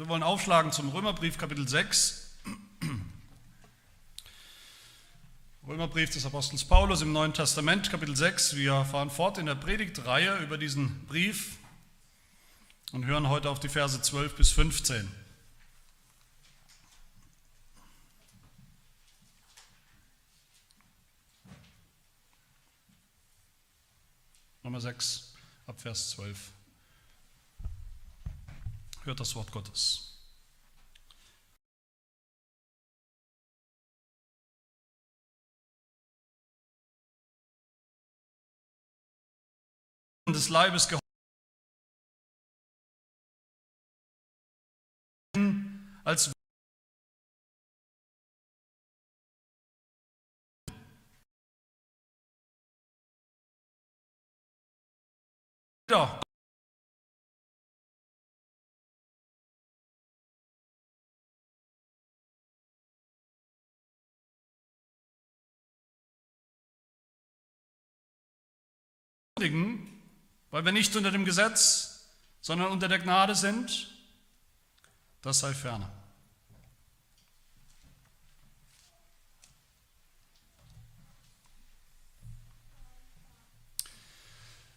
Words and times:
Wir 0.00 0.08
wollen 0.08 0.22
aufschlagen 0.22 0.72
zum 0.72 0.88
Römerbrief 0.88 1.36
Kapitel 1.36 1.68
6. 1.68 2.38
Römerbrief 5.68 6.08
des 6.08 6.24
Apostels 6.24 6.64
Paulus 6.64 7.02
im 7.02 7.12
Neuen 7.12 7.34
Testament, 7.34 7.90
Kapitel 7.90 8.16
6. 8.16 8.56
Wir 8.56 8.86
fahren 8.86 9.10
fort 9.10 9.36
in 9.36 9.44
der 9.44 9.56
Predigtreihe 9.56 10.38
über 10.38 10.56
diesen 10.56 11.04
Brief 11.04 11.58
und 12.92 13.04
hören 13.04 13.28
heute 13.28 13.50
auf 13.50 13.60
die 13.60 13.68
Verse 13.68 14.00
12 14.00 14.36
bis 14.36 14.52
15. 14.52 15.06
Nummer 24.62 24.80
6, 24.80 25.34
ab 25.66 25.78
Vers 25.78 26.12
12. 26.12 26.52
Hört 29.04 29.20
das 29.20 29.34
Wort 29.34 29.50
Gottes. 29.50 30.10
des 40.32 40.48
Leibes 40.48 40.88
als 46.04 46.32
weil 70.50 70.64
wir 70.64 70.72
nicht 70.72 70.94
unter 70.96 71.10
dem 71.10 71.24
Gesetz, 71.24 72.04
sondern 72.42 72.68
unter 72.68 72.88
der 72.88 72.98
Gnade 72.98 73.34
sind, 73.34 73.90
das 75.22 75.40
sei 75.40 75.54
ferner. 75.54 75.90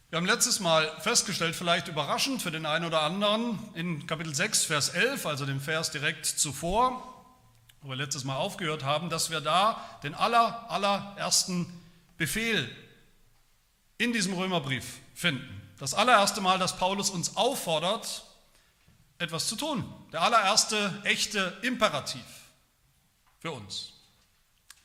Wir 0.09 0.17
haben 0.17 0.27
letztes 0.27 0.59
Mal 0.59 0.89
festgestellt, 1.01 1.55
vielleicht 1.55 1.87
überraschend 1.87 2.41
für 2.41 2.51
den 2.51 2.65
einen 2.65 2.85
oder 2.85 3.01
anderen, 3.01 3.57
in 3.73 4.05
Kapitel 4.05 4.33
6, 4.33 4.63
Vers 4.63 4.89
11, 4.89 5.25
also 5.25 5.45
dem 5.45 5.59
Vers 5.59 5.91
direkt 5.91 6.25
zuvor, 6.25 7.03
wo 7.81 7.89
wir 7.89 7.95
letztes 7.95 8.23
Mal 8.23 8.35
aufgehört 8.35 8.83
haben, 8.83 9.09
dass 9.09 9.29
wir 9.29 9.41
da 9.41 9.83
den 10.03 10.13
aller, 10.13 10.69
allerersten 10.69 11.65
Befehl 12.17 12.69
in 14.03 14.11
diesem 14.11 14.33
Römerbrief 14.33 14.99
finden. 15.15 15.61
Das 15.79 15.93
allererste 15.93 16.41
Mal, 16.41 16.59
dass 16.59 16.77
Paulus 16.77 17.09
uns 17.09 17.37
auffordert, 17.37 18.25
etwas 19.17 19.47
zu 19.47 19.55
tun. 19.55 19.85
Der 20.11 20.21
allererste 20.21 21.01
echte 21.05 21.57
Imperativ 21.61 22.25
für 23.39 23.51
uns. 23.51 23.93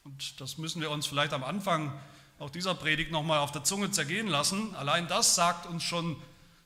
Und 0.05 0.41
das 0.41 0.57
müssen 0.57 0.81
wir 0.81 0.91
uns 0.91 1.07
vielleicht 1.07 1.33
am 1.33 1.43
Anfang 1.43 1.99
auch 2.39 2.51
dieser 2.51 2.75
Predigt 2.75 3.11
nochmal 3.11 3.41
auf 3.41 3.51
der 3.51 3.65
Zunge 3.65 3.91
zergehen 3.91 4.29
lassen. 4.29 4.75
Allein 4.77 5.09
das 5.09 5.35
sagt 5.35 5.67
uns 5.67 5.83
schon 5.83 6.17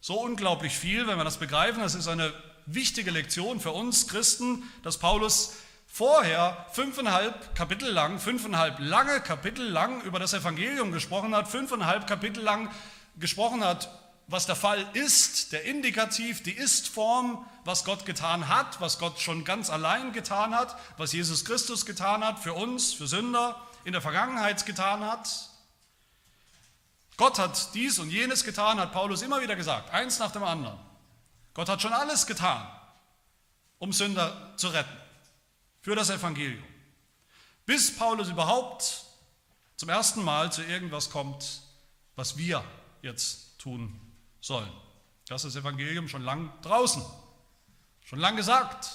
so 0.03 0.20
unglaublich 0.20 0.75
viel, 0.75 1.06
wenn 1.06 1.16
wir 1.16 1.25
das 1.25 1.39
begreifen. 1.39 1.81
Das 1.81 1.94
ist 1.94 2.09
eine 2.09 2.34
wichtige 2.66 3.11
Lektion 3.11 3.61
für 3.61 3.72
uns 3.72 4.09
Christen, 4.09 4.62
dass 4.83 4.98
Paulus 4.98 5.55
vorher 5.93 6.67
fünfeinhalb 6.73 7.55
Kapitel 7.55 7.91
lang, 7.91 8.19
fünfeinhalb 8.19 8.79
lange 8.79 9.21
Kapitel 9.21 9.69
lang 9.69 10.01
über 10.05 10.19
das 10.19 10.33
Evangelium 10.33 10.91
gesprochen 10.91 11.34
hat, 11.37 11.49
fünfeinhalb 11.49 12.06
Kapitel 12.06 12.43
lang 12.43 12.71
gesprochen 13.19 13.62
hat, 13.62 13.91
was 14.27 14.47
der 14.47 14.56
Fall 14.56 14.87
ist, 14.94 15.53
der 15.53 15.65
Indikativ, 15.65 16.43
die 16.43 16.53
Ist-Form, 16.53 17.47
was 17.66 17.84
Gott 17.84 18.06
getan 18.06 18.49
hat, 18.49 18.81
was 18.81 18.99
Gott 18.99 19.21
schon 19.21 19.44
ganz 19.44 19.69
allein 19.69 20.15
getan 20.15 20.55
hat, 20.55 20.75
was 20.97 21.12
Jesus 21.12 21.44
Christus 21.44 21.84
getan 21.84 22.25
hat 22.25 22.39
für 22.39 22.55
uns, 22.55 22.95
für 22.95 23.06
Sünder, 23.06 23.61
in 23.84 23.93
der 23.93 24.00
Vergangenheit 24.00 24.65
getan 24.65 25.05
hat. 25.05 25.28
Gott 27.19 27.39
hat 27.39 27.75
dies 27.75 27.99
und 27.99 28.09
jenes 28.09 28.45
getan, 28.45 28.81
hat 28.81 28.93
Paulus 28.93 29.21
immer 29.21 29.43
wieder 29.43 29.56
gesagt, 29.56 29.91
eins 29.91 30.19
nach 30.19 30.31
dem 30.31 30.43
anderen. 30.43 30.78
Gott 31.53 31.69
hat 31.69 31.83
schon 31.83 31.93
alles 31.93 32.27
getan, 32.27 32.66
um 33.78 33.93
Sünder 33.93 34.55
zu 34.56 34.69
retten, 34.69 35.02
für 35.82 35.94
das 35.94 36.10
Evangelium. 36.10 36.65
Bis 37.66 37.94
Paulus 37.94 38.28
überhaupt 38.28 39.04
zum 39.76 39.88
ersten 39.88 40.25
Mal 40.25 40.50
zu 40.50 40.62
irgendwas 40.62 41.10
kommt, 41.10 41.60
was 42.16 42.37
wir 42.37 42.65
jetzt 43.03 43.59
tun 43.59 44.00
sollen. 44.41 44.72
Das 45.26 45.44
ist 45.44 45.54
das 45.54 45.62
Evangelium 45.62 46.09
schon 46.09 46.22
lang 46.22 46.53
draußen, 46.62 47.04
schon 48.04 48.19
lang 48.19 48.37
gesagt. 48.37 48.88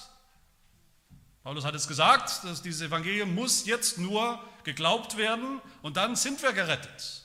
Paulus 1.44 1.66
hat 1.66 1.76
es 1.76 1.88
gesagt, 1.88 2.44
dass 2.44 2.62
dieses 2.62 2.82
Evangelium 2.82 3.34
muss 3.34 3.66
jetzt 3.66 3.98
nur 3.98 4.42
geglaubt 4.64 5.18
werden 5.18 5.62
und 5.82 5.98
dann 5.98 6.16
sind 6.16 6.42
wir 6.42 6.52
gerettet. 6.52 7.24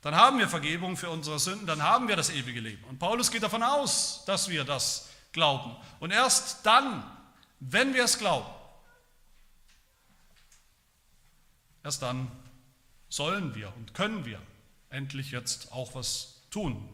Dann 0.00 0.14
haben 0.14 0.38
wir 0.38 0.48
Vergebung 0.48 0.96
für 0.96 1.10
unsere 1.10 1.38
Sünden, 1.38 1.66
dann 1.66 1.82
haben 1.82 2.08
wir 2.08 2.16
das 2.16 2.30
ewige 2.30 2.60
Leben. 2.60 2.82
Und 2.84 2.98
Paulus 2.98 3.30
geht 3.30 3.42
davon 3.42 3.62
aus, 3.62 4.24
dass 4.24 4.48
wir 4.48 4.64
das 4.64 5.10
glauben. 5.32 5.76
Und 6.00 6.10
erst 6.10 6.64
dann, 6.64 7.04
wenn 7.60 7.94
wir 7.94 8.04
es 8.04 8.18
glauben, 8.18 8.48
erst 11.84 12.02
dann 12.02 12.30
sollen 13.08 13.54
wir 13.54 13.74
und 13.76 13.94
können 13.94 14.24
wir 14.24 14.40
endlich 14.88 15.30
jetzt 15.30 15.72
auch 15.72 15.94
was 15.94 16.42
tun. 16.50 16.88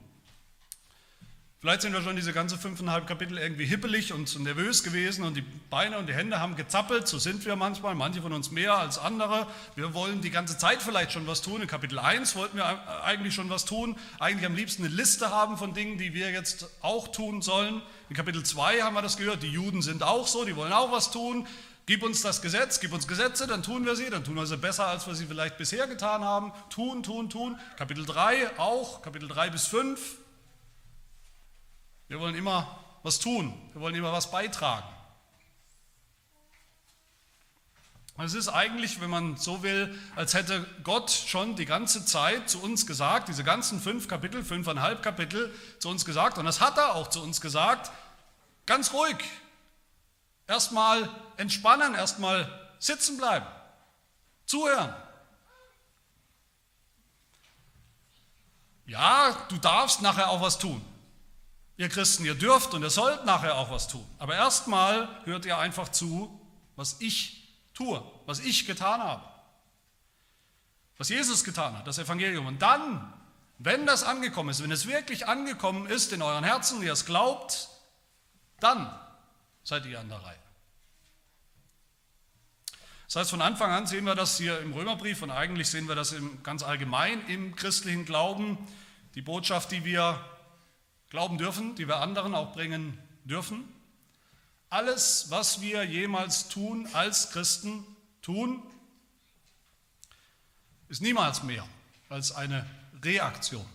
Vielleicht 1.67 1.83
sind 1.83 1.95
wir 1.95 2.03
schon 2.03 2.15
diese 2.15 2.33
ganze 2.33 2.57
fünfeinhalb 2.57 3.09
Kapitel 3.09 3.39
irgendwie 3.39 3.65
hippelig 3.65 4.13
und 4.13 4.39
nervös 4.39 4.85
gewesen 4.85 5.25
und 5.25 5.37
die 5.37 5.43
Beine 5.69 5.99
und 5.99 6.09
die 6.09 6.15
Hände 6.15 6.39
haben 6.39 6.55
gezappelt. 6.55 7.09
So 7.09 7.19
sind 7.19 7.45
wir 7.45 7.57
manchmal, 7.57 7.97
manche 7.97 8.23
von 8.23 8.33
uns 8.33 8.53
mehr 8.53 8.75
als 8.75 8.99
andere. 8.99 9.49
Wir 9.75 9.93
wollen 9.93 10.21
die 10.21 10.31
ganze 10.31 10.57
Zeit 10.59 10.81
vielleicht 10.81 11.11
schon 11.11 11.27
was 11.27 11.43
tun. 11.43 11.61
In 11.63 11.67
Kapitel 11.67 11.99
1 11.99 12.37
wollten 12.37 12.57
wir 12.59 13.03
eigentlich 13.03 13.35
schon 13.35 13.51
was 13.51 13.65
tun. 13.65 13.97
Eigentlich 14.21 14.47
am 14.47 14.55
liebsten 14.55 14.85
eine 14.85 14.95
Liste 14.95 15.31
haben 15.31 15.59
von 15.59 15.75
Dingen, 15.75 15.99
die 15.99 16.15
wir 16.15 16.31
jetzt 16.31 16.69
auch 16.83 17.09
tun 17.09 17.43
sollen. 17.43 17.83
In 18.11 18.15
Kapitel 18.15 18.45
2 18.45 18.83
haben 18.83 18.95
wir 18.95 19.03
das 19.03 19.17
gehört. 19.17 19.43
Die 19.43 19.51
Juden 19.51 19.83
sind 19.83 20.05
auch 20.05 20.29
so, 20.29 20.45
die 20.45 20.55
wollen 20.55 20.73
auch 20.73 20.93
was 20.93 21.11
tun. 21.11 21.49
Gib 21.87 22.05
uns 22.05 22.23
das 22.23 22.43
Gesetz, 22.43 22.79
gib 22.79 22.93
uns 22.93 23.09
Gesetze, 23.09 23.49
dann 23.49 23.65
tun 23.65 23.85
wir 23.85 23.97
sie, 23.97 24.09
dann 24.09 24.23
tun 24.23 24.37
wir 24.37 24.47
sie 24.47 24.57
besser, 24.57 24.87
als 24.87 25.09
wir 25.09 25.17
sie 25.17 25.27
vielleicht 25.27 25.59
bisher 25.59 25.89
getan 25.89 26.23
haben. 26.23 26.53
Tun, 26.71 27.03
tun, 27.03 27.29
tun. 27.29 27.59
Kapitel 27.77 28.07
3 28.07 28.57
auch, 28.61 29.03
Kapitel 29.03 29.27
3 29.27 29.51
bis 29.51 29.67
5. 29.67 29.99
Wir 32.09 32.21
wollen 32.21 32.35
immer 32.35 32.79
was 33.03 33.19
tun, 33.19 33.53
wir 33.73 33.81
wollen 33.81 33.95
immer 33.95 34.13
was 34.13 34.31
beitragen. 34.31 34.87
Es 38.19 38.33
ist 38.33 38.49
eigentlich, 38.49 39.01
wenn 39.03 39.11
man 39.11 39.37
so 39.37 39.63
will, 39.63 39.99
als 40.17 40.33
hätte 40.33 40.67
Gott 40.85 41.11
schon 41.11 41.55
die 41.55 41.67
ganze 41.67 42.07
Zeit 42.07 42.49
zu 42.49 42.63
uns 42.63 42.87
gesagt, 42.87 43.29
diese 43.29 43.45
ganzen 43.45 43.79
fünf 43.79 44.09
Kapitel, 44.09 44.43
fünfeinhalb 44.43 45.03
Kapitel 45.03 45.55
zu 45.79 45.91
uns 45.91 46.07
gesagt, 46.07 46.39
und 46.39 46.47
das 46.47 46.61
hat 46.61 46.79
er 46.79 46.95
auch 46.95 47.11
zu 47.11 47.23
uns 47.23 47.43
gesagt, 47.43 47.91
ganz 48.65 48.95
ruhig, 48.95 49.19
Erstmal 50.47 51.11
entspannen, 51.37 51.95
erstmal 51.95 52.49
sitzen 52.79 53.17
bleiben, 53.17 53.47
zuhören. 54.45 54.95
Ja, 58.87 59.37
du 59.49 59.59
darfst 59.59 60.03
nachher 60.03 60.31
auch 60.31 60.41
was 60.41 60.59
tun. 60.59 60.81
Ihr 61.79 61.89
Christen, 61.89 62.25
ihr 62.25 62.35
dürft 62.35 62.73
und 62.73 62.83
ihr 62.83 62.91
sollt 62.91 63.27
nachher 63.27 63.57
auch 63.57 63.71
was 63.71 63.89
tun. 63.89 64.07
Aber 64.19 64.35
erstmal 64.35 65.09
hört 65.25 65.45
ihr 65.45 65.59
einfach 65.59 65.91
zu, 65.91 66.41
was 66.75 67.01
ich 67.01 67.55
tue, 67.75 68.03
was 68.25 68.41
ich 68.41 68.67
getan 68.67 69.03
habe. 69.03 69.23
Was 70.97 71.11
Jesus 71.11 71.45
getan 71.45 71.77
hat, 71.77 71.87
das 71.87 71.99
Evangelium. 71.99 72.47
Und 72.47 72.63
dann, 72.63 73.13
wenn 73.59 73.85
das 73.85 74.03
angekommen 74.03 74.49
ist, 74.49 74.63
wenn 74.63 74.71
es 74.71 74.87
wirklich 74.87 75.29
angekommen 75.29 75.87
ist 75.87 76.13
in 76.13 76.23
euren 76.23 76.45
Herzen, 76.45 76.83
ihr 76.83 76.93
es 76.93 77.05
glaubt, 77.05 77.69
dann 78.61 78.91
seid 79.63 79.85
ihr 79.85 80.01
an 80.01 80.09
der 80.09 80.23
Reihe. 80.23 80.39
Das 83.07 83.17
heißt, 83.17 83.31
von 83.31 83.43
Anfang 83.43 83.71
an 83.71 83.87
sehen 83.87 84.05
wir 84.05 84.15
das 84.15 84.39
hier 84.39 84.59
im 84.61 84.73
Römerbrief 84.73 85.23
und 85.23 85.31
eigentlich 85.31 85.69
sehen 85.69 85.87
wir 85.87 85.95
das 85.95 86.13
im, 86.13 86.43
ganz 86.43 86.63
allgemein 86.63 87.25
im 87.29 87.55
christlichen 87.55 88.05
Glauben, 88.07 88.59
die 89.15 89.23
Botschaft, 89.23 89.71
die 89.71 89.85
wir 89.85 90.25
glauben 91.11 91.39
dürfen, 91.39 91.75
die 91.77 91.89
wir 91.89 91.97
anderen 91.97 92.35
auch 92.35 92.53
bringen 92.53 92.99
dürfen. 93.25 93.65
Alles, 94.69 95.31
was 95.31 95.61
wir 95.61 95.85
jemals 95.85 96.49
tun 96.49 96.89
als 96.93 97.31
Christen 97.31 97.85
tun, 98.23 98.63
ist 100.89 101.03
niemals 101.03 101.43
mehr 101.43 101.67
als 102.09 102.33
eine 102.33 102.69
Reaktion 103.03 103.67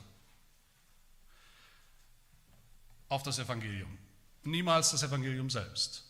auf 3.10 3.24
das 3.24 3.40
Evangelium. 3.40 3.98
niemals 4.44 4.92
das 4.92 5.04
Evangelium 5.04 5.50
selbst. 5.50 6.04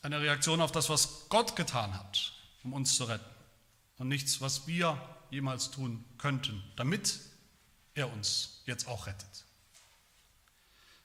Eine 0.00 0.20
Reaktion 0.20 0.60
auf 0.60 0.72
das, 0.72 0.88
was 0.88 1.28
Gott 1.28 1.56
getan 1.56 1.92
hat, 1.94 2.32
um 2.62 2.72
uns 2.72 2.94
zu 2.96 3.04
retten. 3.04 3.28
Und 3.98 4.08
nichts, 4.08 4.40
was 4.40 4.66
wir 4.66 4.96
jemals 5.30 5.70
tun 5.70 6.04
könnten, 6.16 6.62
damit 6.76 7.20
er 7.98 8.12
uns 8.12 8.62
jetzt 8.64 8.88
auch 8.88 9.06
rettet. 9.06 9.44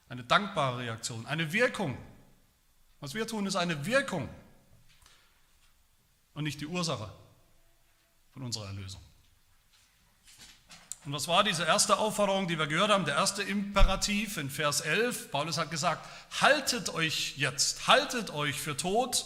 Eine 0.09 0.23
dankbare 0.23 0.79
Reaktion, 0.79 1.25
eine 1.25 1.51
Wirkung. 1.51 1.97
Was 2.99 3.15
wir 3.15 3.27
tun, 3.27 3.45
ist 3.47 3.55
eine 3.55 3.85
Wirkung 3.85 4.29
und 6.35 6.43
nicht 6.43 6.61
die 6.61 6.67
Ursache 6.67 7.11
von 8.31 8.43
unserer 8.43 8.67
Erlösung. 8.67 9.01
Und 11.05 11.11
was 11.11 11.27
war 11.27 11.43
diese 11.43 11.65
erste 11.65 11.97
Aufforderung, 11.97 12.47
die 12.47 12.57
wir 12.57 12.67
gehört 12.67 12.91
haben? 12.91 13.05
Der 13.05 13.15
erste 13.15 13.43
Imperativ 13.43 14.37
in 14.37 14.49
Vers 14.49 14.81
11. 14.81 15.31
Paulus 15.31 15.57
hat 15.57 15.69
gesagt, 15.69 16.07
haltet 16.39 16.89
euch 16.93 17.37
jetzt, 17.37 17.87
haltet 17.87 18.29
euch 18.29 18.61
für 18.61 18.77
tot, 18.77 19.25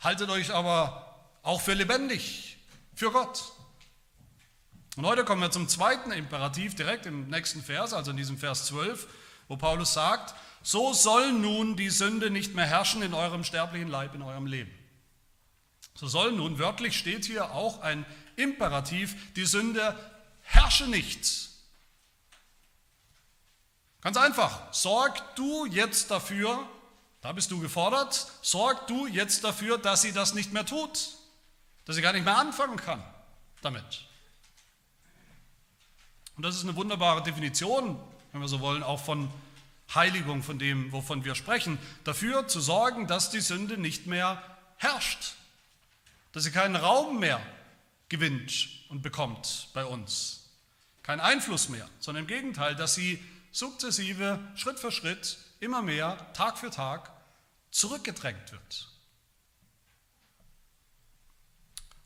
haltet 0.00 0.30
euch 0.30 0.54
aber 0.54 1.26
auch 1.42 1.60
für 1.60 1.74
lebendig, 1.74 2.56
für 2.94 3.10
Gott. 3.10 3.52
Und 4.98 5.06
heute 5.06 5.24
kommen 5.24 5.40
wir 5.40 5.52
zum 5.52 5.68
zweiten 5.68 6.10
Imperativ, 6.10 6.74
direkt 6.74 7.06
im 7.06 7.28
nächsten 7.28 7.62
Vers, 7.62 7.92
also 7.92 8.10
in 8.10 8.16
diesem 8.16 8.36
Vers 8.36 8.66
12, 8.66 9.06
wo 9.46 9.56
Paulus 9.56 9.92
sagt, 9.92 10.34
so 10.64 10.92
soll 10.92 11.30
nun 11.30 11.76
die 11.76 11.90
Sünde 11.90 12.30
nicht 12.30 12.56
mehr 12.56 12.66
herrschen 12.66 13.02
in 13.02 13.14
eurem 13.14 13.44
sterblichen 13.44 13.86
Leib, 13.86 14.16
in 14.16 14.22
eurem 14.22 14.46
Leben. 14.46 14.72
So 15.94 16.08
soll 16.08 16.32
nun, 16.32 16.58
wörtlich 16.58 16.98
steht 16.98 17.26
hier 17.26 17.52
auch 17.52 17.80
ein 17.80 18.04
Imperativ, 18.34 19.14
die 19.34 19.44
Sünde 19.44 19.96
herrsche 20.42 20.88
nicht. 20.88 21.50
Ganz 24.00 24.16
einfach, 24.16 24.74
sorg 24.74 25.36
du 25.36 25.64
jetzt 25.66 26.10
dafür, 26.10 26.68
da 27.20 27.30
bist 27.30 27.52
du 27.52 27.60
gefordert, 27.60 28.26
sorg 28.42 28.88
du 28.88 29.06
jetzt 29.06 29.44
dafür, 29.44 29.78
dass 29.78 30.02
sie 30.02 30.12
das 30.12 30.34
nicht 30.34 30.52
mehr 30.52 30.66
tut, 30.66 31.10
dass 31.84 31.94
sie 31.94 32.02
gar 32.02 32.14
nicht 32.14 32.24
mehr 32.24 32.36
anfangen 32.36 32.78
kann 32.78 33.00
damit. 33.62 34.07
Und 36.38 36.44
das 36.44 36.54
ist 36.54 36.62
eine 36.62 36.76
wunderbare 36.76 37.20
Definition, 37.20 37.98
wenn 38.30 38.40
wir 38.40 38.46
so 38.46 38.60
wollen, 38.60 38.84
auch 38.84 39.04
von 39.04 39.28
Heiligung, 39.92 40.44
von 40.44 40.60
dem, 40.60 40.92
wovon 40.92 41.24
wir 41.24 41.34
sprechen, 41.34 41.80
dafür 42.04 42.46
zu 42.46 42.60
sorgen, 42.60 43.08
dass 43.08 43.30
die 43.30 43.40
Sünde 43.40 43.76
nicht 43.76 44.06
mehr 44.06 44.40
herrscht, 44.76 45.34
dass 46.30 46.44
sie 46.44 46.52
keinen 46.52 46.76
Raum 46.76 47.18
mehr 47.18 47.40
gewinnt 48.08 48.68
und 48.88 49.02
bekommt 49.02 49.66
bei 49.74 49.84
uns 49.84 50.48
keinen 51.02 51.18
Einfluss 51.18 51.70
mehr, 51.70 51.88
sondern 51.98 52.22
im 52.22 52.28
Gegenteil, 52.28 52.76
dass 52.76 52.94
sie 52.94 53.20
sukzessive, 53.50 54.38
Schritt 54.54 54.78
für 54.78 54.92
Schritt, 54.92 55.38
immer 55.58 55.82
mehr, 55.82 56.32
Tag 56.34 56.56
für 56.56 56.70
Tag 56.70 57.10
zurückgedrängt 57.72 58.52
wird. 58.52 58.88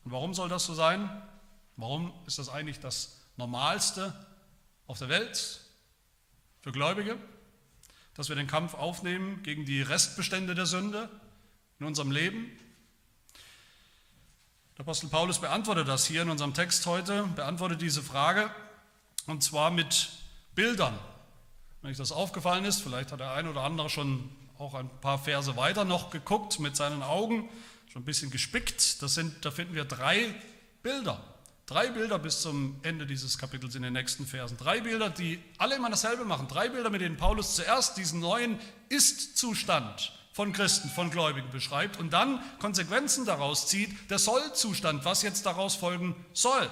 Und 0.05 0.13
warum 0.13 0.33
soll 0.33 0.49
das 0.49 0.65
so 0.65 0.73
sein? 0.73 1.23
Warum 1.77 2.15
ist 2.27 2.39
das 2.39 2.49
eigentlich 2.49 2.81
das 2.81 3.22
Normalste 3.37 4.13
auf 4.87 4.99
der 4.99 5.09
Welt 5.09 5.61
für 6.61 6.73
Gläubige, 6.73 7.17
dass 8.15 8.29
wir 8.29 8.37
den 8.37 8.47
Kampf 8.47 8.75
aufnehmen 8.75 9.43
gegen 9.43 9.65
die 9.65 9.83
Restbestände 9.83 10.55
der 10.55 10.67
Sünde 10.67 11.09
in 11.81 11.87
unserem 11.87 12.11
Leben? 12.11 12.51
Der 14.77 14.85
Apostel 14.85 15.09
Paulus 15.09 15.41
beantwortet 15.41 15.89
das 15.89 16.07
hier 16.07 16.23
in 16.23 16.31
unserem 16.31 16.55
Text 16.55 16.87
heute, 16.87 17.25
beantwortet 17.35 17.83
diese 17.83 18.03
Frage 18.03 18.51
und 19.27 19.43
zwar 19.43 19.71
mit 19.71 20.11
Bildern. 20.55 20.99
Wenn 21.81 21.91
euch 21.91 21.97
das 21.97 22.13
aufgefallen 22.13 22.65
ist, 22.65 22.81
vielleicht 22.81 23.13
hat 23.13 23.21
der 23.21 23.33
ein 23.33 23.49
oder 23.49 23.63
andere 23.63 23.91
schon 23.91 24.31
auch 24.59 24.75
ein 24.75 24.89
paar 25.01 25.19
Verse 25.19 25.57
weiter 25.57 25.85
noch 25.85 26.11
geguckt 26.11 26.61
mit 26.61 26.77
seinen 26.77 27.03
Augen, 27.03 27.49
schon 27.93 28.03
ein 28.03 28.05
bisschen 28.05 28.31
gespickt. 28.31 29.03
Das 29.03 29.15
sind, 29.15 29.45
da 29.45 29.51
finden 29.51 29.75
wir 29.75 29.85
drei 29.85 30.35
Bilder. 30.83 31.32
Drei 31.73 31.89
Bilder 31.89 32.19
bis 32.19 32.43
zum 32.43 32.79
Ende 32.83 33.07
dieses 33.07 33.39
Kapitels 33.39 33.75
in 33.77 33.81
den 33.81 33.95
nächsten 33.95 34.27
Versen. 34.27 34.59
Drei 34.59 34.83
Bilder, 34.83 35.09
die 35.09 35.43
alle 35.57 35.77
immer 35.77 35.89
dasselbe 35.89 36.27
machen. 36.27 36.47
Drei 36.47 36.69
Bilder, 36.69 36.91
mit 36.91 37.01
denen 37.01 37.17
Paulus 37.17 37.57
zuerst 37.57 37.97
diesen 37.97 38.21
neuen 38.21 38.61
Ist-Zustand 38.91 40.13
von 40.35 40.53
Christen, 40.53 40.91
von 40.91 41.11
Gläubigen 41.11 41.49
beschreibt 41.51 41.99
und 41.99 42.13
dann 42.13 42.43
Konsequenzen 42.59 43.25
daraus 43.25 43.69
zieht, 43.69 44.11
der 44.11 44.19
Soll-Zustand, 44.19 45.07
was 45.07 45.23
jetzt 45.23 45.47
daraus 45.47 45.75
folgen 45.75 46.15
soll. 46.35 46.69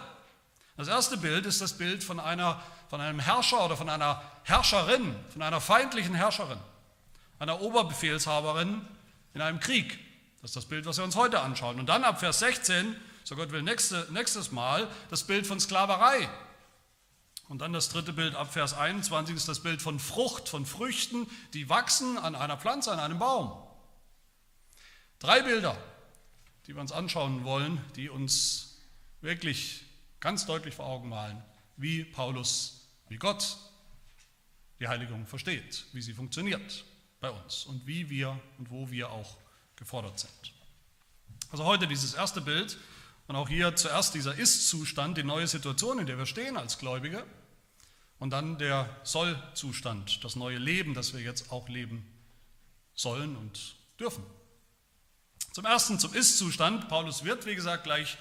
Das 0.77 0.89
erste 0.89 1.17
Bild 1.17 1.47
ist 1.47 1.63
das 1.63 1.73
Bild 1.73 2.05
von, 2.05 2.21
einer, 2.21 2.63
von 2.91 3.01
einem 3.01 3.21
Herrscher 3.21 3.65
oder 3.65 3.79
von 3.79 3.89
einer 3.89 4.21
Herrscherin, 4.43 5.17
von 5.33 5.41
einer 5.41 5.63
feindlichen 5.63 6.15
Herrscherin, 6.15 6.59
einer 7.39 7.63
Oberbefehlshaberin 7.63 8.87
in 9.33 9.41
einem 9.41 9.61
Krieg. 9.61 9.99
Das 10.43 10.51
ist 10.51 10.57
das 10.57 10.67
Bild, 10.67 10.85
was 10.85 10.99
wir 10.99 11.05
uns 11.05 11.17
heute 11.17 11.41
anschauen. 11.41 11.81
Und 11.81 11.89
dann 11.89 12.05
ab 12.05 12.21
Vers 12.21 12.41
16, 12.41 12.97
so 13.25 13.37
Gott 13.37 13.53
will 13.53 13.63
nächste, 13.63 14.07
nächstes 14.11 14.51
Mal, 14.51 14.89
das 15.11 15.25
Bild 15.25 15.47
von 15.47 15.61
Sklaverei. 15.61 16.29
Und 17.49 17.59
dann 17.59 17.73
das 17.73 17.89
dritte 17.89 18.13
Bild 18.13 18.37
ab 18.37 18.53
Vers 18.53 18.75
21 18.75 19.35
ist 19.35 19.49
das 19.49 19.61
Bild 19.61 19.83
von 19.83 19.99
Frucht, 19.99 20.49
von 20.49 20.65
Früchten, 20.65 21.27
die 21.53 21.69
wachsen 21.69 22.17
an 22.17 22.37
einer 22.37 22.57
Pflanze, 22.57 22.93
an 22.93 23.01
einem 23.01 23.19
Baum. 23.19 23.53
Drei 25.19 25.43
Bilder, 25.43 25.77
die 26.67 26.75
wir 26.75 26.81
uns 26.81 26.93
anschauen 26.93 27.45
wollen, 27.45 27.81
die 27.97 28.09
uns 28.09 28.79
wirklich 29.21 29.83
ganz 30.21 30.47
deutlich 30.47 30.75
vor 30.75 30.87
Augen 30.87 31.09
malen, 31.09 31.43
wie 31.77 32.05
Paulus, 32.05 32.87
wie 33.09 33.17
Gott 33.17 33.57
die 34.79 34.89
Heiligung 34.89 35.27
versteht, 35.27 35.87
wie 35.93 36.03
sie 36.03 36.15
funktioniert 36.15 36.85
bei 37.21 37.31
uns 37.31 37.67
und 37.67 37.87
wie 37.87 38.09
wir 38.09 38.41
und 38.59 38.71
wo 38.71 38.91
wir 38.91 39.11
auch 39.11 39.37
gefordert 39.77 40.19
sind. 40.19 40.53
Also 41.51 41.65
heute 41.65 41.89
dieses 41.89 42.15
erste 42.15 42.41
Bild 42.41 42.79
und 43.31 43.37
auch 43.37 43.49
hier 43.49 43.77
zuerst 43.77 44.17
dieser 44.17 44.35
Ist-Zustand, 44.35 45.17
die 45.17 45.23
neue 45.23 45.47
Situation, 45.47 46.01
in 46.01 46.07
der 46.07 46.19
wir 46.19 46.27
stehen 46.27 46.57
als 46.57 46.79
Gläubige 46.79 47.25
und 48.19 48.31
dann 48.31 48.59
der 48.59 48.91
Soll-Zustand, 49.05 50.25
das 50.25 50.35
neue 50.35 50.59
Leben, 50.59 50.95
das 50.95 51.15
wir 51.15 51.21
jetzt 51.21 51.53
auch 51.53 51.69
leben 51.69 52.05
sollen 52.93 53.37
und 53.37 53.77
dürfen. 54.01 54.25
Zum 55.53 55.65
ersten, 55.65 56.01
zum 56.01 56.13
Ist-Zustand. 56.13 56.89
Paulus 56.89 57.23
wird, 57.23 57.47
wie 57.47 57.55
gesagt, 57.55 57.85
gleich 57.85 58.19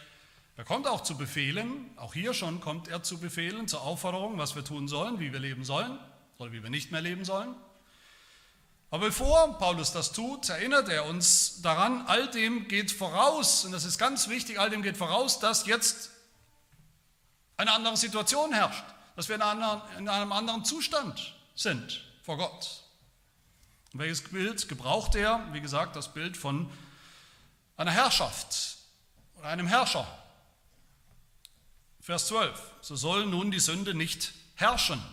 er 0.58 0.64
kommt 0.64 0.86
auch 0.86 1.02
zu 1.02 1.18
Befehlen, 1.18 1.90
auch 1.96 2.14
hier 2.14 2.36
schon 2.36 2.60
kommt 2.60 2.88
er 2.88 3.02
zu 3.02 3.20
Befehlen, 3.20 3.68
zur 3.68 3.82
Aufforderung, 3.82 4.38
was 4.38 4.56
wir 4.56 4.64
tun 4.64 4.88
sollen, 4.88 5.20
wie 5.20 5.34
wir 5.34 5.40
leben 5.40 5.64
sollen 5.64 5.98
oder 6.38 6.52
wie 6.52 6.62
wir 6.62 6.70
nicht 6.70 6.92
mehr 6.92 7.02
leben 7.02 7.26
sollen. 7.26 7.56
Aber 8.92 9.08
bevor 9.08 9.58
Paulus 9.60 9.92
das 9.92 10.12
tut, 10.12 10.50
erinnert 10.50 10.90
er 10.90 11.06
uns 11.06 11.62
daran, 11.62 12.06
all 12.08 12.30
dem 12.32 12.68
geht 12.68 12.92
voraus, 12.92 13.66
und 13.66 13.72
das 13.72 13.86
ist 13.86 14.00
ganz 14.00 14.30
wichtig, 14.30 14.60
all 14.60 14.72
dem 14.72 14.82
geht 14.82 14.98
voraus, 14.98 15.40
dass 15.40 15.68
jetzt 15.68 16.10
eine 17.58 17.72
andere 17.72 17.98
Situation 17.98 18.52
herrscht, 18.52 18.84
dass 19.16 19.30
wir 19.30 19.36
in 19.36 19.42
einem 20.10 20.32
anderen 20.32 20.66
Zustand 20.66 21.36
sind 21.54 22.04
vor 22.24 22.38
Gott. 22.38 22.84
Und 23.94 24.00
welches 24.00 24.24
Bild 24.24 24.68
gebraucht 24.70 25.16
er? 25.16 25.48
Wie 25.52 25.62
gesagt, 25.62 25.96
das 25.96 26.14
Bild 26.14 26.38
von 26.38 26.72
einer 27.78 27.92
Herrschaft 27.92 28.78
oder 29.36 29.50
einem 29.50 29.68
Herrscher. 29.68 30.08
Vers 32.02 32.28
12. 32.28 32.60
So 32.82 32.96
soll 32.96 33.26
nun 33.28 33.52
die 33.52 33.60
Sünde 33.60 33.94
nicht 33.94 34.34
herrschen. 34.56 35.04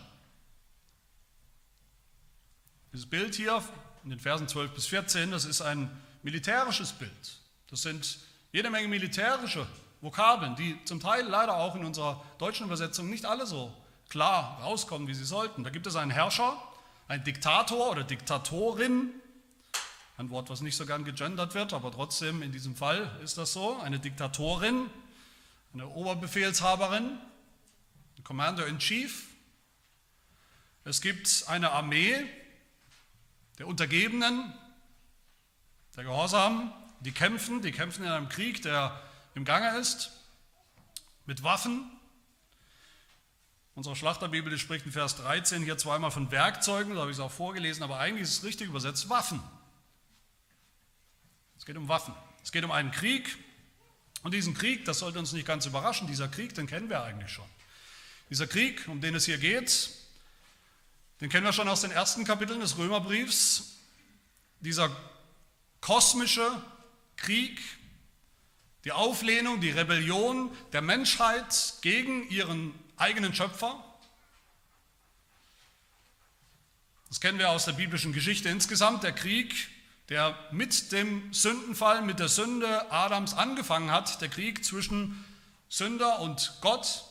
Dieses 2.97 3.11
Bild 3.11 3.35
hier 3.35 3.61
in 4.03 4.09
den 4.09 4.19
Versen 4.19 4.47
12 4.47 4.71
bis 4.71 4.87
14, 4.87 5.29
das 5.29 5.45
ist 5.45 5.61
ein 5.61 5.87
militärisches 6.23 6.93
Bild. 6.93 7.11
Das 7.69 7.83
sind 7.83 8.17
jede 8.51 8.71
Menge 8.71 8.87
militärische 8.87 9.67
Vokabeln, 10.01 10.55
die 10.55 10.83
zum 10.83 10.99
Teil 10.99 11.27
leider 11.27 11.57
auch 11.57 11.75
in 11.75 11.85
unserer 11.85 12.25
deutschen 12.39 12.65
Übersetzung 12.65 13.07
nicht 13.07 13.25
alle 13.25 13.45
so 13.45 13.71
klar 14.09 14.59
rauskommen, 14.63 15.07
wie 15.07 15.13
sie 15.13 15.25
sollten. 15.25 15.63
Da 15.63 15.69
gibt 15.69 15.85
es 15.85 15.95
einen 15.95 16.09
Herrscher, 16.09 16.59
einen 17.07 17.23
Diktator 17.23 17.91
oder 17.91 18.03
Diktatorin, 18.03 19.11
ein 20.17 20.31
Wort, 20.31 20.49
was 20.49 20.61
nicht 20.61 20.75
so 20.75 20.87
gern 20.87 21.05
gegendert 21.05 21.53
wird, 21.53 21.73
aber 21.73 21.91
trotzdem 21.91 22.41
in 22.41 22.51
diesem 22.51 22.75
Fall 22.75 23.15
ist 23.23 23.37
das 23.37 23.53
so, 23.53 23.77
eine 23.77 23.99
Diktatorin, 23.99 24.89
eine 25.71 25.87
Oberbefehlshaberin, 25.87 27.19
ein 28.17 28.23
Commander 28.23 28.65
in 28.65 28.79
Chief. 28.79 29.27
Es 30.83 30.99
gibt 30.99 31.43
eine 31.47 31.73
Armee 31.73 32.27
der 33.57 33.67
Untergebenen, 33.67 34.53
der 35.95 36.03
Gehorsamen, 36.03 36.71
die 36.99 37.11
kämpfen, 37.11 37.61
die 37.61 37.71
kämpfen 37.71 38.03
in 38.03 38.09
einem 38.09 38.29
Krieg, 38.29 38.61
der 38.61 39.01
im 39.35 39.45
Gange 39.45 39.77
ist, 39.77 40.11
mit 41.25 41.43
Waffen. 41.43 41.89
Unsere 43.75 43.95
Schlachterbibel 43.95 44.57
spricht 44.57 44.85
in 44.85 44.91
Vers 44.91 45.15
13 45.17 45.63
hier 45.63 45.77
zweimal 45.77 46.11
von 46.11 46.31
Werkzeugen, 46.31 46.95
da 46.95 47.01
habe 47.01 47.11
ich 47.11 47.17
es 47.17 47.21
auch 47.21 47.31
vorgelesen, 47.31 47.83
aber 47.83 47.99
eigentlich 47.99 48.23
ist 48.23 48.39
es 48.39 48.43
richtig 48.43 48.67
übersetzt 48.67 49.09
Waffen. 49.09 49.41
Es 51.57 51.65
geht 51.65 51.77
um 51.77 51.87
Waffen. 51.87 52.13
Es 52.43 52.51
geht 52.51 52.63
um 52.63 52.71
einen 52.71 52.91
Krieg, 52.91 53.37
und 54.23 54.33
diesen 54.33 54.53
Krieg, 54.53 54.85
das 54.85 54.99
sollte 54.99 55.19
uns 55.19 55.31
nicht 55.33 55.45
ganz 55.45 55.65
überraschen, 55.65 56.07
dieser 56.07 56.27
Krieg, 56.27 56.53
den 56.53 56.67
kennen 56.67 56.89
wir 56.89 57.03
eigentlich 57.03 57.31
schon. 57.31 57.45
Dieser 58.29 58.47
Krieg, 58.47 58.87
um 58.87 58.99
den 58.99 59.15
es 59.15 59.25
hier 59.25 59.37
geht, 59.37 59.89
Den 61.19 61.29
kennen 61.29 61.45
wir 61.45 61.53
schon 61.53 61.67
aus 61.67 61.81
den 61.81 61.91
ersten 61.91 62.25
Kapiteln 62.25 62.59
des 62.59 62.77
Römerbriefs. 62.77 63.77
Dieser 64.59 64.95
kosmische 65.81 66.49
Krieg, 67.15 67.59
die 68.83 68.91
Auflehnung, 68.91 69.59
die 69.59 69.71
Rebellion 69.71 70.55
der 70.73 70.81
Menschheit 70.81 71.73
gegen 71.81 72.29
ihren 72.29 72.73
eigenen 72.97 73.33
Schöpfer. 73.33 73.83
Das 77.09 77.19
kennen 77.19 77.39
wir 77.39 77.49
aus 77.49 77.65
der 77.65 77.73
biblischen 77.73 78.13
Geschichte 78.13 78.49
insgesamt, 78.49 79.03
der 79.03 79.13
Krieg, 79.13 79.69
der 80.09 80.37
mit 80.51 80.91
dem 80.91 81.33
Sündenfall, 81.33 82.01
mit 82.01 82.19
der 82.19 82.27
Sünde 82.27 82.91
Adams 82.91 83.33
angefangen 83.33 83.91
hat, 83.91 84.21
der 84.21 84.29
Krieg 84.29 84.63
zwischen 84.63 85.25
Sünder 85.69 86.19
und 86.19 86.57
Gott. 86.61 87.06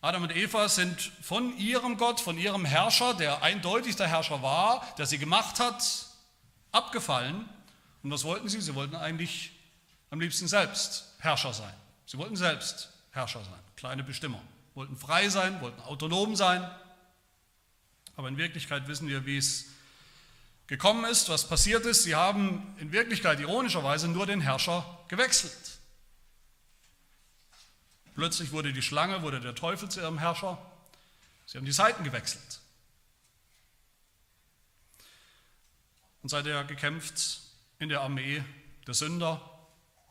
Adam 0.00 0.22
und 0.22 0.36
Eva 0.36 0.68
sind 0.68 1.12
von 1.22 1.56
ihrem 1.58 1.96
Gott, 1.96 2.20
von 2.20 2.38
ihrem 2.38 2.64
Herrscher, 2.64 3.14
der 3.14 3.42
eindeutig 3.42 3.96
der 3.96 4.06
Herrscher 4.06 4.42
war, 4.42 4.86
der 4.96 5.06
sie 5.06 5.18
gemacht 5.18 5.58
hat, 5.58 6.06
abgefallen. 6.70 7.48
Und 8.02 8.10
was 8.12 8.22
wollten 8.22 8.48
sie? 8.48 8.60
Sie 8.60 8.74
wollten 8.76 8.94
eigentlich 8.94 9.52
am 10.10 10.20
liebsten 10.20 10.46
selbst 10.46 11.14
Herrscher 11.18 11.52
sein. 11.52 11.74
Sie 12.06 12.16
wollten 12.16 12.36
selbst 12.36 12.90
Herrscher 13.10 13.42
sein, 13.42 13.60
kleine 13.76 14.04
Bestimmer, 14.04 14.40
wollten 14.74 14.96
frei 14.96 15.28
sein, 15.28 15.60
wollten 15.60 15.80
autonom 15.82 16.36
sein. 16.36 16.68
Aber 18.16 18.28
in 18.28 18.36
Wirklichkeit 18.36 18.86
wissen 18.86 19.08
wir, 19.08 19.26
wie 19.26 19.36
es 19.36 19.66
gekommen 20.68 21.04
ist, 21.06 21.28
was 21.28 21.48
passiert 21.48 21.84
ist. 21.86 22.04
Sie 22.04 22.14
haben 22.14 22.76
in 22.78 22.92
Wirklichkeit 22.92 23.40
ironischerweise 23.40 24.06
nur 24.06 24.26
den 24.26 24.40
Herrscher 24.40 24.84
gewechselt. 25.08 25.77
Plötzlich 28.18 28.50
wurde 28.50 28.72
die 28.72 28.82
Schlange, 28.82 29.22
wurde 29.22 29.38
der 29.38 29.54
Teufel 29.54 29.88
zu 29.88 30.00
ihrem 30.00 30.18
Herrscher. 30.18 30.58
Sie 31.46 31.56
haben 31.56 31.64
die 31.64 31.70
Seiten 31.70 32.02
gewechselt. 32.02 32.58
Und 36.24 36.28
seither 36.28 36.64
gekämpft 36.64 37.42
in 37.78 37.88
der 37.88 38.00
Armee 38.00 38.42
der 38.88 38.94
Sünder 38.94 39.40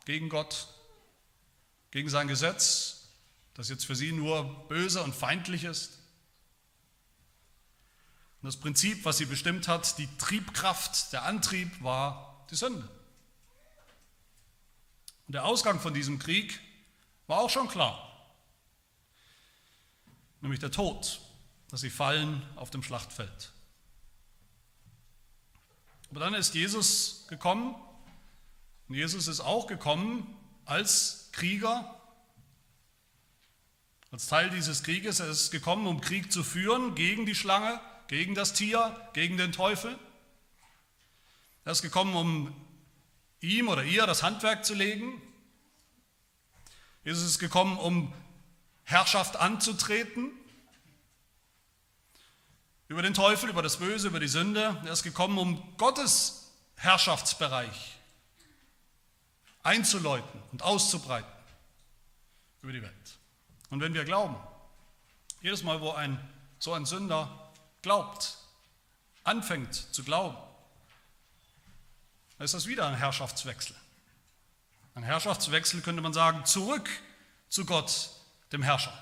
gegen 0.06 0.30
Gott, 0.30 0.68
gegen 1.90 2.08
sein 2.08 2.28
Gesetz, 2.28 3.10
das 3.52 3.68
jetzt 3.68 3.84
für 3.84 3.94
sie 3.94 4.12
nur 4.12 4.66
böse 4.68 5.02
und 5.02 5.14
feindlich 5.14 5.64
ist. 5.64 5.98
Und 8.40 8.46
das 8.46 8.56
Prinzip, 8.56 9.04
was 9.04 9.18
sie 9.18 9.26
bestimmt 9.26 9.68
hat, 9.68 9.98
die 9.98 10.08
Triebkraft, 10.16 11.12
der 11.12 11.24
Antrieb 11.24 11.82
war 11.82 12.46
die 12.50 12.56
Sünde. 12.56 12.88
Und 15.26 15.34
der 15.34 15.44
Ausgang 15.44 15.78
von 15.78 15.92
diesem 15.92 16.18
Krieg 16.18 16.58
war 17.28 17.38
auch 17.38 17.50
schon 17.50 17.68
klar. 17.68 18.04
Nämlich 20.40 20.58
der 20.58 20.72
Tod, 20.72 21.20
dass 21.70 21.80
sie 21.80 21.90
fallen 21.90 22.42
auf 22.56 22.70
dem 22.70 22.82
Schlachtfeld. 22.82 23.52
Aber 26.10 26.20
dann 26.20 26.34
ist 26.34 26.54
Jesus 26.54 27.26
gekommen 27.28 27.74
und 28.88 28.94
Jesus 28.94 29.28
ist 29.28 29.40
auch 29.40 29.66
gekommen 29.66 30.34
als 30.64 31.28
Krieger, 31.32 31.94
als 34.10 34.26
Teil 34.26 34.48
dieses 34.50 34.82
Krieges. 34.82 35.20
Er 35.20 35.28
ist 35.28 35.50
gekommen, 35.50 35.86
um 35.86 36.00
Krieg 36.00 36.32
zu 36.32 36.42
führen 36.42 36.94
gegen 36.94 37.26
die 37.26 37.34
Schlange, 37.34 37.80
gegen 38.06 38.34
das 38.34 38.54
Tier, 38.54 38.96
gegen 39.12 39.36
den 39.36 39.52
Teufel. 39.52 39.98
Er 41.66 41.72
ist 41.72 41.82
gekommen, 41.82 42.14
um 42.14 42.56
ihm 43.40 43.68
oder 43.68 43.84
ihr 43.84 44.06
das 44.06 44.22
Handwerk 44.22 44.64
zu 44.64 44.74
legen, 44.74 45.20
Jesus 47.08 47.24
ist 47.24 47.38
gekommen, 47.38 47.78
um 47.78 48.12
Herrschaft 48.84 49.36
anzutreten 49.36 50.30
über 52.86 53.00
den 53.00 53.14
Teufel, 53.14 53.48
über 53.48 53.62
das 53.62 53.78
Böse, 53.78 54.08
über 54.08 54.20
die 54.20 54.28
Sünde. 54.28 54.78
Er 54.84 54.92
ist 54.92 55.04
gekommen, 55.04 55.38
um 55.38 55.76
Gottes 55.78 56.52
Herrschaftsbereich 56.76 57.96
einzuläuten 59.62 60.42
und 60.52 60.62
auszubreiten 60.62 61.32
über 62.60 62.72
die 62.74 62.82
Welt. 62.82 63.18
Und 63.70 63.80
wenn 63.80 63.94
wir 63.94 64.04
glauben, 64.04 64.36
jedes 65.40 65.62
Mal, 65.62 65.80
wo 65.80 65.92
ein 65.92 66.20
so 66.58 66.74
ein 66.74 66.84
Sünder 66.84 67.54
glaubt, 67.80 68.36
anfängt 69.24 69.74
zu 69.74 70.04
glauben, 70.04 70.36
dann 72.36 72.44
ist 72.44 72.52
das 72.52 72.66
wieder 72.66 72.86
ein 72.86 72.96
Herrschaftswechsel. 72.96 73.74
Ein 74.98 75.04
Herrschaftswechsel 75.04 75.80
könnte 75.80 76.02
man 76.02 76.12
sagen, 76.12 76.44
zurück 76.44 76.90
zu 77.48 77.64
Gott, 77.64 78.10
dem 78.50 78.64
Herrscher, 78.64 78.92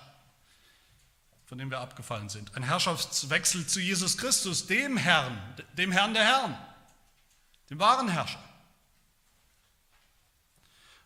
von 1.47 1.57
dem 1.57 1.71
wir 1.71 1.81
abgefallen 1.81 2.29
sind. 2.29 2.55
Ein 2.55 2.65
Herrschaftswechsel 2.65 3.67
zu 3.67 3.81
Jesus 3.81 4.19
Christus, 4.19 4.67
dem 4.67 4.99
Herrn, 4.99 5.41
dem 5.73 5.93
Herrn 5.93 6.13
der 6.13 6.23
Herren, 6.23 6.59
dem 7.71 7.79
wahren 7.79 8.11
Herrscher. 8.11 8.45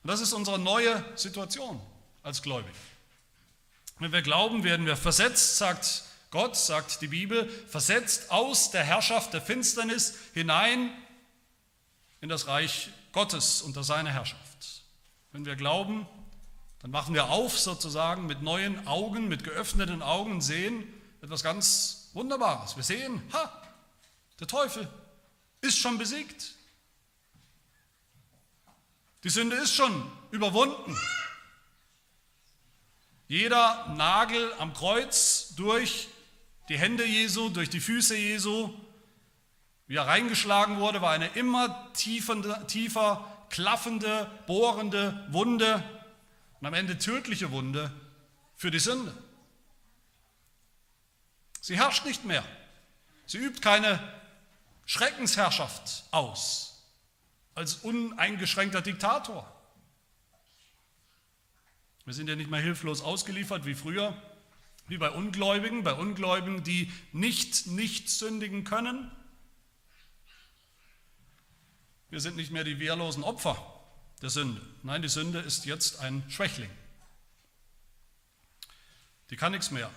Und 0.03 0.11
das 0.11 0.21
ist 0.21 0.33
unsere 0.33 0.59
neue 0.59 1.05
Situation 1.17 1.81
als 2.25 2.43
Gläubig. 2.43 2.75
Wenn 4.01 4.11
wir 4.11 4.23
glauben, 4.23 4.65
werden 4.65 4.87
wir 4.87 4.97
versetzt, 4.97 5.57
sagt 5.57 6.03
Gott, 6.33 6.57
sagt 6.57 7.01
die 7.01 7.07
Bibel, 7.07 7.49
versetzt 7.69 8.33
aus 8.33 8.73
der 8.73 8.83
Herrschaft 8.83 9.35
der 9.35 9.41
Finsternis 9.41 10.15
hinein 10.35 10.91
in 12.21 12.29
das 12.29 12.49
Reich 12.49 12.91
Gottes 13.13 13.63
unter 13.63 13.85
seine 13.85 14.11
Herrschaft. 14.11 14.50
Wenn 15.33 15.47
wir 15.47 15.57
glauben, 15.57 16.07
dann 16.81 16.91
machen 16.91 17.15
wir 17.15 17.29
auf 17.29 17.59
sozusagen 17.59 18.27
mit 18.27 18.43
neuen 18.43 18.87
Augen, 18.87 19.29
mit 19.29 19.45
geöffneten 19.45 20.03
Augen, 20.03 20.41
sehen 20.41 20.85
etwas 21.23 21.43
ganz 21.43 22.11
Wunderbares. 22.15 22.77
Wir 22.77 22.83
sehen, 22.83 23.23
ha, 23.33 23.53
der 24.41 24.47
Teufel 24.47 24.89
ist 25.61 25.79
schon 25.79 25.99
besiegt. 25.99 26.55
Die 29.23 29.29
Sünde 29.29 29.57
ist 29.57 29.75
schon 29.75 30.11
überwunden. 30.31 30.97
Jeder 33.29 33.95
Nagel 33.97 34.53
am 34.59 34.73
Kreuz 34.73 35.55
durch 35.55 36.09
die 36.69 36.79
Hände 36.79 37.05
Jesu, 37.05 37.51
durch 37.51 37.71
die 37.71 37.81
Füße 37.81 38.17
Jesu, 38.17 38.75
wie 39.87 39.97
er 39.97 40.07
reingeschlagen 40.07 40.81
wurde, 40.81 41.03
war 41.03 41.13
eine 41.13 41.29
immer 41.29 41.93
tiefer, 41.93 42.67
tiefer 42.67 43.40
klaffende, 43.51 44.31
bohrende 44.47 45.27
Wunde 45.31 45.85
und 46.61 46.67
am 46.67 46.75
Ende 46.75 46.99
tödliche 46.99 47.51
Wunde 47.51 47.93
für 48.57 48.71
die 48.71 48.79
Sünde. 48.79 49.13
Sie 51.61 51.77
herrscht 51.77 52.07
nicht 52.07 52.25
mehr. 52.25 52.45
Sie 53.27 53.39
übt 53.39 53.61
keine 53.61 54.01
Schreckensherrschaft 54.87 56.05
aus 56.11 56.85
als 57.55 57.77
uneingeschränkter 57.77 58.81
Diktator. 58.81 59.51
Wir 62.05 62.15
sind 62.15 62.29
ja 62.29 62.37
nicht 62.37 62.51
mehr 62.51 62.61
hilflos 62.61 63.03
ausgeliefert 63.03 63.67
wie 63.67 63.75
früher, 63.75 64.21
wie 64.89 64.99
bei 64.99 65.11
Ungläubigen, 65.11 65.85
bei 65.85 65.93
Ungläubigen, 65.93 66.65
die 66.65 66.91
nicht 67.13 67.69
nicht 67.69 68.09
sündigen 68.09 68.65
können, 68.65 69.13
wir 72.11 72.21
sind 72.21 72.37
nicht 72.37 72.51
mehr 72.51 72.65
die 72.65 72.79
wehrlosen 72.79 73.23
Opfer 73.23 73.57
der 74.21 74.31
Sünde. 74.31 74.61
Nein, 74.83 75.03
die 75.03 75.09
Sünde 75.09 75.39
ist 75.39 75.65
jetzt 75.65 76.01
ein 76.01 76.23
Schwächling. 76.29 76.71
Die 79.31 79.37
kann 79.37 79.53
nichts 79.53 79.71
mehr 79.71 79.91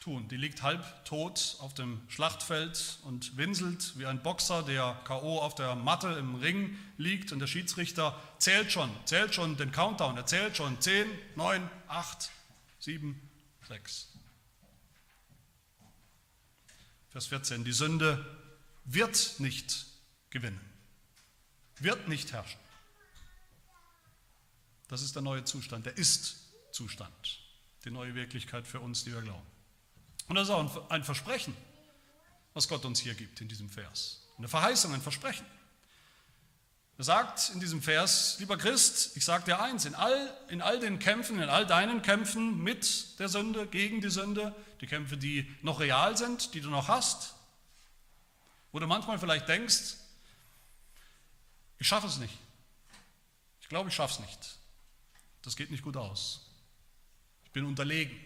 tun. 0.00 0.28
Die 0.28 0.36
liegt 0.36 0.62
halb 0.62 1.04
tot 1.04 1.56
auf 1.58 1.74
dem 1.74 2.00
Schlachtfeld 2.08 2.98
und 3.04 3.36
winselt 3.36 3.98
wie 3.98 4.06
ein 4.06 4.22
Boxer, 4.22 4.62
der 4.62 5.00
K.O. 5.04 5.40
auf 5.40 5.54
der 5.54 5.74
Matte 5.74 6.08
im 6.12 6.36
Ring 6.36 6.78
liegt 6.96 7.32
und 7.32 7.40
der 7.40 7.46
Schiedsrichter 7.48 8.18
zählt 8.38 8.72
schon, 8.72 8.90
zählt 9.04 9.34
schon 9.34 9.56
den 9.56 9.72
Countdown. 9.72 10.16
Er 10.16 10.26
zählt 10.26 10.56
schon 10.56 10.80
10, 10.80 11.06
9, 11.36 11.68
8, 11.88 12.30
7, 12.78 13.30
6. 13.68 14.08
Vers 17.10 17.26
14. 17.26 17.64
Die 17.64 17.72
Sünde 17.72 18.24
wird 18.84 19.34
nicht 19.38 19.86
gewinnen 20.30 20.71
wird 21.82 22.08
nicht 22.08 22.32
herrschen. 22.32 22.60
Das 24.88 25.02
ist 25.02 25.14
der 25.14 25.22
neue 25.22 25.44
Zustand, 25.44 25.86
der 25.86 25.96
Ist-Zustand, 25.96 27.40
die 27.84 27.90
neue 27.90 28.14
Wirklichkeit 28.14 28.66
für 28.66 28.80
uns, 28.80 29.04
die 29.04 29.12
wir 29.12 29.22
glauben. 29.22 29.46
Und 30.28 30.36
das 30.36 30.48
ist 30.48 30.54
auch 30.54 30.90
ein 30.90 31.04
Versprechen, 31.04 31.56
was 32.54 32.68
Gott 32.68 32.84
uns 32.84 33.00
hier 33.00 33.14
gibt 33.14 33.40
in 33.40 33.48
diesem 33.48 33.70
Vers. 33.70 34.28
Eine 34.38 34.48
Verheißung, 34.48 34.92
ein 34.92 35.02
Versprechen. 35.02 35.46
Er 36.98 37.04
sagt 37.04 37.50
in 37.54 37.60
diesem 37.60 37.82
Vers, 37.82 38.36
lieber 38.38 38.58
Christ, 38.58 39.16
ich 39.16 39.24
sage 39.24 39.44
dir 39.44 39.60
eins, 39.60 39.86
in 39.86 39.94
all, 39.94 40.36
in 40.48 40.60
all 40.60 40.78
den 40.78 40.98
Kämpfen, 40.98 41.40
in 41.40 41.48
all 41.48 41.66
deinen 41.66 42.02
Kämpfen 42.02 42.62
mit 42.62 43.18
der 43.18 43.28
Sünde, 43.28 43.66
gegen 43.66 44.00
die 44.00 44.10
Sünde, 44.10 44.54
die 44.80 44.86
Kämpfe, 44.86 45.16
die 45.16 45.50
noch 45.62 45.80
real 45.80 46.16
sind, 46.16 46.54
die 46.54 46.60
du 46.60 46.68
noch 46.68 46.88
hast, 46.88 47.34
wo 48.72 48.78
du 48.78 48.86
manchmal 48.86 49.18
vielleicht 49.18 49.48
denkst, 49.48 49.94
ich 51.82 51.88
schaffe 51.88 52.06
es 52.06 52.18
nicht. 52.18 52.38
Ich 53.60 53.68
glaube, 53.68 53.88
ich 53.88 53.94
schaffe 53.96 54.22
es 54.22 54.28
nicht. 54.28 54.56
Das 55.42 55.56
geht 55.56 55.72
nicht 55.72 55.82
gut 55.82 55.96
aus. 55.96 56.46
Ich 57.44 57.50
bin 57.50 57.64
unterlegen. 57.64 58.16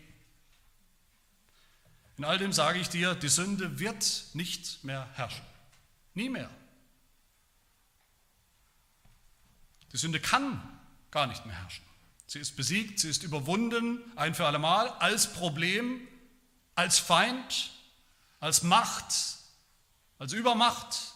In 2.18 2.24
all 2.24 2.36
dem 2.36 2.52
sage 2.52 2.78
ich 2.78 2.90
dir, 2.90 3.14
die 3.14 3.30
Sünde 3.30 3.78
wird 3.78 4.26
nicht 4.34 4.84
mehr 4.84 5.08
herrschen. 5.14 5.44
Nie 6.12 6.28
mehr. 6.28 6.50
Die 9.90 9.96
Sünde 9.96 10.20
kann 10.20 10.78
gar 11.10 11.26
nicht 11.26 11.46
mehr 11.46 11.56
herrschen. 11.56 11.84
Sie 12.26 12.40
ist 12.40 12.56
besiegt, 12.56 13.00
sie 13.00 13.08
ist 13.08 13.22
überwunden, 13.22 14.00
ein 14.16 14.34
für 14.34 14.44
allemal, 14.44 14.90
als 14.98 15.32
Problem, 15.32 16.06
als 16.74 16.98
Feind, 16.98 17.70
als 18.38 18.62
Macht, 18.62 19.14
als 20.18 20.34
Übermacht, 20.34 21.14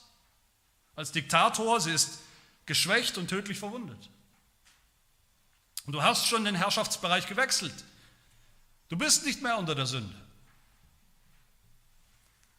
als 0.97 1.13
Diktator. 1.13 1.83
Sie 1.83 1.93
ist 1.93 2.21
geschwächt 2.71 3.19
und 3.19 3.27
tödlich 3.27 3.59
verwundet. 3.59 4.11
Und 5.87 5.93
du 5.93 6.05
hast 6.05 6.29
schon 6.29 6.45
den 6.45 6.55
Herrschaftsbereich 6.55 7.27
gewechselt. 7.27 7.75
Du 8.89 8.97
bist 8.97 9.27
nicht 9.27 9.43
mehr 9.43 9.59
unter 9.59 9.75
der 9.75 9.87
Sünde. 9.87 10.15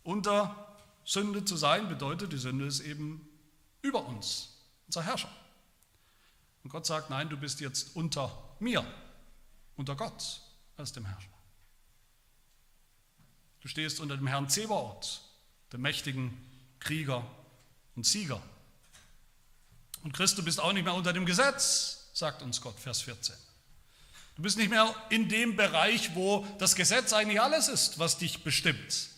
Unter 0.03 0.77
Sünde 1.05 1.45
zu 1.45 1.55
sein 1.55 1.87
bedeutet, 1.87 2.33
die 2.33 2.37
Sünde 2.37 2.65
ist 2.65 2.81
eben 2.81 3.25
über 3.81 4.05
uns, 4.05 4.49
unser 4.87 5.01
Herrscher. 5.01 5.31
Und 6.65 6.71
Gott 6.71 6.85
sagt, 6.85 7.09
nein, 7.09 7.29
du 7.29 7.37
bist 7.37 7.61
jetzt 7.61 7.95
unter 7.95 8.37
mir, 8.59 8.85
unter 9.77 9.95
Gott 9.95 10.41
als 10.75 10.91
dem 10.91 11.05
Herrscher. 11.05 11.29
Du 13.61 13.69
stehst 13.69 14.01
unter 14.01 14.17
dem 14.17 14.27
Herrn 14.27 14.49
Zebaoth, 14.49 15.21
dem 15.71 15.79
mächtigen 15.79 16.37
Krieger 16.81 17.25
und 17.95 18.05
Sieger. 18.05 18.41
Und 20.03 20.13
Christ, 20.13 20.37
du 20.37 20.43
bist 20.43 20.59
auch 20.59 20.73
nicht 20.73 20.83
mehr 20.83 20.93
unter 20.93 21.13
dem 21.13 21.25
Gesetz, 21.25 22.09
sagt 22.13 22.41
uns 22.41 22.61
Gott, 22.61 22.79
Vers 22.79 23.01
14. 23.01 23.35
Du 24.35 24.41
bist 24.41 24.57
nicht 24.57 24.69
mehr 24.69 24.93
in 25.09 25.29
dem 25.29 25.55
Bereich, 25.55 26.15
wo 26.15 26.45
das 26.57 26.75
Gesetz 26.75 27.13
eigentlich 27.13 27.41
alles 27.41 27.67
ist, 27.67 27.99
was 27.99 28.17
dich 28.17 28.43
bestimmt. 28.43 29.09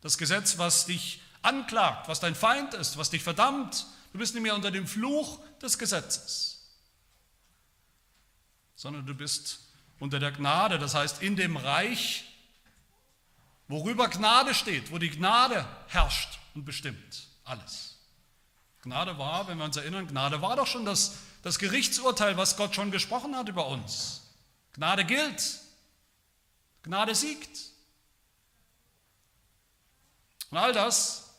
Das 0.00 0.18
Gesetz, 0.18 0.58
was 0.58 0.86
dich 0.86 1.20
anklagt, 1.42 2.08
was 2.08 2.20
dein 2.20 2.34
Feind 2.34 2.74
ist, 2.74 2.96
was 2.96 3.10
dich 3.10 3.22
verdammt. 3.22 3.86
Du 4.12 4.18
bist 4.18 4.34
nicht 4.34 4.42
mehr 4.42 4.54
unter 4.54 4.70
dem 4.70 4.86
Fluch 4.86 5.40
des 5.60 5.78
Gesetzes, 5.78 6.66
sondern 8.74 9.06
du 9.06 9.14
bist 9.14 9.60
unter 10.00 10.18
der 10.18 10.32
Gnade, 10.32 10.78
das 10.78 10.94
heißt 10.94 11.22
in 11.22 11.36
dem 11.36 11.56
Reich, 11.56 12.24
worüber 13.68 14.08
Gnade 14.08 14.54
steht, 14.54 14.90
wo 14.90 14.98
die 14.98 15.10
Gnade 15.10 15.66
herrscht 15.88 16.38
und 16.54 16.64
bestimmt 16.64 17.28
alles. 17.44 17.91
Gnade 18.82 19.16
war, 19.16 19.46
wenn 19.48 19.58
wir 19.58 19.64
uns 19.64 19.76
erinnern, 19.76 20.08
Gnade 20.08 20.42
war 20.42 20.56
doch 20.56 20.66
schon 20.66 20.84
das, 20.84 21.16
das 21.42 21.58
Gerichtsurteil, 21.58 22.36
was 22.36 22.56
Gott 22.56 22.74
schon 22.74 22.90
gesprochen 22.90 23.36
hat 23.36 23.48
über 23.48 23.68
uns. 23.68 24.22
Gnade 24.74 25.04
gilt. 25.04 25.60
Gnade 26.82 27.14
siegt. 27.14 27.70
Und 30.50 30.58
all 30.58 30.72
das 30.72 31.30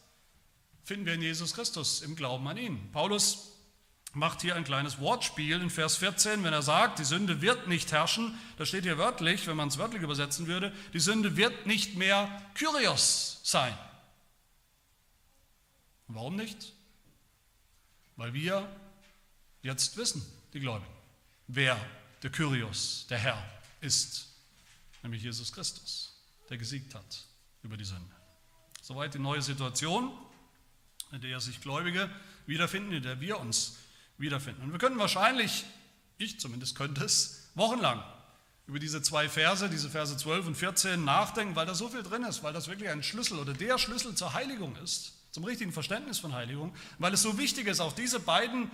finden 0.83 1.05
wir 1.05 1.13
in 1.13 1.21
Jesus 1.21 1.53
Christus 1.53 2.01
im 2.01 2.15
Glauben 2.15 2.47
an 2.47 2.57
ihn. 2.57 2.91
Paulus 2.91 3.49
macht 4.13 4.41
hier 4.41 4.55
ein 4.55 4.63
kleines 4.63 4.99
Wortspiel 4.99 5.59
in 5.61 5.69
Vers 5.69 5.97
14, 5.97 6.43
wenn 6.43 6.53
er 6.53 6.61
sagt, 6.61 6.99
die 6.99 7.03
Sünde 7.03 7.41
wird 7.41 7.67
nicht 7.67 7.91
herrschen. 7.91 8.37
Das 8.57 8.69
steht 8.69 8.83
hier 8.83 8.97
wörtlich, 8.97 9.47
wenn 9.47 9.57
man 9.57 9.67
es 9.67 9.77
wörtlich 9.77 10.01
übersetzen 10.01 10.47
würde, 10.47 10.71
die 10.93 10.99
Sünde 10.99 11.35
wird 11.35 11.65
nicht 11.65 11.95
mehr 11.95 12.41
Kyrios 12.53 13.41
sein. 13.43 13.77
Warum 16.07 16.35
nicht? 16.35 16.73
Weil 18.15 18.33
wir 18.33 18.67
jetzt 19.61 19.97
wissen, 19.97 20.23
die 20.53 20.59
Gläubigen, 20.59 20.91
wer 21.47 21.79
der 22.21 22.31
Kyrios, 22.31 23.05
der 23.09 23.17
Herr, 23.17 23.43
ist, 23.81 24.27
nämlich 25.01 25.23
Jesus 25.23 25.51
Christus, 25.51 26.13
der 26.49 26.57
gesiegt 26.57 26.95
hat 26.95 27.25
über 27.63 27.77
die 27.77 27.85
Sünde. 27.85 28.15
Soweit 28.81 29.13
die 29.13 29.19
neue 29.19 29.41
Situation, 29.41 30.11
in 31.11 31.21
der 31.21 31.39
sich 31.39 31.61
Gläubige 31.61 32.09
wiederfinden, 32.45 32.93
in 32.93 33.03
der 33.03 33.19
wir 33.19 33.39
uns 33.39 33.77
wiederfinden. 34.17 34.63
Und 34.63 34.71
wir 34.71 34.79
können 34.79 34.97
wahrscheinlich, 34.97 35.65
ich 36.17 36.39
zumindest 36.39 36.75
könnte 36.75 37.03
es, 37.03 37.49
wochenlang 37.55 38.03
über 38.67 38.79
diese 38.79 39.01
zwei 39.01 39.27
Verse, 39.27 39.69
diese 39.69 39.89
Verse 39.89 40.15
12 40.15 40.47
und 40.47 40.55
14 40.55 41.03
nachdenken, 41.03 41.55
weil 41.55 41.65
da 41.65 41.75
so 41.75 41.89
viel 41.89 42.03
drin 42.03 42.23
ist, 42.23 42.43
weil 42.43 42.53
das 42.53 42.67
wirklich 42.67 42.89
ein 42.89 43.03
Schlüssel 43.03 43.39
oder 43.39 43.53
der 43.53 43.77
Schlüssel 43.77 44.15
zur 44.15 44.33
Heiligung 44.33 44.75
ist, 44.77 45.13
zum 45.33 45.43
richtigen 45.45 45.73
Verständnis 45.73 46.19
von 46.19 46.33
Heiligung, 46.33 46.75
weil 46.99 47.11
es 47.11 47.23
so 47.23 47.39
wichtig 47.39 47.65
ist, 47.65 47.79
auch 47.79 47.93
diese 47.93 48.19
beiden 48.19 48.69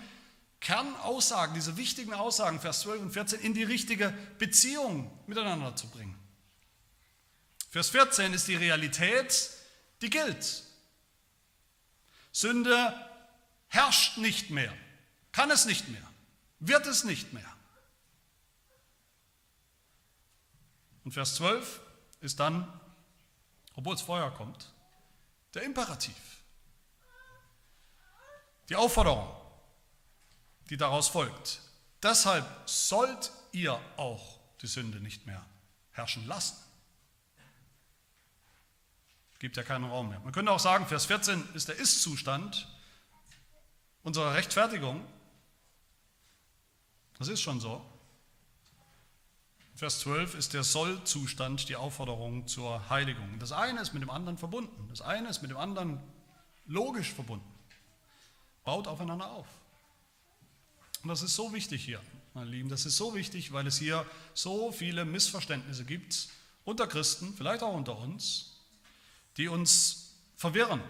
Kernaussagen, 0.60 1.56
diese 1.56 1.78
wichtigen 1.78 2.14
Aussagen, 2.14 2.60
Vers 2.60 2.82
12 2.82 3.02
und 3.02 3.12
14, 3.12 3.40
in 3.40 3.54
die 3.54 3.64
richtige 3.64 4.10
Beziehung 4.40 5.10
miteinander 5.26 5.74
zu 5.78 5.88
bringen. 5.88 6.20
Vers 7.70 7.92
14 7.92 8.34
ist 8.34 8.50
die 8.50 8.58
Realität, 8.58 9.52
die 10.02 10.10
gilt. 10.10 10.64
Sünde 12.34 12.94
herrscht 13.70 14.18
nicht 14.18 14.50
mehr, 14.50 14.74
kann 15.32 15.52
es 15.52 15.64
nicht 15.64 15.88
mehr, 15.88 16.04
wird 16.60 16.86
es 16.88 17.06
nicht 17.06 17.32
mehr. 17.32 17.56
Und 21.06 21.14
Vers 21.14 21.36
12 21.36 21.80
ist 22.20 22.42
dann, 22.42 22.68
obwohl 23.76 23.96
es 23.96 24.02
vorher 24.02 24.32
kommt, 24.32 24.74
der 25.54 25.64
Imperativ. 25.64 26.39
Die 28.70 28.76
Aufforderung, 28.76 29.28
die 30.70 30.78
daraus 30.78 31.08
folgt. 31.08 31.62
Deshalb 32.04 32.46
sollt 32.66 33.32
ihr 33.52 33.80
auch 33.98 34.40
die 34.62 34.68
Sünde 34.68 35.00
nicht 35.00 35.26
mehr 35.26 35.44
herrschen 35.92 36.28
lassen. 36.28 36.56
Gibt 39.40 39.58
ja 39.58 39.64
keinen 39.64 39.86
Raum 39.86 40.10
mehr. 40.10 40.20
Man 40.20 40.34
könnte 40.34 40.52
auch 40.52 40.60
sagen, 40.60 40.86
Vers 40.86 41.06
14 41.06 41.54
ist 41.54 41.70
der 41.70 41.76
Ist-Zustand 41.76 42.68
unserer 44.04 44.34
Rechtfertigung. 44.34 45.06
Das 47.18 47.30
ist 47.30 47.42
schon 47.42 47.60
so. 47.60 47.84
Vers 49.76 50.02
12 50.02 50.36
ist 50.36 50.54
der 50.54 50.64
Soll-Zustand, 50.64 51.70
die 51.70 51.78
Aufforderung 51.78 52.48
zur 52.48 52.90
Heiligung. 52.90 53.40
Das 53.40 53.54
eine 53.54 53.80
ist 53.80 53.94
mit 53.94 54.04
dem 54.04 54.10
anderen 54.10 54.38
verbunden. 54.38 54.90
Das 54.90 55.02
eine 55.02 55.30
ist 55.30 55.42
mit 55.42 55.52
dem 55.52 55.58
anderen 55.58 56.02
logisch 56.66 57.14
verbunden. 57.14 57.59
Baut 58.70 58.88
aufeinander 58.88 59.32
auf. 59.32 59.48
Und 61.02 61.10
das 61.10 61.24
ist 61.24 61.36
so 61.36 61.52
wichtig 61.54 61.84
hier, 61.84 62.00
meine 62.36 62.52
Lieben. 62.52 62.70
Das 62.70 62.86
ist 62.86 62.98
so 62.98 63.16
wichtig, 63.16 63.52
weil 63.52 63.66
es 63.66 63.80
hier 63.80 64.06
so 64.36 64.72
viele 64.72 65.06
Missverständnisse 65.06 65.86
gibt 65.86 66.30
unter 66.66 66.86
Christen, 66.86 67.34
vielleicht 67.36 67.64
auch 67.64 67.74
unter 67.74 67.98
uns, 67.98 68.60
die 69.38 69.48
uns 69.48 70.14
verwirren, 70.36 70.84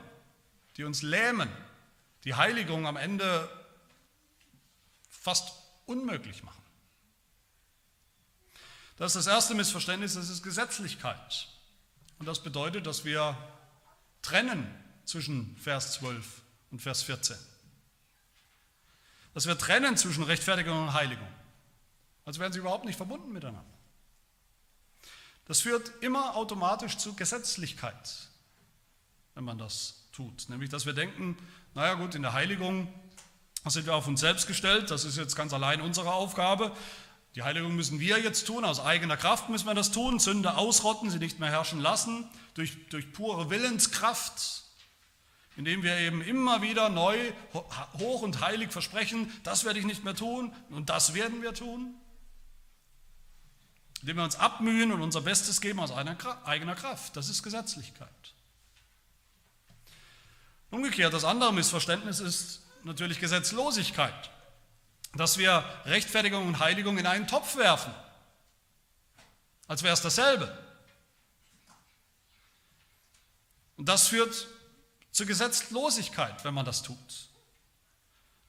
die 0.75 0.83
uns 0.83 1.03
lähmen, 1.03 1.49
die 2.25 2.33
Heiligung 2.33 2.85
am 2.85 2.97
Ende 2.97 3.49
fast 5.09 5.53
unmöglich 5.85 6.43
machen. 6.43 6.61
Das 8.97 9.15
ist 9.15 9.25
das 9.25 9.33
erste 9.33 9.55
Missverständnis, 9.55 10.15
das 10.15 10.29
ist 10.29 10.43
Gesetzlichkeit. 10.43 11.47
Und 12.17 12.25
das 12.25 12.43
bedeutet, 12.43 12.87
dass 12.87 13.05
wir 13.05 13.37
trennen 14.21 14.67
zwischen 15.05 15.55
Vers 15.55 15.93
12 15.93 16.41
und 16.71 16.81
Vers 16.81 17.03
14. 17.03 17.37
Dass 19.39 19.47
wir 19.47 19.57
trennen 19.57 19.95
zwischen 19.95 20.23
Rechtfertigung 20.23 20.77
und 20.77 20.93
Heiligung. 20.93 21.27
Also 22.25 22.41
werden 22.41 22.51
sie 22.51 22.59
überhaupt 22.59 22.83
nicht 22.83 22.97
verbunden 22.97 23.31
miteinander. 23.31 23.63
Das 25.45 25.61
führt 25.61 25.91
immer 26.01 26.35
automatisch 26.35 26.97
zu 26.97 27.15
Gesetzlichkeit 27.15 28.29
wenn 29.39 29.45
man 29.45 29.57
das 29.57 30.03
tut. 30.11 30.49
Nämlich, 30.49 30.69
dass 30.69 30.85
wir 30.85 30.91
denken, 30.91 31.37
naja 31.73 31.93
gut, 31.93 32.13
in 32.13 32.23
der 32.23 32.33
Heiligung 32.33 32.93
sind 33.65 33.85
wir 33.85 33.95
auf 33.95 34.05
uns 34.05 34.19
selbst 34.19 34.47
gestellt, 34.47 34.91
das 34.91 35.05
ist 35.05 35.15
jetzt 35.15 35.37
ganz 35.37 35.53
allein 35.53 35.79
unsere 35.79 36.11
Aufgabe. 36.11 36.75
Die 37.35 37.43
Heiligung 37.43 37.73
müssen 37.73 38.01
wir 38.01 38.19
jetzt 38.19 38.47
tun, 38.47 38.65
aus 38.65 38.81
eigener 38.81 39.15
Kraft 39.15 39.47
müssen 39.47 39.65
wir 39.65 39.75
das 39.75 39.91
tun, 39.91 40.19
Sünde 40.19 40.57
ausrotten, 40.57 41.09
sie 41.09 41.19
nicht 41.19 41.39
mehr 41.39 41.49
herrschen 41.49 41.79
lassen, 41.79 42.27
durch, 42.53 42.89
durch 42.89 43.13
pure 43.13 43.49
Willenskraft, 43.49 44.63
indem 45.59 45.83
wir 45.83 45.97
eben 45.97 46.21
immer 46.21 46.61
wieder 46.61 46.87
neu, 46.87 47.17
hoch 47.51 48.21
und 48.21 48.39
heilig 48.39 48.71
versprechen, 48.71 49.29
das 49.43 49.65
werde 49.65 49.77
ich 49.77 49.83
nicht 49.83 50.05
mehr 50.05 50.15
tun 50.15 50.55
und 50.69 50.89
das 50.89 51.13
werden 51.15 51.41
wir 51.41 51.53
tun. 51.53 51.95
Indem 53.99 54.15
wir 54.15 54.23
uns 54.23 54.37
abmühen 54.37 54.93
und 54.93 55.01
unser 55.01 55.19
Bestes 55.19 55.59
geben 55.59 55.81
aus 55.81 55.91
eigener 55.91 56.75
Kraft. 56.75 57.17
Das 57.17 57.27
ist 57.27 57.43
Gesetzlichkeit. 57.43 58.07
Umgekehrt, 60.71 61.13
das 61.13 61.25
andere 61.25 61.51
Missverständnis 61.51 62.21
ist 62.21 62.61
natürlich 62.85 63.19
Gesetzlosigkeit, 63.19 64.31
dass 65.15 65.37
wir 65.37 65.65
Rechtfertigung 65.83 66.47
und 66.47 66.59
Heiligung 66.59 66.97
in 66.97 67.05
einen 67.05 67.27
Topf 67.27 67.57
werfen, 67.57 67.93
als 69.67 69.83
wäre 69.83 69.93
es 69.93 70.01
dasselbe. 70.01 70.57
Und 73.75 73.89
das 73.89 74.07
führt 74.07 74.47
zur 75.11 75.25
Gesetzlosigkeit, 75.25 76.43
wenn 76.43 76.53
man 76.53 76.65
das 76.65 76.83
tut. 76.83 77.29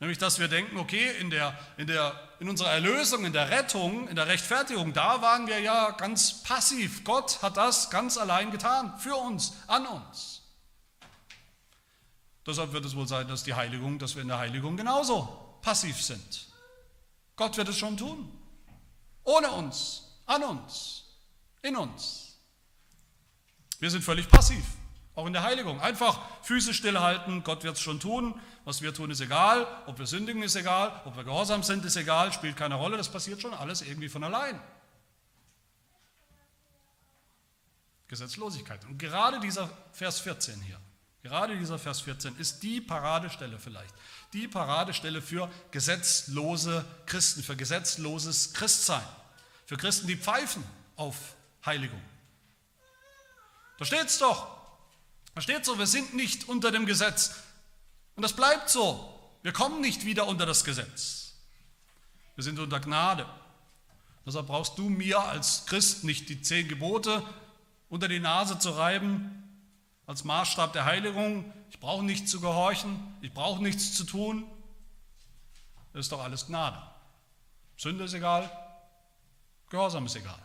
Nämlich, 0.00 0.16
dass 0.16 0.38
wir 0.38 0.48
denken, 0.48 0.78
okay, 0.78 1.10
in, 1.18 1.28
der, 1.28 1.58
in, 1.76 1.86
der, 1.86 2.18
in 2.40 2.48
unserer 2.48 2.72
Erlösung, 2.72 3.26
in 3.26 3.34
der 3.34 3.50
Rettung, 3.50 4.08
in 4.08 4.16
der 4.16 4.26
Rechtfertigung, 4.28 4.94
da 4.94 5.20
waren 5.20 5.46
wir 5.46 5.60
ja 5.60 5.90
ganz 5.90 6.42
passiv. 6.42 7.04
Gott 7.04 7.42
hat 7.42 7.58
das 7.58 7.90
ganz 7.90 8.16
allein 8.16 8.50
getan, 8.50 8.98
für 8.98 9.14
uns, 9.14 9.52
an 9.66 9.86
uns. 9.86 10.42
Deshalb 12.46 12.72
wird 12.72 12.86
es 12.86 12.96
wohl 12.96 13.06
sein, 13.06 13.28
dass 13.28 13.44
die 13.44 13.52
Heiligung, 13.52 13.98
dass 13.98 14.14
wir 14.14 14.22
in 14.22 14.28
der 14.28 14.38
Heiligung 14.38 14.78
genauso 14.78 15.58
passiv 15.60 16.02
sind. 16.02 16.46
Gott 17.36 17.58
wird 17.58 17.68
es 17.68 17.76
schon 17.76 17.98
tun. 17.98 18.32
Ohne 19.24 19.50
uns, 19.50 20.04
an 20.24 20.42
uns, 20.42 21.04
in 21.60 21.76
uns. 21.76 22.38
Wir 23.78 23.90
sind 23.90 24.02
völlig 24.02 24.28
passiv. 24.28 24.64
Auch 25.20 25.26
in 25.26 25.34
der 25.34 25.42
Heiligung. 25.42 25.82
Einfach 25.82 26.18
Füße 26.40 26.72
stillhalten, 26.72 27.44
Gott 27.44 27.62
wird 27.62 27.76
es 27.76 27.82
schon 27.82 28.00
tun. 28.00 28.40
Was 28.64 28.80
wir 28.80 28.94
tun, 28.94 29.10
ist 29.10 29.20
egal. 29.20 29.66
Ob 29.84 29.98
wir 29.98 30.06
sündigen, 30.06 30.42
ist 30.42 30.56
egal. 30.56 30.98
Ob 31.04 31.14
wir 31.14 31.24
gehorsam 31.24 31.62
sind, 31.62 31.84
ist 31.84 31.96
egal. 31.96 32.32
Spielt 32.32 32.56
keine 32.56 32.76
Rolle. 32.76 32.96
Das 32.96 33.10
passiert 33.10 33.42
schon 33.42 33.52
alles 33.52 33.82
irgendwie 33.82 34.08
von 34.08 34.24
allein. 34.24 34.58
Gesetzlosigkeit. 38.08 38.82
Und 38.86 38.96
gerade 38.96 39.40
dieser 39.40 39.68
Vers 39.92 40.20
14 40.20 40.58
hier, 40.62 40.80
gerade 41.22 41.54
dieser 41.58 41.78
Vers 41.78 42.00
14 42.00 42.38
ist 42.38 42.62
die 42.62 42.80
Paradestelle 42.80 43.58
vielleicht. 43.58 43.94
Die 44.32 44.48
Paradestelle 44.48 45.20
für 45.20 45.50
gesetzlose 45.70 46.82
Christen, 47.04 47.42
für 47.42 47.56
gesetzloses 47.56 48.54
Christsein. 48.54 49.04
Für 49.66 49.76
Christen, 49.76 50.06
die 50.06 50.16
pfeifen 50.16 50.64
auf 50.96 51.36
Heiligung. 51.66 52.00
Da 53.78 53.84
steht 53.84 54.06
es 54.06 54.18
doch. 54.18 54.59
Da 55.34 55.40
steht 55.40 55.64
so, 55.64 55.78
wir 55.78 55.86
sind 55.86 56.14
nicht 56.14 56.48
unter 56.48 56.70
dem 56.70 56.86
Gesetz. 56.86 57.34
Und 58.16 58.22
das 58.22 58.34
bleibt 58.34 58.68
so. 58.68 59.18
Wir 59.42 59.52
kommen 59.52 59.80
nicht 59.80 60.04
wieder 60.04 60.26
unter 60.26 60.46
das 60.46 60.64
Gesetz. 60.64 61.34
Wir 62.34 62.44
sind 62.44 62.58
unter 62.58 62.80
Gnade. 62.80 63.26
Deshalb 64.26 64.46
brauchst 64.46 64.78
du 64.78 64.88
mir 64.88 65.20
als 65.20 65.66
Christ 65.66 66.04
nicht 66.04 66.28
die 66.28 66.42
zehn 66.42 66.68
Gebote 66.68 67.22
unter 67.88 68.08
die 68.08 68.20
Nase 68.20 68.58
zu 68.58 68.70
reiben 68.70 69.40
als 70.06 70.24
Maßstab 70.24 70.72
der 70.72 70.84
Heiligung. 70.84 71.52
Ich 71.70 71.78
brauche 71.80 72.04
nichts 72.04 72.30
zu 72.30 72.40
gehorchen. 72.40 73.16
Ich 73.20 73.32
brauche 73.32 73.62
nichts 73.62 73.94
zu 73.94 74.04
tun. 74.04 74.44
Das 75.92 76.06
ist 76.06 76.12
doch 76.12 76.22
alles 76.22 76.46
Gnade. 76.46 76.80
Sünde 77.76 78.04
ist 78.04 78.14
egal. 78.14 78.50
Gehorsam 79.68 80.06
ist 80.06 80.16
egal. 80.16 80.38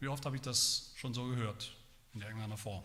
Wie 0.00 0.08
oft 0.08 0.24
habe 0.26 0.36
ich 0.36 0.42
das 0.42 0.91
schon 1.02 1.14
so 1.14 1.24
gehört, 1.26 1.72
in 2.14 2.22
irgendeiner 2.22 2.56
Form? 2.56 2.84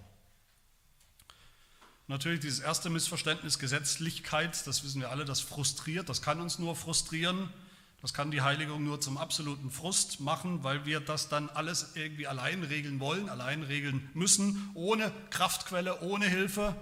Natürlich 2.08 2.39
dieses 2.39 2.60
erste 2.60 2.89
Missverständnis 2.89 3.60
Gesetzlichkeit, 3.60 4.65
das 4.65 4.84
wissen 4.84 5.01
wir 5.01 5.12
alle, 5.12 5.23
das 5.23 5.39
frustriert, 5.39 6.10
das 6.10 6.23
kann 6.23 6.41
uns 6.41 6.58
nur 6.58 6.75
frustrieren, 6.75 7.53
das 8.01 8.15
kann 8.15 8.32
die 8.32 8.41
Heiligung 8.41 8.84
nur 8.84 8.99
zum 8.99 9.19
absoluten 9.19 9.69
Frust 9.69 10.19
machen, 10.19 10.63
weil 10.63 10.86
wir 10.86 10.99
das 10.99 11.30
dann 11.30 11.49
alles 11.49 11.91
irgendwie 11.93 12.25
allein 12.25 12.63
regeln 12.63 12.99
wollen, 12.99 13.30
allein 13.30 13.62
regeln 13.62 14.10
müssen, 14.15 14.71
ohne 14.73 15.12
Kraftquelle, 15.30 16.01
ohne 16.01 16.27
Hilfe, 16.27 16.75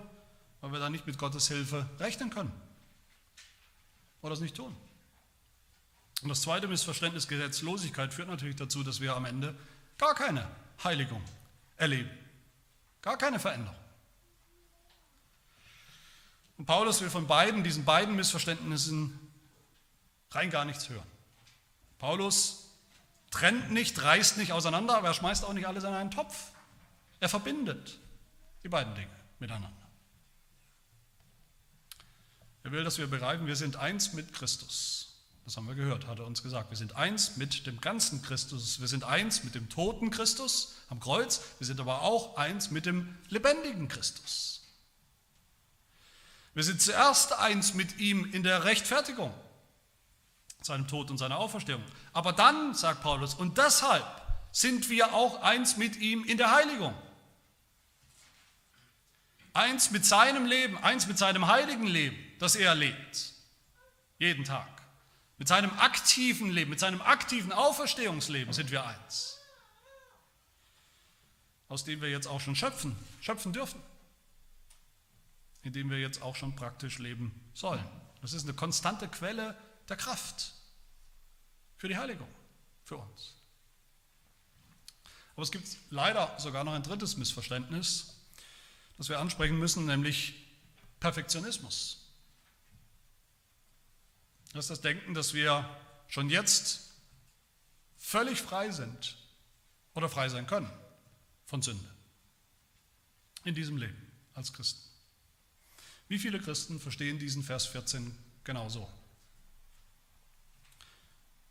weil 0.62 0.71
wir 0.71 0.80
dann 0.80 0.93
nicht 0.93 1.06
mit 1.06 1.17
Gottes 1.17 1.50
Hilfe 1.50 1.89
rechnen 2.00 2.30
können 2.30 2.54
oder 4.21 4.34
es 4.34 4.39
nicht 4.39 4.56
tun. 4.56 4.74
Und 6.21 6.30
das 6.30 6.41
zweite 6.41 6.69
Missverständnis 6.69 7.28
Gesetzlosigkeit 7.28 8.13
führt 8.13 8.30
natürlich 8.30 8.56
dazu, 8.56 8.84
dass 8.84 9.02
wir 9.02 9.15
am 9.15 9.26
Ende 9.26 9.54
Gar 9.98 10.13
keine 10.13 10.45
Heiligung 10.84 11.24
erleben. 11.78 12.10
Gar 13.02 13.18
keine 13.18 13.40
Veränderung. 13.40 13.76
Und 16.58 16.66
Paulus 16.66 17.02
will 17.02 17.10
von 17.10 17.28
beiden, 17.28 17.64
diesen 17.64 17.86
beiden 17.86 18.16
Missverständnissen 18.16 19.20
rein 20.32 20.50
gar 20.50 20.66
nichts 20.66 20.90
hören. 20.90 21.08
Paulus 22.00 22.70
trennt 23.32 23.72
nicht, 23.72 24.02
reißt 24.02 24.38
nicht 24.38 24.52
auseinander, 24.54 24.98
aber 24.98 25.10
er 25.10 25.14
schmeißt 25.14 25.44
auch 25.44 25.54
nicht 25.54 25.68
alles 25.68 25.84
in 25.84 25.94
einen 25.94 26.12
Topf. 26.12 26.52
Er 27.20 27.30
verbindet 27.30 28.00
die 28.64 28.70
beiden 28.70 28.96
Dinge 28.96 29.10
miteinander. 29.40 29.72
Er 32.64 32.72
will, 32.72 32.84
dass 32.84 32.98
wir 32.98 33.08
begreifen, 33.08 33.46
wir 33.46 33.56
sind 33.56 33.76
eins 33.76 34.14
mit 34.14 34.34
Christus. 34.34 35.05
Das 35.46 35.58
haben 35.58 35.68
wir 35.68 35.76
gehört, 35.76 36.08
hat 36.08 36.18
er 36.18 36.26
uns 36.26 36.42
gesagt. 36.42 36.72
Wir 36.72 36.78
sind 36.78 36.96
eins 36.96 37.38
mit 37.38 37.68
dem 37.68 37.80
ganzen 37.80 38.24
Christus. 38.24 38.82
Wir 38.82 38.88
sind 38.88 39.04
eins 39.04 39.44
mit 39.44 39.54
dem 39.54 39.70
toten 39.70 40.10
Christus 40.10 40.78
am 40.90 41.00
Kreuz. 41.00 41.40
Wir 41.60 41.68
sind 41.68 41.80
aber 41.80 42.02
auch 42.02 42.36
eins 42.36 42.72
mit 42.72 42.88
dem 42.88 43.16
lebendigen 43.30 43.88
Christus. 43.88 44.64
Wir 46.56 46.64
sind 46.64 46.82
zuerst 46.82 47.34
eins 47.34 47.76
mit 47.76 48.00
ihm 48.00 48.26
in 48.34 48.42
der 48.42 48.64
Rechtfertigung, 48.64 49.32
seinem 50.62 50.88
Tod 50.88 51.12
und 51.12 51.20
seiner 51.20 51.38
Auferstehung. 51.38 51.84
Aber 52.12 52.34
dann, 52.34 52.74
sagt 52.74 53.04
Paulus, 53.04 53.36
und 53.36 53.60
deshalb 53.60 54.06
sind 54.52 54.90
wir 54.90 55.14
auch 55.14 55.44
eins 55.44 55.78
mit 55.78 55.98
ihm 55.98 56.24
in 56.24 56.38
der 56.38 56.52
Heiligung. 56.52 56.96
Eins 59.54 59.92
mit 59.92 60.06
seinem 60.06 60.46
Leben, 60.46 60.78
eins 60.80 61.06
mit 61.08 61.20
seinem 61.20 61.46
heiligen 61.48 61.86
Leben, 61.86 62.18
das 62.40 62.56
er 62.56 62.74
lebt. 62.74 63.34
Jeden 64.18 64.44
Tag. 64.44 64.85
Mit 65.38 65.48
seinem 65.48 65.71
aktiven 65.80 66.50
Leben, 66.50 66.69
mit 66.69 66.80
seinem 66.80 67.02
aktiven 67.02 67.52
Auferstehungsleben 67.52 68.54
sind 68.54 68.71
wir 68.71 68.86
eins. 68.86 69.39
Aus 71.67 71.84
dem 71.84 72.02
wir 72.02 72.10
jetzt 72.10 72.28
auch 72.28 72.39
schon 72.39 72.56
schöpfen, 72.56 72.95
schöpfen 73.21 73.52
dürfen. 73.52 73.82
In 75.63 75.74
dem 75.74 75.89
wir 75.89 76.00
jetzt 76.00 76.21
auch 76.21 76.36
schon 76.36 76.56
praktisch 76.56 77.00
leben 77.00 77.34
sollen. 77.54 77.84
Das 78.21 78.34
ist 78.34 78.43
eine 78.43 78.54
konstante 78.54 79.08
Quelle 79.08 79.58
der 79.89 79.98
Kraft 79.98 80.54
für 81.78 81.88
die 81.88 81.98
Heiligung, 81.98 82.28
für 82.86 82.98
uns. 82.98 83.36
Aber 85.34 85.43
es 85.43 85.52
gibt 85.52 85.67
leider 85.89 86.34
sogar 86.39 86.63
noch 86.63 86.74
ein 86.74 86.84
drittes 86.84 87.17
Missverständnis, 87.17 88.15
das 88.98 89.10
wir 89.10 89.19
ansprechen 89.19 89.60
müssen, 89.60 89.86
nämlich 89.86 90.34
Perfektionismus. 91.02 92.05
Das 94.56 94.65
ist 94.65 94.70
das 94.70 94.82
Denken, 94.82 95.13
dass 95.13 95.34
wir 95.34 95.70
schon 96.08 96.30
jetzt 96.30 96.94
völlig 97.98 98.41
frei 98.41 98.72
sind 98.72 99.18
oder 99.94 100.08
frei 100.08 100.30
sein 100.30 100.48
können 100.48 100.72
von 101.46 101.62
Sünde 101.62 101.84
in 103.44 103.54
diesem 103.54 103.76
Leben 103.76 104.02
als 104.34 104.54
Christen. 104.54 104.82
Wie 106.08 106.18
viele 106.18 106.39
Christen 106.39 106.80
verstehen 106.80 107.20
diesen 107.20 107.44
Vers 107.44 107.65
14 107.65 108.18
genauso? 108.46 108.89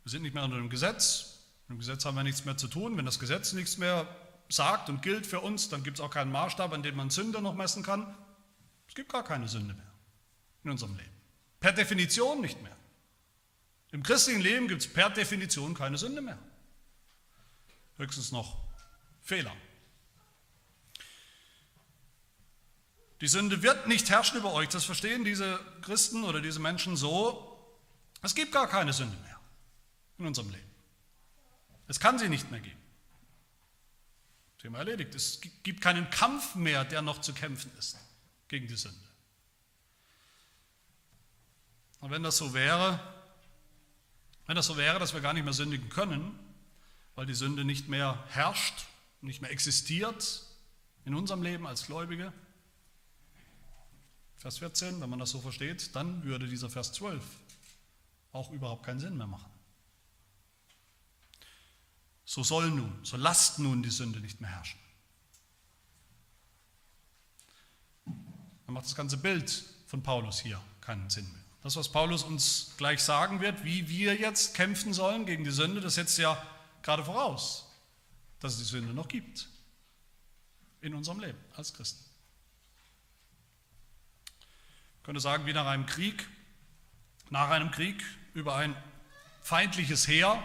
Wir 0.05 0.11
sind 0.11 0.23
nicht 0.23 0.33
mehr 0.33 0.45
unter 0.45 0.57
dem 0.57 0.71
Gesetz. 0.71 1.41
Mit 1.69 1.77
dem 1.77 1.81
Gesetz 1.81 2.07
haben 2.07 2.15
wir 2.15 2.25
nichts 2.25 2.47
mehr 2.47 2.57
zu 2.57 2.69
tun. 2.69 2.97
Wenn 2.97 3.05
das 3.05 3.19
Gesetz 3.19 3.53
nichts 3.53 3.77
mehr 3.77 4.09
sagt 4.49 4.89
und 4.89 5.03
gilt 5.03 5.27
für 5.27 5.41
uns, 5.41 5.69
dann 5.69 5.83
gibt 5.83 5.99
es 5.99 6.01
auch 6.01 6.11
keinen 6.11 6.33
Maßstab, 6.33 6.73
an 6.73 6.83
dem 6.83 6.97
man 6.97 7.11
Sünde 7.11 7.43
noch 7.43 7.55
messen 7.55 7.83
kann. 7.83 8.17
Es 8.89 8.95
gibt 8.95 9.13
gar 9.13 9.25
keine 9.25 9.47
Sünde 9.47 9.75
mehr 9.75 9.93
in 10.63 10.71
unserem 10.71 10.97
Leben. 10.97 11.13
Per 11.61 11.73
Definition 11.73 12.41
nicht 12.41 12.63
mehr. 12.63 12.75
Im 13.95 14.03
christlichen 14.03 14.41
Leben 14.41 14.67
gibt 14.67 14.81
es 14.81 14.93
per 14.93 15.09
Definition 15.09 15.73
keine 15.73 15.97
Sünde 15.97 16.21
mehr. 16.21 16.37
Höchstens 17.97 18.33
noch 18.33 18.61
Fehler. 19.23 19.55
Die 23.21 23.29
Sünde 23.29 23.63
wird 23.63 23.87
nicht 23.87 24.11
herrschen 24.11 24.39
über 24.39 24.53
euch. 24.53 24.69
Das 24.69 24.85
verstehen 24.85 25.25
diese 25.25 25.61
Christen 25.83 26.25
oder 26.25 26.41
diese 26.41 26.59
Menschen 26.59 26.97
so. 26.97 27.57
Es 28.21 28.35
gibt 28.35 28.51
gar 28.51 28.67
keine 28.67 28.93
Sünde 28.93 29.17
mehr 29.19 29.39
in 30.19 30.27
unserem 30.27 30.51
Leben. 30.51 30.71
Es 31.87 32.01
kann 32.01 32.19
sie 32.19 32.29
nicht 32.29 32.51
mehr 32.51 32.59
geben. 32.59 32.83
Thema 34.59 34.79
erledigt. 34.79 35.15
Es 35.15 35.41
gibt 35.63 35.81
keinen 35.81 36.11
Kampf 36.11 36.57
mehr, 36.57 36.85
der 36.85 37.01
noch 37.01 37.21
zu 37.21 37.33
kämpfen 37.33 37.71
ist 37.79 37.97
gegen 38.49 38.67
die 38.67 38.75
Sünde. 38.75 38.99
Und 42.01 42.11
wenn 42.11 42.25
das 42.25 42.37
so 42.37 42.55
wäre, 42.55 42.99
wenn 44.47 44.57
das 44.57 44.67
so 44.67 44.77
wäre, 44.77 44.99
dass 44.99 45.15
wir 45.15 45.21
gar 45.21 45.33
nicht 45.33 45.45
mehr 45.45 45.53
sündigen 45.53 45.89
können, 45.89 46.39
weil 47.15 47.27
die 47.27 47.35
Sünde 47.35 47.65
nicht 47.65 47.89
mehr 47.89 48.25
herrscht, 48.29 48.87
nicht 49.21 49.41
mehr 49.41 49.51
existiert 49.51 50.45
in 51.05 51.15
unserem 51.15 51.43
Leben 51.43 51.67
als 51.67 51.87
Gläubige, 51.87 52.33
Vers 54.45 54.59
14, 54.59 55.01
wenn 55.01 55.09
man 55.09 55.19
das 55.19 55.31
so 55.31 55.41
versteht, 55.41 55.97
dann 55.97 56.23
würde 56.23 56.47
dieser 56.47 56.69
Vers 56.69 56.93
12 56.93 57.25
auch 58.33 58.51
überhaupt 58.51 58.85
keinen 58.85 59.01
Sinn 59.01 59.17
mehr 59.17 59.27
machen. 59.27 59.51
So 62.27 62.43
soll 62.43 62.71
nun, 62.71 62.93
so 63.05 63.17
lasst 63.17 63.59
nun 63.59 63.83
die 63.83 63.89
Sünde 63.89 64.21
nicht 64.21 64.43
mehr 64.43 64.51
herrschen. 64.51 64.79
Dann 68.05 68.75
macht 68.75 68.85
das 68.85 68.95
ganze 68.95 69.17
Bild 69.17 69.65
von 69.87 70.03
Paulus 70.03 70.41
hier 70.41 70.61
keinen 70.83 71.09
Sinn 71.09 71.31
mehr. 71.33 71.44
Das, 71.65 71.77
was 71.77 71.89
Paulus 71.89 72.25
uns 72.25 72.73
gleich 72.77 73.03
sagen 73.03 73.41
wird, 73.41 73.65
wie 73.65 73.89
wir 73.89 74.15
jetzt 74.17 74.55
kämpfen 74.55 74.93
sollen 74.93 75.25
gegen 75.25 75.45
die 75.45 75.51
Sünde, 75.51 75.81
das 75.81 75.95
setzt 75.95 76.19
ja 76.19 76.41
gerade 76.83 77.03
voraus, 77.03 77.67
dass 78.39 78.53
es 78.53 78.59
die 78.59 78.65
Sünde 78.65 78.93
noch 78.93 79.09
gibt 79.09 79.49
in 80.83 80.93
unserem 80.93 81.21
Leben 81.21 81.39
als 81.55 81.73
Christen. 81.73 82.05
Ich 84.99 85.03
könnte 85.05 85.23
sagen, 85.23 85.47
wie 85.47 85.55
nach 85.55 85.65
einem 85.65 85.87
Krieg, 85.87 86.29
nach 87.31 87.49
einem 87.49 87.71
Krieg 87.71 88.05
über 88.35 88.57
ein 88.57 88.77
feindliches 89.41 90.07
Heer. 90.07 90.43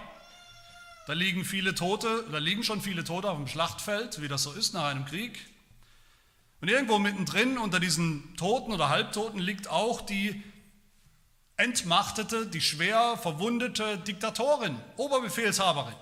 Da 1.05 1.11
liegen 1.11 1.43
viele 1.43 1.75
Tote, 1.75 2.27
da 2.31 2.37
liegen 2.37 2.63
schon 2.63 2.81
viele 2.81 3.03
Tote 3.03 3.29
auf 3.29 3.35
dem 3.35 3.47
Schlachtfeld, 3.47 4.21
wie 4.21 4.29
das 4.29 4.43
so 4.43 4.53
ist 4.53 4.73
nach 4.73 4.85
einem 4.85 5.03
Krieg. 5.03 5.45
Und 6.61 6.69
irgendwo 6.69 6.97
mittendrin 6.97 7.57
unter 7.57 7.81
diesen 7.81 8.37
Toten 8.37 8.71
oder 8.71 8.87
Halbtoten 8.87 9.41
liegt 9.41 9.67
auch 9.67 9.99
die 9.99 10.41
entmachtete, 11.59 12.47
die 12.47 12.61
schwer 12.61 13.17
verwundete 13.17 13.97
Diktatorin, 13.97 14.81
Oberbefehlshaberin. 14.95 15.95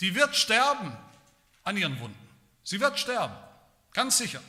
Die 0.00 0.14
wird 0.16 0.34
sterben 0.34 0.96
an 1.62 1.76
ihren 1.76 2.00
Wunden. 2.00 2.28
Sie 2.64 2.80
wird 2.80 2.98
sterben, 2.98 3.34
ganz 3.92 4.18
sicher. 4.18 4.42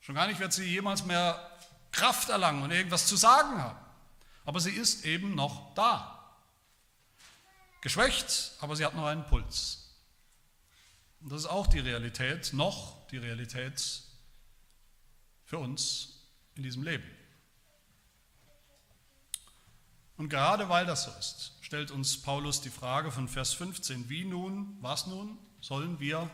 Schon 0.00 0.16
gar 0.16 0.26
nicht 0.26 0.40
wird 0.40 0.52
sie 0.52 0.64
jemals 0.64 1.04
mehr 1.04 1.50
Kraft 1.92 2.30
erlangen 2.30 2.62
und 2.64 2.72
irgendwas 2.72 3.06
zu 3.06 3.14
sagen 3.14 3.62
haben. 3.62 3.78
Aber 4.44 4.58
sie 4.58 4.72
ist 4.72 5.04
eben 5.04 5.36
noch 5.36 5.72
da. 5.74 6.36
Geschwächt, 7.80 8.52
aber 8.60 8.74
sie 8.74 8.84
hat 8.84 8.96
noch 8.96 9.06
einen 9.06 9.24
Puls. 9.28 9.94
Und 11.20 11.30
das 11.30 11.42
ist 11.42 11.46
auch 11.46 11.68
die 11.68 11.78
Realität, 11.78 12.52
noch 12.52 13.06
die 13.08 13.18
Realität 13.18 14.02
für 15.44 15.58
uns 15.58 16.24
in 16.56 16.64
diesem 16.64 16.82
Leben. 16.82 17.21
Und 20.22 20.28
gerade 20.28 20.68
weil 20.68 20.86
das 20.86 21.02
so 21.02 21.10
ist, 21.18 21.50
stellt 21.62 21.90
uns 21.90 22.16
Paulus 22.22 22.60
die 22.60 22.70
Frage 22.70 23.10
von 23.10 23.26
Vers 23.26 23.54
15, 23.54 24.08
wie 24.08 24.24
nun, 24.24 24.76
was 24.80 25.08
nun, 25.08 25.36
sollen 25.60 25.98
wir 25.98 26.30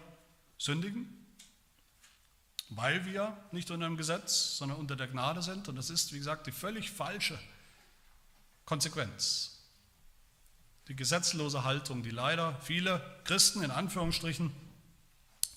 sündigen? 0.58 1.08
Weil 2.68 3.06
wir 3.06 3.34
nicht 3.50 3.70
unter 3.70 3.86
dem 3.86 3.96
Gesetz, 3.96 4.58
sondern 4.58 4.76
unter 4.76 4.94
der 4.94 5.08
Gnade 5.08 5.40
sind. 5.40 5.68
Und 5.68 5.76
das 5.76 5.88
ist, 5.88 6.12
wie 6.12 6.18
gesagt, 6.18 6.46
die 6.46 6.52
völlig 6.52 6.90
falsche 6.90 7.38
Konsequenz. 8.66 9.58
Die 10.88 10.94
gesetzlose 10.94 11.64
Haltung, 11.64 12.02
die 12.02 12.10
leider 12.10 12.60
viele 12.60 13.00
Christen 13.24 13.62
in 13.62 13.70
Anführungsstrichen 13.70 14.52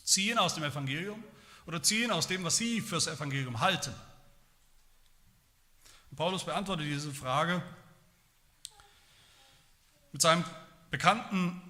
ziehen 0.06 0.38
aus 0.38 0.56
dem 0.56 0.64
Evangelium 0.64 1.22
oder 1.66 1.84
ziehen 1.84 2.12
aus 2.12 2.28
dem, 2.28 2.46
was 2.46 2.56
sie 2.56 2.80
fürs 2.80 3.08
Evangelium 3.08 3.60
halten. 3.60 3.94
Und 6.12 6.16
Paulus 6.16 6.46
beantwortet 6.46 6.86
diese 6.86 7.14
Frage 7.14 7.62
mit 10.12 10.22
seinem 10.22 10.44
bekannten 10.90 11.62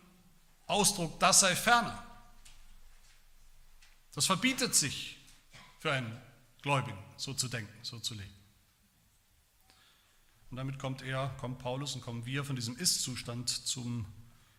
Ausdruck, 0.67 1.19
das 1.19 1.41
sei 1.41 1.55
ferner. 1.55 2.03
Das 4.13 4.25
verbietet 4.25 4.75
sich 4.75 5.17
für 5.79 5.91
einen 5.91 6.19
Gläubigen, 6.61 6.97
so 7.17 7.33
zu 7.33 7.47
denken, 7.47 7.73
so 7.81 7.99
zu 7.99 8.13
leben. 8.13 8.33
Und 10.49 10.57
damit 10.57 10.79
kommt 10.79 11.01
er, 11.01 11.29
kommt 11.39 11.59
Paulus 11.59 11.95
und 11.95 12.01
kommen 12.01 12.25
wir 12.25 12.43
von 12.43 12.55
diesem 12.55 12.77
Ist-Zustand 12.77 13.49
zum 13.49 14.05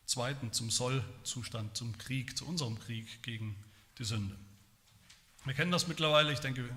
zweiten, 0.07 0.53
zum 0.53 0.71
Soll-Zustand, 0.71 1.77
zum 1.77 1.97
Krieg, 1.99 2.37
zu 2.37 2.47
unserem 2.47 2.79
Krieg 2.79 3.23
gegen 3.23 3.57
die 3.99 4.05
Sünde. 4.05 4.37
Wir 5.45 5.55
kennen 5.55 5.71
das 5.71 5.89
mittlerweile, 5.89 6.33
ich 6.33 6.41
denke, 6.41 6.69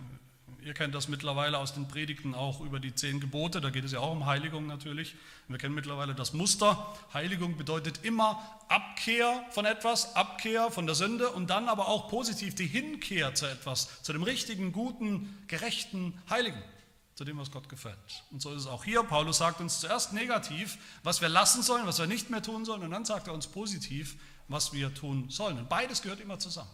ihr 0.64 0.74
kennt 0.74 0.96
das 0.96 1.08
mittlerweile 1.08 1.58
aus 1.58 1.74
den 1.74 1.88
Predigten 1.88 2.36
auch 2.36 2.62
über 2.62 2.80
die 2.80 2.94
zehn 2.94 3.20
Gebote, 3.20 3.62
da 3.62 3.70
geht 3.70 3.84
es 3.84 3.92
ja 3.92 4.00
auch 4.00 4.12
um 4.12 4.26
Heiligung 4.26 4.68
natürlich. 4.68 5.16
Wir 5.48 5.58
kennen 5.58 5.76
mittlerweile 5.76 6.16
das 6.16 6.34
Muster. 6.34 6.96
Heiligung 7.14 7.58
bedeutet 7.58 8.00
immer 8.04 8.42
Abkehr 8.68 9.46
von 9.52 9.66
etwas, 9.66 10.16
Abkehr 10.16 10.72
von 10.72 10.86
der 10.86 10.96
Sünde 10.96 11.30
und 11.30 11.50
dann 11.50 11.70
aber 11.70 11.88
auch 11.88 12.10
positiv 12.10 12.56
die 12.56 12.68
Hinkehr 12.68 13.36
zu 13.36 13.46
etwas, 13.46 14.04
zu 14.04 14.14
dem 14.14 14.24
richtigen, 14.24 14.72
guten, 14.72 15.38
gerechten, 15.48 16.20
heiligen, 16.30 16.62
zu 17.16 17.26
dem, 17.26 17.38
was 17.38 17.52
Gott 17.52 17.70
gefällt. 17.70 18.24
Und 18.32 18.42
so 18.42 18.52
ist 18.54 18.62
es 18.62 18.68
auch 18.68 18.84
hier. 18.84 19.04
Paulus 19.04 19.38
sagt 19.38 19.62
uns 19.62 19.80
zuerst 19.80 20.14
negativ, 20.14 20.78
was 21.04 21.22
wir 21.22 21.30
lassen 21.30 21.64
sollen, 21.64 21.86
was 21.86 22.00
wir 22.00 22.08
nicht 22.08 22.30
mehr 22.30 22.42
tun 22.42 22.66
sollen 22.66 22.84
und 22.84 22.92
dann 22.92 23.06
sagt 23.06 23.28
er 23.28 23.34
uns 23.34 23.48
positiv, 23.48 24.18
was 24.48 24.74
wir 24.74 24.94
tun 24.94 25.30
sollen. 25.30 25.58
Und 25.58 25.70
beides 25.70 26.02
gehört 26.02 26.20
immer 26.20 26.40
zusammen. 26.40 26.70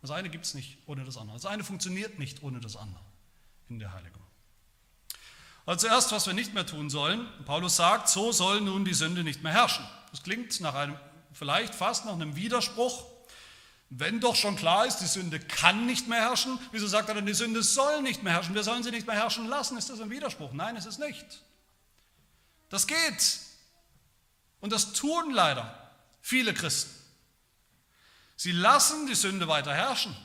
Das 0.00 0.10
eine 0.10 0.28
gibt 0.28 0.44
es 0.44 0.54
nicht 0.54 0.78
ohne 0.86 1.04
das 1.04 1.16
andere. 1.16 1.36
Das 1.36 1.46
eine 1.46 1.64
funktioniert 1.64 2.18
nicht 2.18 2.42
ohne 2.42 2.60
das 2.60 2.76
andere 2.76 3.02
in 3.68 3.78
der 3.78 3.92
Heiligung. 3.92 4.22
Also 5.66 5.86
zuerst, 5.86 6.12
was 6.12 6.26
wir 6.26 6.32
nicht 6.32 6.54
mehr 6.54 6.66
tun 6.66 6.88
sollen. 6.88 7.28
Paulus 7.44 7.76
sagt, 7.76 8.08
so 8.08 8.32
soll 8.32 8.62
nun 8.62 8.84
die 8.84 8.94
Sünde 8.94 9.22
nicht 9.22 9.42
mehr 9.42 9.52
herrschen. 9.52 9.84
Das 10.10 10.22
klingt 10.22 10.60
nach 10.60 10.74
einem, 10.74 10.96
vielleicht 11.32 11.74
fast 11.74 12.06
nach 12.06 12.14
einem 12.14 12.36
Widerspruch. 12.36 13.04
Wenn 13.90 14.20
doch 14.20 14.34
schon 14.34 14.56
klar 14.56 14.86
ist, 14.86 14.98
die 14.98 15.06
Sünde 15.06 15.40
kann 15.40 15.86
nicht 15.86 16.08
mehr 16.08 16.20
herrschen, 16.20 16.58
wieso 16.72 16.86
sagt 16.86 17.08
er 17.08 17.14
dann, 17.14 17.26
die 17.26 17.34
Sünde 17.34 17.62
soll 17.62 18.02
nicht 18.02 18.22
mehr 18.22 18.34
herrschen? 18.34 18.54
Wir 18.54 18.62
sollen 18.62 18.82
sie 18.82 18.90
nicht 18.90 19.06
mehr 19.06 19.16
herrschen 19.16 19.46
lassen. 19.46 19.76
Ist 19.76 19.90
das 19.90 20.00
ein 20.00 20.10
Widerspruch? 20.10 20.52
Nein, 20.52 20.76
es 20.76 20.86
ist 20.86 20.98
nicht. 20.98 21.42
Das 22.70 22.86
geht. 22.86 23.40
Und 24.60 24.72
das 24.72 24.92
tun 24.92 25.32
leider 25.32 25.92
viele 26.20 26.54
Christen. 26.54 26.97
Sie 28.38 28.52
lassen 28.52 29.08
die 29.08 29.16
Sünde 29.16 29.48
weiter 29.48 29.74
herrschen. 29.74 30.16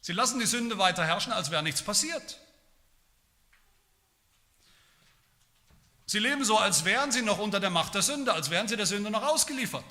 Sie 0.00 0.14
lassen 0.14 0.40
die 0.40 0.46
Sünde 0.46 0.78
weiter 0.78 1.04
herrschen, 1.04 1.30
als 1.30 1.50
wäre 1.50 1.62
nichts 1.62 1.82
passiert. 1.82 2.40
Sie 6.06 6.18
leben 6.18 6.46
so, 6.46 6.56
als 6.56 6.86
wären 6.86 7.12
sie 7.12 7.20
noch 7.20 7.36
unter 7.36 7.60
der 7.60 7.68
Macht 7.68 7.94
der 7.94 8.00
Sünde, 8.00 8.32
als 8.32 8.48
wären 8.48 8.66
sie 8.66 8.78
der 8.78 8.86
Sünde 8.86 9.10
noch 9.10 9.24
ausgeliefert. 9.24 9.84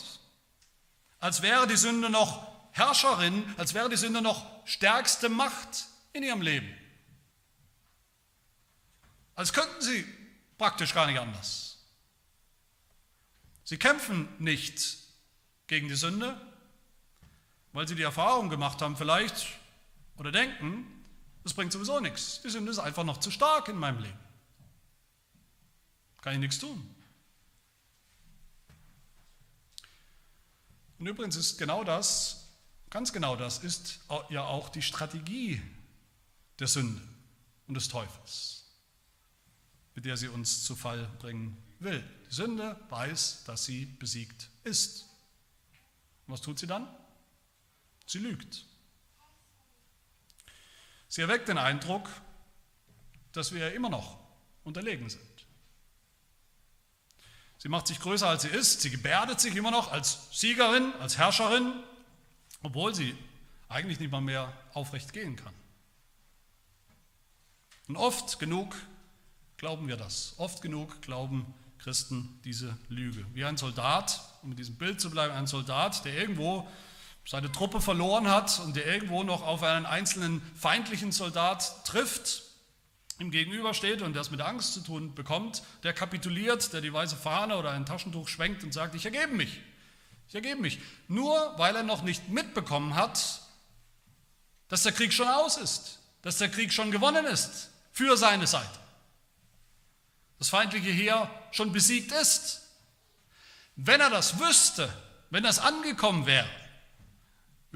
Als 1.19 1.43
wäre 1.43 1.67
die 1.67 1.77
Sünde 1.77 2.09
noch 2.09 2.47
Herrscherin, 2.71 3.53
als 3.57 3.75
wäre 3.75 3.87
die 3.87 3.95
Sünde 3.95 4.23
noch 4.23 4.43
stärkste 4.65 5.29
Macht 5.29 5.85
in 6.13 6.23
ihrem 6.23 6.41
Leben. 6.41 6.75
Als 9.35 9.53
könnten 9.53 9.79
sie 9.79 10.03
praktisch 10.57 10.95
gar 10.95 11.05
nicht 11.05 11.19
anders. 11.19 11.85
Sie 13.63 13.77
kämpfen 13.77 14.27
nicht 14.39 14.97
gegen 15.67 15.87
die 15.87 15.95
Sünde, 15.95 16.41
weil 17.73 17.87
sie 17.87 17.95
die 17.95 18.03
Erfahrung 18.03 18.49
gemacht 18.49 18.81
haben 18.81 18.95
vielleicht 18.95 19.47
oder 20.17 20.31
denken, 20.31 20.85
das 21.43 21.53
bringt 21.53 21.71
sowieso 21.71 21.99
nichts. 21.99 22.41
Die 22.41 22.49
Sünde 22.49 22.71
ist 22.71 22.79
einfach 22.79 23.03
noch 23.03 23.19
zu 23.19 23.31
stark 23.31 23.69
in 23.69 23.77
meinem 23.77 23.99
Leben. 23.99 24.19
Kann 26.21 26.33
ich 26.33 26.39
nichts 26.39 26.59
tun. 26.59 26.93
Und 30.99 31.07
übrigens 31.07 31.35
ist 31.35 31.57
genau 31.57 31.83
das, 31.83 32.47
ganz 32.89 33.13
genau 33.13 33.35
das, 33.35 33.59
ist 33.59 33.99
ja 34.29 34.43
auch 34.43 34.69
die 34.69 34.81
Strategie 34.81 35.61
der 36.59 36.67
Sünde 36.67 37.01
und 37.67 37.75
des 37.75 37.87
Teufels, 37.87 38.65
mit 39.93 40.05
der 40.05 40.17
sie 40.17 40.27
uns 40.27 40.63
zu 40.63 40.75
Fall 40.75 41.07
bringen 41.19 41.55
will. 41.79 42.03
Die 42.29 42.33
Sünde 42.33 42.79
weiß, 42.89 43.43
dass 43.45 43.65
sie 43.65 43.85
besiegt 43.85 44.49
ist. 44.63 45.03
Und 46.25 46.33
was 46.33 46.41
tut 46.41 46.59
sie 46.59 46.67
dann? 46.67 46.87
Sie 48.07 48.19
lügt. 48.19 48.65
Sie 51.07 51.21
erweckt 51.21 51.47
den 51.47 51.57
Eindruck, 51.57 52.09
dass 53.33 53.53
wir 53.53 53.73
immer 53.73 53.89
noch 53.89 54.17
unterlegen 54.63 55.09
sind. 55.09 55.21
Sie 57.59 57.69
macht 57.69 57.87
sich 57.87 57.99
größer, 57.99 58.27
als 58.27 58.43
sie 58.43 58.49
ist. 58.49 58.81
Sie 58.81 58.89
gebärdet 58.89 59.39
sich 59.39 59.55
immer 59.55 59.71
noch 59.71 59.91
als 59.91 60.27
Siegerin, 60.31 60.93
als 60.99 61.17
Herrscherin, 61.17 61.73
obwohl 62.63 62.95
sie 62.95 63.15
eigentlich 63.67 63.99
nicht 63.99 64.11
mal 64.11 64.21
mehr 64.21 64.53
aufrecht 64.73 65.11
gehen 65.11 65.35
kann. 65.35 65.53
Und 67.87 67.97
oft 67.97 68.39
genug 68.39 68.75
glauben 69.57 69.87
wir 69.87 69.97
das. 69.97 70.35
Oft 70.37 70.61
genug 70.61 71.01
glauben 71.01 71.53
Christen 71.79 72.39
diese 72.43 72.77
Lüge. 72.89 73.25
Wie 73.33 73.43
ein 73.43 73.57
Soldat, 73.57 74.21
um 74.43 74.49
mit 74.49 74.59
diesem 74.59 74.75
Bild 74.75 75.01
zu 75.01 75.09
bleiben, 75.09 75.33
ein 75.33 75.47
Soldat, 75.47 76.05
der 76.05 76.13
irgendwo 76.13 76.67
seine 77.27 77.51
Truppe 77.51 77.81
verloren 77.81 78.29
hat 78.29 78.59
und 78.61 78.75
der 78.77 78.85
irgendwo 78.85 79.23
noch 79.23 79.41
auf 79.45 79.61
einen 79.61 79.85
einzelnen 79.85 80.41
feindlichen 80.55 81.11
Soldat 81.11 81.85
trifft, 81.85 82.43
ihm 83.19 83.31
gegenübersteht 83.31 84.01
und 84.01 84.13
der 84.13 84.21
es 84.21 84.31
mit 84.31 84.39
Angst 84.39 84.73
zu 84.73 84.79
tun 84.79 85.13
bekommt, 85.13 85.61
der 85.83 85.91
kapituliert, 85.91 86.71
der 86.71 86.79
die 86.79 86.93
weiße 86.93 87.17
Fahne 87.17 87.57
oder 87.57 87.71
ein 87.71 87.85
Taschentuch 87.85 88.29
schwenkt 88.29 88.63
und 88.63 88.73
sagt, 88.73 88.95
ich 88.95 89.03
ergebe 89.03 89.33
mich, 89.33 89.59
ich 90.29 90.35
ergebe 90.35 90.61
mich. 90.61 90.79
Nur 91.09 91.53
weil 91.57 91.75
er 91.75 91.83
noch 91.83 92.01
nicht 92.01 92.29
mitbekommen 92.29 92.95
hat, 92.95 93.41
dass 94.69 94.83
der 94.83 94.93
Krieg 94.93 95.11
schon 95.11 95.27
aus 95.27 95.57
ist, 95.57 95.99
dass 96.21 96.37
der 96.37 96.49
Krieg 96.49 96.71
schon 96.71 96.91
gewonnen 96.91 97.25
ist 97.25 97.71
für 97.91 98.15
seine 98.15 98.47
Seite. 98.47 98.79
Das 100.39 100.49
feindliche 100.49 100.91
Heer 100.91 101.29
schon 101.51 101.73
besiegt 101.73 102.11
ist. 102.13 102.61
Wenn 103.75 103.99
er 103.99 104.09
das 104.09 104.39
wüsste, 104.39 104.89
wenn 105.29 105.43
das 105.43 105.59
angekommen 105.59 106.25
wäre, 106.25 106.47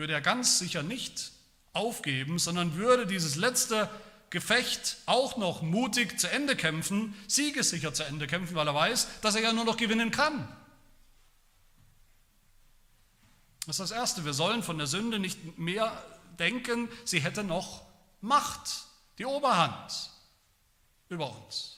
würde 0.02 0.14
er 0.14 0.22
ganz 0.22 0.58
sicher 0.58 0.82
nicht 0.82 1.32
aufgeben, 1.74 2.40
sondern 2.40 2.74
würde 2.76 3.06
dieses 3.06 3.36
letzte 3.36 3.88
Gefecht 4.32 4.98
auch 5.06 5.38
noch 5.38 5.62
mutig 5.62 6.20
zu 6.20 6.28
Ende 6.28 6.56
kämpfen, 6.56 7.14
siegessicher 7.28 7.94
zu 7.94 8.04
Ende 8.04 8.26
kämpfen, 8.26 8.56
weil 8.56 8.68
er 8.68 8.74
weiß, 8.74 9.22
dass 9.22 9.36
er 9.36 9.44
ja 9.44 9.54
nur 9.54 9.64
noch 9.64 9.78
gewinnen 9.78 10.10
kann. 10.10 10.48
Das 13.68 13.80
ist 13.80 13.92
das 13.92 13.92
Erste. 13.92 14.26
Wir 14.26 14.34
sollen 14.34 14.64
von 14.64 14.80
der 14.80 14.88
Sünde 14.88 15.20
nicht 15.20 15.60
mehr 15.60 16.04
denken, 16.40 16.90
sie 17.06 17.22
hätte 17.22 17.44
noch 17.44 17.84
Macht, 18.22 18.86
die 19.20 19.26
Oberhand 19.26 20.10
über 21.10 21.30
uns. 21.30 21.78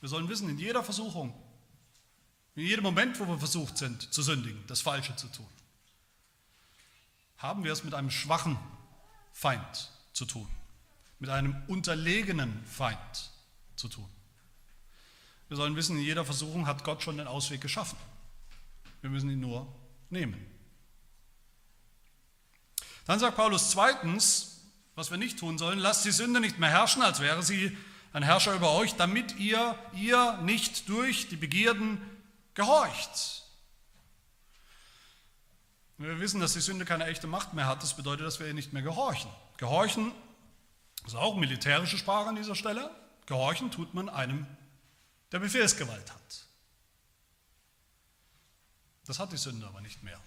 Wir 0.00 0.08
sollen 0.08 0.30
wissen, 0.30 0.48
in 0.48 0.58
jeder 0.58 0.82
Versuchung, 0.82 1.34
in 2.54 2.62
jedem 2.62 2.84
Moment, 2.84 3.20
wo 3.20 3.26
wir 3.26 3.38
versucht 3.38 3.76
sind 3.76 4.14
zu 4.14 4.22
sündigen, 4.22 4.64
das 4.66 4.80
Falsche 4.80 5.14
zu 5.14 5.26
tun, 5.28 5.46
haben 7.38 7.64
wir 7.64 7.72
es 7.72 7.84
mit 7.84 7.94
einem 7.94 8.10
schwachen 8.10 8.58
Feind 9.32 9.90
zu 10.12 10.26
tun, 10.26 10.48
mit 11.18 11.30
einem 11.30 11.56
unterlegenen 11.68 12.64
Feind 12.64 13.30
zu 13.76 13.88
tun. 13.88 14.08
Wir 15.48 15.56
sollen 15.56 15.76
wissen, 15.76 15.96
in 15.96 16.04
jeder 16.04 16.24
Versuchung 16.24 16.66
hat 16.66 16.84
Gott 16.84 17.02
schon 17.02 17.16
den 17.16 17.26
Ausweg 17.26 17.60
geschaffen. 17.60 17.96
Wir 19.00 19.10
müssen 19.10 19.30
ihn 19.30 19.40
nur 19.40 19.66
nehmen. 20.10 20.44
Dann 23.06 23.18
sagt 23.18 23.36
Paulus 23.36 23.70
zweitens, 23.70 24.60
was 24.94 25.10
wir 25.10 25.16
nicht 25.16 25.38
tun 25.38 25.56
sollen, 25.56 25.78
lasst 25.78 26.04
die 26.04 26.10
Sünde 26.10 26.40
nicht 26.40 26.58
mehr 26.58 26.68
herrschen, 26.68 27.02
als 27.02 27.20
wäre 27.20 27.42
sie 27.42 27.76
ein 28.12 28.22
Herrscher 28.22 28.54
über 28.54 28.72
euch, 28.72 28.96
damit 28.96 29.36
ihr 29.38 29.78
ihr 29.94 30.38
nicht 30.42 30.88
durch 30.88 31.28
die 31.28 31.36
Begierden 31.36 32.00
gehorcht. 32.54 33.44
Wir 35.98 36.20
wissen, 36.20 36.40
dass 36.40 36.52
die 36.52 36.60
Sünde 36.60 36.84
keine 36.84 37.06
echte 37.06 37.26
Macht 37.26 37.54
mehr 37.54 37.66
hat, 37.66 37.82
das 37.82 37.96
bedeutet, 37.96 38.24
dass 38.24 38.38
wir 38.38 38.46
ihr 38.46 38.54
nicht 38.54 38.72
mehr 38.72 38.82
gehorchen. 38.82 39.30
Gehorchen 39.56 40.12
ist 41.04 41.16
auch 41.16 41.36
militärische 41.36 41.98
Sprache 41.98 42.28
an 42.28 42.36
dieser 42.36 42.54
Stelle. 42.54 42.88
Gehorchen 43.26 43.72
tut 43.72 43.94
man 43.94 44.08
einem, 44.08 44.46
der 45.32 45.40
Befehlsgewalt 45.40 46.12
hat. 46.12 46.46
Das 49.06 49.18
hat 49.18 49.32
die 49.32 49.36
Sünde 49.36 49.66
aber 49.66 49.80
nicht 49.80 50.04
mehr. 50.04 50.20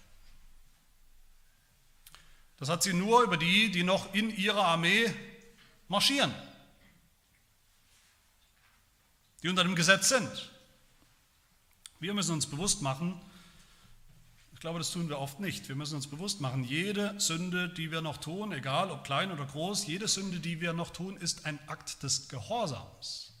Das 2.58 2.68
hat 2.68 2.82
sie 2.82 2.92
nur 2.92 3.22
über 3.22 3.38
die, 3.38 3.70
die 3.70 3.82
noch 3.82 4.12
in 4.12 4.30
ihrer 4.36 4.66
Armee 4.66 5.12
marschieren, 5.88 6.34
die 9.42 9.48
unter 9.48 9.64
dem 9.64 9.74
Gesetz 9.74 10.10
sind. 10.10 10.52
Wir 11.98 12.12
müssen 12.12 12.32
uns 12.32 12.46
bewusst 12.46 12.82
machen, 12.82 13.20
glaube, 14.62 14.78
das 14.78 14.92
tun 14.92 15.08
wir 15.08 15.18
oft 15.18 15.40
nicht, 15.40 15.68
wir 15.68 15.74
müssen 15.74 15.96
uns 15.96 16.06
bewusst 16.06 16.40
machen, 16.40 16.62
jede 16.62 17.18
Sünde, 17.18 17.68
die 17.68 17.90
wir 17.90 18.00
noch 18.00 18.16
tun, 18.16 18.52
egal 18.52 18.92
ob 18.92 19.02
klein 19.02 19.32
oder 19.32 19.44
groß, 19.44 19.88
jede 19.88 20.06
Sünde, 20.06 20.38
die 20.38 20.60
wir 20.60 20.72
noch 20.72 20.90
tun, 20.90 21.16
ist 21.16 21.46
ein 21.46 21.58
Akt 21.68 22.02
des 22.04 22.28
Gehorsams. 22.28 23.32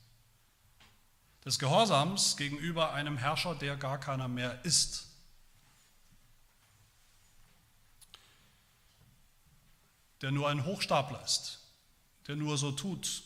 Des 1.44 1.60
Gehorsams 1.60 2.36
gegenüber 2.36 2.92
einem 2.92 3.16
Herrscher, 3.16 3.54
der 3.54 3.76
gar 3.76 3.98
keiner 3.98 4.26
mehr 4.28 4.64
ist. 4.64 5.08
der 10.22 10.30
nur 10.30 10.48
ein 10.48 10.64
Hochstapler 10.64 11.22
ist, 11.24 11.58
der 12.28 12.36
nur 12.36 12.56
so 12.56 12.70
tut, 12.72 13.24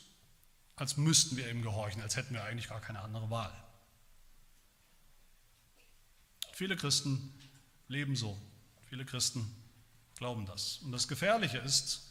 als 0.77 0.97
müssten 0.97 1.37
wir 1.37 1.51
ihm 1.51 1.63
gehorchen, 1.63 2.03
als 2.03 2.17
hätten 2.17 2.35
wir 2.35 2.43
eigentlich 2.43 2.69
gar 2.69 2.81
keine 2.81 3.01
andere 3.01 3.29
Wahl. 3.31 3.53
Viele 6.53 6.75
Christen 6.77 7.35
leben 7.89 8.17
so, 8.17 8.39
viele 8.89 9.05
Christen 9.05 9.51
glauben 10.17 10.47
das. 10.47 10.79
Und 10.79 10.93
das 10.93 11.09
Gefährliche 11.09 11.59
ist, 11.59 12.03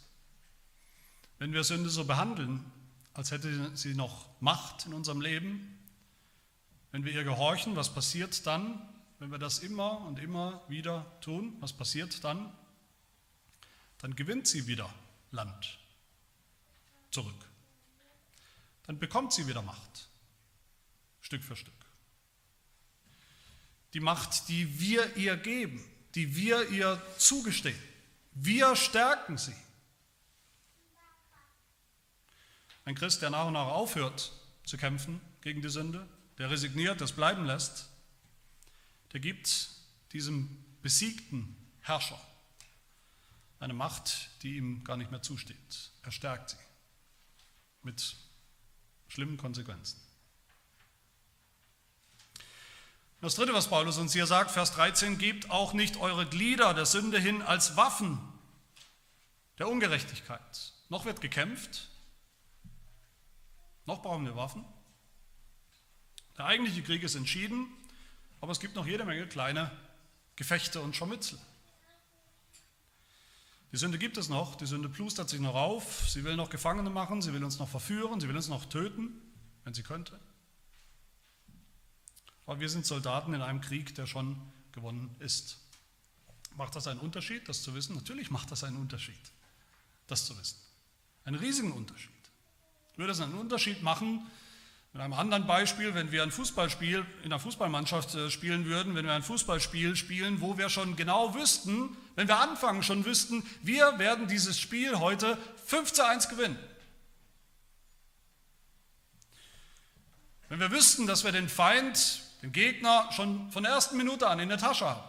wenn 1.40 1.54
wir 1.54 1.64
Sünde 1.64 1.90
so 1.90 2.06
behandeln, 2.06 2.64
als 3.14 3.32
hätte 3.32 3.76
sie 3.76 3.94
noch 3.94 4.30
Macht 4.42 4.86
in 4.86 4.94
unserem 4.94 5.22
Leben, 5.22 5.80
wenn 6.92 7.04
wir 7.04 7.12
ihr 7.12 7.24
gehorchen, 7.24 7.76
was 7.76 7.94
passiert 7.94 8.46
dann, 8.48 8.82
wenn 9.20 9.32
wir 9.32 9.38
das 9.38 9.60
immer 9.60 10.00
und 10.06 10.20
immer 10.20 10.62
wieder 10.68 11.06
tun? 11.22 11.56
Was 11.60 11.74
passiert 11.74 12.24
dann? 12.24 12.52
dann 14.06 14.16
gewinnt 14.16 14.48
sie 14.48 14.68
wieder 14.68 14.94
Land 15.32 15.80
zurück. 17.12 17.34
Dann 18.84 19.00
bekommt 19.00 19.34
sie 19.34 19.48
wieder 19.48 19.62
Macht, 19.62 20.10
Stück 21.22 21.44
für 21.44 21.56
Stück. 21.56 21.74
Die 23.96 24.02
Macht, 24.02 24.50
die 24.50 24.80
wir 24.80 25.16
ihr 25.16 25.38
geben, 25.38 25.84
die 26.16 26.36
wir 26.36 26.70
ihr 26.70 27.02
zugestehen. 27.18 27.82
Wir 28.34 28.76
stärken 28.76 29.38
sie. 29.38 29.56
Ein 32.84 32.94
Christ, 32.94 33.22
der 33.22 33.30
nach 33.30 33.48
und 33.48 33.54
nach 33.54 33.68
aufhört 33.68 34.34
zu 34.66 34.78
kämpfen 34.78 35.22
gegen 35.40 35.62
die 35.62 35.70
Sünde, 35.70 36.08
der 36.38 36.52
resigniert, 36.52 37.00
das 37.00 37.14
bleiben 37.14 37.46
lässt, 37.46 37.90
der 39.14 39.22
gibt 39.22 39.70
diesem 40.12 40.64
besiegten 40.82 41.56
Herrscher 41.80 42.20
eine 43.60 43.74
Macht, 43.74 44.30
die 44.44 44.58
ihm 44.58 44.84
gar 44.84 44.98
nicht 44.98 45.10
mehr 45.10 45.22
zusteht. 45.22 45.92
Er 46.04 46.12
stärkt 46.12 46.50
sie 46.50 46.58
mit 47.82 48.18
schlimmen 49.08 49.38
Konsequenzen. 49.38 50.05
Das 53.26 53.34
dritte, 53.34 53.56
was 53.56 53.70
Paulus 53.70 53.98
uns 53.98 54.14
hier 54.14 54.28
sagt, 54.28 54.52
Vers 54.52 54.74
13, 54.74 55.18
gebt 55.18 55.50
auch 55.50 55.74
nicht 55.74 55.98
eure 55.98 56.28
Glieder 56.28 56.76
der 56.76 56.86
Sünde 56.86 57.20
hin 57.20 57.42
als 57.42 57.76
Waffen 57.76 58.20
der 59.58 59.68
Ungerechtigkeit. 59.68 60.74
Noch 60.90 61.06
wird 61.06 61.22
gekämpft, 61.22 61.90
noch 63.88 64.04
brauchen 64.04 64.26
wir 64.26 64.36
Waffen. 64.36 64.64
Der 66.38 66.46
eigentliche 66.46 66.84
Krieg 66.84 67.02
ist 67.02 67.16
entschieden, 67.16 67.66
aber 68.42 68.52
es 68.52 68.60
gibt 68.60 68.76
noch 68.76 68.86
jede 68.86 69.06
Menge 69.06 69.26
kleine 69.26 69.72
Gefechte 70.36 70.80
und 70.82 70.96
Scharmützel. 70.96 71.40
Die 73.72 73.78
Sünde 73.78 73.98
gibt 73.98 74.18
es 74.18 74.30
noch, 74.30 74.54
die 74.54 74.68
Sünde 74.68 74.88
plustert 74.88 75.32
sich 75.32 75.40
noch 75.40 75.56
auf, 75.56 76.08
sie 76.12 76.26
will 76.26 76.36
noch 76.36 76.52
Gefangene 76.52 76.92
machen, 76.92 77.24
sie 77.24 77.34
will 77.34 77.44
uns 77.44 77.58
noch 77.58 77.70
verführen, 77.70 78.22
sie 78.22 78.30
will 78.30 78.36
uns 78.36 78.50
noch 78.50 78.66
töten, 78.66 79.20
wenn 79.64 79.74
sie 79.74 79.82
könnte. 79.82 80.20
Aber 82.46 82.60
wir 82.60 82.70
sind 82.70 82.86
Soldaten 82.86 83.34
in 83.34 83.42
einem 83.42 83.62
Krieg, 83.62 83.96
der 83.96 84.06
schon 84.06 84.40
gewonnen 84.72 85.16
ist. 85.20 85.58
Macht 86.58 86.76
das 86.76 86.88
einen 86.88 87.00
Unterschied, 87.00 87.48
das 87.50 87.64
zu 87.64 87.74
wissen? 87.74 87.96
Natürlich 87.96 88.30
macht 88.30 88.52
das 88.52 88.64
einen 88.64 88.78
Unterschied, 88.78 89.20
das 90.08 90.26
zu 90.26 90.38
wissen. 90.40 90.58
Einen 91.26 91.38
riesigen 91.38 91.72
Unterschied. 91.72 92.12
Würde 92.96 93.12
es 93.12 93.20
einen 93.20 93.34
Unterschied 93.34 93.82
machen, 93.82 94.26
mit 94.96 95.02
einem 95.02 95.12
anderen 95.12 95.46
Beispiel, 95.46 95.94
wenn 95.94 96.14
wir 96.14 96.24
ein 96.24 96.32
Fußballspiel 96.32 97.06
in 97.20 97.26
einer 97.26 97.40
Fußballmannschaft 97.42 98.16
äh, 98.16 98.32
spielen 98.32 98.64
würden, 98.64 98.96
wenn 98.96 99.04
wir 99.04 99.12
ein 99.12 99.24
Fußballspiel 99.24 99.98
spielen, 99.98 100.40
wo 100.40 100.58
wir 100.58 100.70
schon 100.70 100.96
genau 100.96 101.36
wüssten, 101.36 101.98
wenn 102.16 102.30
wir 102.30 102.38
anfangen 102.38 102.82
schon 102.82 103.04
wüssten, 103.04 103.44
wir 103.62 104.00
werden 104.00 104.30
dieses 104.30 104.58
Spiel 104.58 104.98
heute 105.00 105.38
5 105.66 105.92
zu 105.92 106.08
1 106.08 106.30
gewinnen. 106.30 106.58
Wenn 110.48 110.62
wir 110.62 110.72
wüssten, 110.72 111.08
dass 111.08 111.26
wir 111.26 111.34
den 111.34 111.50
Feind, 111.50 112.22
den 112.46 112.52
Gegner 112.52 113.10
schon 113.12 113.52
von 113.52 113.64
der 113.64 113.72
ersten 113.72 113.98
Minute 113.98 114.28
an 114.28 114.40
in 114.40 114.50
der 114.50 114.60
Tasche 114.60 114.86
haben, 114.86 115.02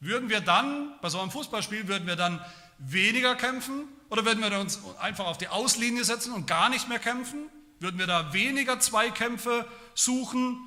würden 0.00 0.28
wir 0.28 0.40
dann, 0.40 0.92
bei 1.00 1.08
so 1.08 1.20
einem 1.20 1.30
Fußballspiel, 1.30 1.86
würden 1.86 2.08
wir 2.08 2.16
dann 2.16 2.44
weniger 2.78 3.36
kämpfen 3.36 3.84
oder 4.10 4.24
würden 4.24 4.42
wir 4.42 4.58
uns 4.58 4.80
einfach 4.98 5.26
auf 5.26 5.38
die 5.38 5.46
Auslinie 5.46 6.04
setzen 6.04 6.32
und 6.32 6.48
gar 6.48 6.68
nicht 6.68 6.88
mehr 6.88 6.98
kämpfen? 6.98 7.48
Würden 7.78 7.98
wir 7.98 8.08
da 8.08 8.32
weniger 8.32 8.80
Zweikämpfe 8.80 9.68
suchen 9.94 10.58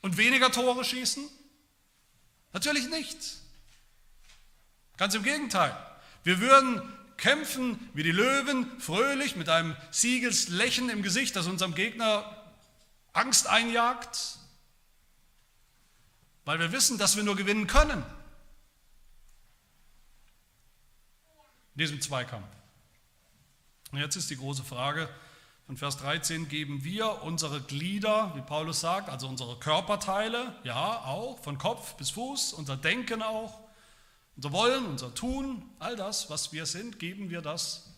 und 0.00 0.16
weniger 0.16 0.52
Tore 0.52 0.84
schießen? 0.84 1.28
Natürlich 2.52 2.88
nicht. 2.88 3.18
Ganz 4.96 5.14
im 5.16 5.24
Gegenteil. 5.24 5.76
Wir 6.22 6.38
würden 6.38 6.80
kämpfen 7.16 7.90
wie 7.94 8.04
die 8.04 8.12
Löwen, 8.12 8.80
fröhlich, 8.80 9.34
mit 9.34 9.48
einem 9.48 9.76
Siegeslächeln 9.90 10.88
im 10.88 11.02
Gesicht, 11.02 11.34
das 11.34 11.48
unserem 11.48 11.74
Gegner 11.74 12.36
Angst 13.12 13.48
einjagt, 13.48 14.38
weil 16.44 16.58
wir 16.58 16.72
wissen, 16.72 16.98
dass 16.98 17.16
wir 17.16 17.22
nur 17.22 17.36
gewinnen 17.36 17.66
können. 17.66 18.04
In 21.74 21.78
diesem 21.78 22.00
Zweikampf. 22.00 22.46
Und 23.92 23.98
jetzt 23.98 24.16
ist 24.16 24.30
die 24.30 24.36
große 24.36 24.64
Frage, 24.64 25.08
von 25.66 25.76
Vers 25.76 25.96
13 25.98 26.48
geben 26.48 26.84
wir 26.84 27.22
unsere 27.22 27.60
Glieder, 27.60 28.32
wie 28.34 28.42
Paulus 28.42 28.80
sagt, 28.80 29.08
also 29.08 29.28
unsere 29.28 29.58
Körperteile, 29.58 30.54
ja 30.64 30.98
auch, 31.04 31.42
von 31.42 31.56
Kopf 31.56 31.94
bis 31.94 32.10
Fuß, 32.10 32.52
unser 32.52 32.76
Denken 32.76 33.22
auch, 33.22 33.60
unser 34.36 34.52
Wollen, 34.52 34.86
unser 34.86 35.14
Tun, 35.14 35.62
all 35.78 35.96
das, 35.96 36.28
was 36.30 36.52
wir 36.52 36.66
sind, 36.66 36.98
geben 36.98 37.30
wir 37.30 37.42
das 37.42 37.92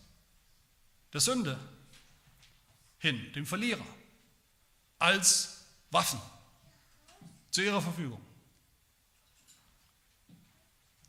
der 1.15 1.21
Sünde 1.21 1.57
hin, 2.97 3.31
dem 3.33 3.45
Verlierer, 3.45 3.85
als 4.99 5.65
Waffen 5.89 6.19
zu 7.51 7.61
ihrer 7.61 7.81
Verfügung, 7.81 8.21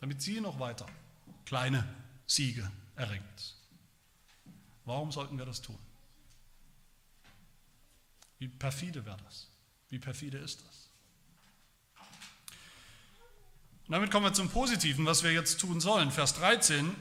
damit 0.00 0.22
sie 0.22 0.40
noch 0.40 0.58
weiter 0.60 0.86
kleine 1.44 1.86
Siege 2.26 2.70
erringt. 2.96 3.54
Warum 4.84 5.12
sollten 5.12 5.38
wir 5.38 5.46
das 5.46 5.62
tun? 5.62 5.78
Wie 8.38 8.48
perfide 8.48 9.04
wäre 9.04 9.16
das? 9.24 9.48
Wie 9.88 9.98
perfide 9.98 10.38
ist 10.38 10.60
das? 10.66 10.90
Und 13.86 13.92
damit 13.92 14.10
kommen 14.10 14.26
wir 14.26 14.32
zum 14.32 14.50
Positiven, 14.50 15.06
was 15.06 15.22
wir 15.22 15.32
jetzt 15.32 15.60
tun 15.60 15.80
sollen. 15.80 16.10
Vers 16.10 16.34
13 16.34 16.94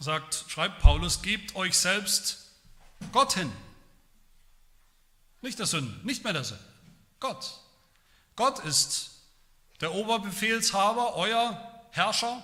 sagt, 0.00 0.46
schreibt 0.48 0.80
Paulus, 0.80 1.22
gebt 1.22 1.54
euch 1.54 1.76
selbst 1.76 2.50
Gott 3.12 3.34
hin. 3.34 3.52
Nicht 5.42 5.58
der 5.58 5.66
Sünde, 5.66 5.92
nicht 6.06 6.24
mehr 6.24 6.32
der 6.32 6.44
Sünde. 6.44 6.64
Gott. 7.20 7.60
Gott 8.36 8.58
ist 8.60 9.10
der 9.80 9.94
Oberbefehlshaber, 9.94 11.14
euer 11.16 11.71
Herrscher. 11.92 12.42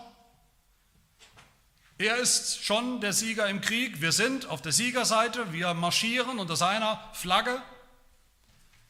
Er 1.97 2.17
ist 2.19 2.63
schon 2.63 3.01
der 3.01 3.15
Sieger 3.15 3.49
im 3.49 3.63
Krieg. 3.63 4.01
Wir 4.03 4.13
sind 4.13 4.47
auf 4.47 4.61
der 4.61 4.73
Siegerseite. 4.73 5.53
Wir 5.53 5.73
marschieren 5.73 6.39
unter 6.39 6.55
seiner 6.55 7.03
Flagge. 7.15 7.61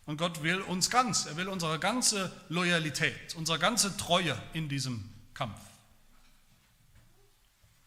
Und 0.04 0.16
Gott 0.16 0.42
will 0.42 0.60
uns 0.60 0.90
ganz. 0.90 1.26
Er 1.26 1.36
will 1.36 1.48
unsere 1.48 1.78
ganze 1.78 2.32
Loyalität, 2.48 3.36
unsere 3.36 3.58
ganze 3.58 3.96
Treue 3.96 4.36
in 4.52 4.68
diesem 4.68 5.08
Kampf. 5.32 5.60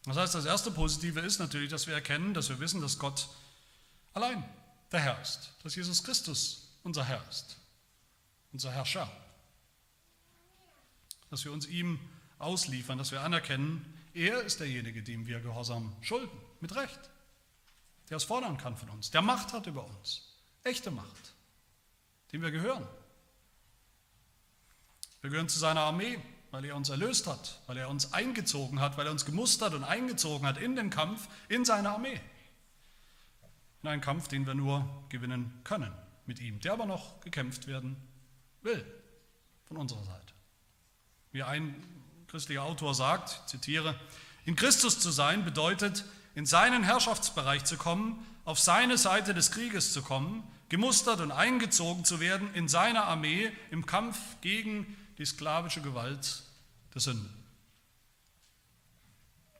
Das 0.06 0.16
heißt, 0.16 0.34
das 0.34 0.46
erste 0.46 0.70
Positive 0.70 1.20
ist 1.20 1.38
natürlich, 1.38 1.68
dass 1.68 1.86
wir 1.86 1.94
erkennen, 1.94 2.32
dass 2.32 2.48
wir 2.48 2.58
wissen, 2.58 2.80
dass 2.80 2.98
Gott 2.98 3.28
allein 4.14 4.42
der 4.90 5.00
Herr 5.00 5.20
ist, 5.20 5.50
dass 5.62 5.74
Jesus 5.74 6.02
Christus 6.02 6.78
unser 6.82 7.04
Herr 7.04 7.22
ist, 7.28 7.58
unser 8.52 8.72
Herrscher, 8.72 9.10
dass 11.30 11.44
wir 11.44 11.52
uns 11.52 11.66
ihm 11.66 12.00
ausliefern, 12.42 12.98
dass 12.98 13.12
wir 13.12 13.22
anerkennen, 13.22 13.84
er 14.14 14.42
ist 14.42 14.60
derjenige, 14.60 15.02
dem 15.02 15.26
wir 15.26 15.40
Gehorsam 15.40 15.94
schulden, 16.02 16.36
mit 16.60 16.74
Recht, 16.74 17.10
der 18.10 18.16
es 18.18 18.24
fordern 18.24 18.58
kann 18.58 18.76
von 18.76 18.90
uns, 18.90 19.10
der 19.10 19.22
Macht 19.22 19.52
hat 19.52 19.66
über 19.66 19.86
uns, 19.86 20.36
echte 20.64 20.90
Macht, 20.90 21.34
dem 22.32 22.42
wir 22.42 22.50
gehören. 22.50 22.86
Wir 25.20 25.30
gehören 25.30 25.48
zu 25.48 25.58
seiner 25.58 25.82
Armee, 25.82 26.18
weil 26.50 26.64
er 26.64 26.76
uns 26.76 26.90
erlöst 26.90 27.26
hat, 27.26 27.60
weil 27.66 27.78
er 27.78 27.88
uns 27.88 28.12
eingezogen 28.12 28.80
hat, 28.80 28.98
weil 28.98 29.06
er 29.06 29.12
uns 29.12 29.24
gemustert 29.24 29.72
und 29.72 29.84
eingezogen 29.84 30.46
hat 30.46 30.58
in 30.58 30.76
den 30.76 30.90
Kampf, 30.90 31.28
in 31.48 31.64
seine 31.64 31.90
Armee. 31.90 32.20
In 33.82 33.88
einen 33.88 34.02
Kampf, 34.02 34.28
den 34.28 34.46
wir 34.46 34.54
nur 34.54 34.86
gewinnen 35.08 35.60
können 35.64 35.92
mit 36.26 36.40
ihm, 36.40 36.60
der 36.60 36.74
aber 36.74 36.86
noch 36.86 37.20
gekämpft 37.20 37.66
werden 37.66 37.96
will 38.62 38.84
von 39.64 39.76
unserer 39.76 40.04
Seite. 40.04 40.34
Wie 41.32 41.42
ein 41.42 42.01
christlicher 42.32 42.62
Autor 42.62 42.94
sagt, 42.94 43.40
ich 43.44 43.50
zitiere, 43.50 43.94
in 44.46 44.56
Christus 44.56 44.98
zu 44.98 45.10
sein 45.10 45.44
bedeutet, 45.44 46.06
in 46.34 46.46
seinen 46.46 46.82
Herrschaftsbereich 46.82 47.64
zu 47.64 47.76
kommen, 47.76 48.26
auf 48.46 48.58
seine 48.58 48.96
Seite 48.96 49.34
des 49.34 49.50
Krieges 49.50 49.92
zu 49.92 50.00
kommen, 50.00 50.42
gemustert 50.70 51.20
und 51.20 51.30
eingezogen 51.30 52.06
zu 52.06 52.20
werden 52.20 52.52
in 52.54 52.68
seine 52.68 53.04
Armee 53.04 53.52
im 53.70 53.84
Kampf 53.84 54.18
gegen 54.40 54.96
die 55.18 55.26
sklavische 55.26 55.82
Gewalt 55.82 56.42
der 56.94 57.02
Sünde. 57.02 57.28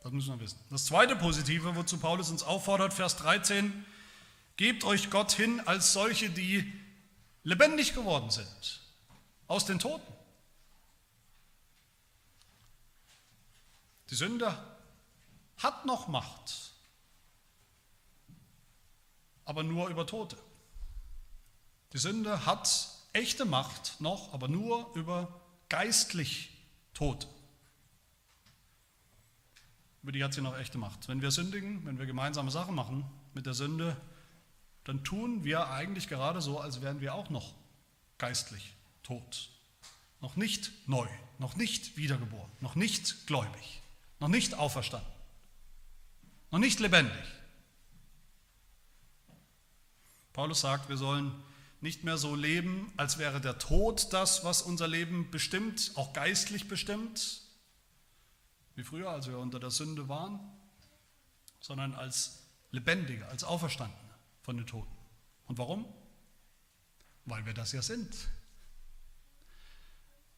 Das 0.03 0.11
müssen 0.11 0.33
wir 0.33 0.41
wissen. 0.41 0.59
Das 0.71 0.87
zweite 0.87 1.15
Positive, 1.15 1.77
wozu 1.77 1.99
Paulus 1.99 2.31
uns 2.31 2.43
auffordert, 2.43 2.95
Vers 2.95 3.17
13, 3.17 3.85
gebt 4.57 4.85
euch 4.85 5.11
Gott 5.11 5.33
hin 5.33 5.61
als 5.67 5.93
solche, 5.93 6.31
die 6.31 6.73
lebendig 7.43 7.93
geworden 7.95 8.31
sind 8.31 8.81
aus 9.47 9.67
den 9.67 9.79
Toten. 9.79 10.12
Die 14.11 14.15
Sünde 14.15 14.57
hat 15.59 15.87
noch 15.87 16.09
Macht, 16.09 16.73
aber 19.45 19.63
nur 19.63 19.89
über 19.89 20.07
Tote. 20.07 20.37
Die 21.93 21.99
Sünde 21.99 22.47
hat 22.47 22.89
echte 23.13 23.45
Macht 23.45 24.01
noch, 24.01 24.33
aber 24.33 24.49
nur 24.49 24.93
über 24.95 25.23
Tote 25.23 25.43
geistlich 25.73 26.51
tot. 26.93 27.27
Über 30.03 30.13
die 30.13 30.23
hat 30.23 30.35
sie 30.35 30.43
noch 30.43 30.59
echte 30.59 30.77
Macht. 30.77 31.09
Wenn 31.09 31.23
wir 31.23 31.31
sündigen, 31.31 31.87
wenn 31.87 31.99
wir 31.99 32.05
gemeinsame 32.05 32.51
Sachen 32.51 32.75
machen 32.75 33.07
mit 33.33 33.47
der 33.47 33.55
Sünde, 33.55 33.97
dann 34.85 35.03
tun 35.03 35.45
wir 35.45 35.71
eigentlich 35.71 36.09
gerade 36.09 36.43
so, 36.43 36.61
als 36.61 36.83
wären 36.83 37.01
wir 37.01 37.15
auch 37.15 37.31
noch 37.31 37.55
geistlich 38.19 38.75
tot. 39.03 39.49
Noch 40.21 40.37
nicht 40.37 40.73
neu, 40.87 41.09
noch 41.39 41.57
nicht 41.57 41.97
wiedergeboren, 41.97 42.51
noch 42.61 42.75
nicht 42.75 43.27
gläubig, 43.27 43.82
noch 44.23 44.29
nicht 44.29 44.55
auferstanden, 44.55 45.11
noch 46.53 46.61
nicht 46.61 46.79
lebendig. 46.79 47.25
Paulus 50.33 50.61
sagt, 50.61 50.89
wir 50.89 50.97
sollen 50.97 51.35
nicht 51.81 52.05
mehr 52.05 52.17
so 52.17 52.37
leben, 52.37 52.93
als 52.97 53.19
wäre 53.19 53.41
der 53.41 53.59
Tod 53.59 54.13
das, 54.13 54.45
was 54.45 54.63
unser 54.63 54.87
Leben 54.87 55.33
bestimmt, 55.33 55.91
auch 55.97 56.13
geistlich 56.13 56.69
bestimmt, 56.69 57.43
wie 58.77 58.85
früher, 58.85 59.11
als 59.11 59.27
wir 59.27 59.39
unter 59.39 59.59
der 59.59 59.73
Sünde 59.73 60.09
waren, 60.09 60.39
sondern 61.59 61.93
als 61.93 62.45
Lebendige, 62.71 63.27
als 63.27 63.43
Auferstandene 63.43 64.15
von 64.43 64.57
den 64.57 64.69
Toten. 64.69 64.97
Und 65.49 65.59
warum? 65.59 65.85
Weil 67.25 67.45
wir 67.45 67.55
das 67.55 67.73
ja 67.73 67.83
sind. 67.83 68.29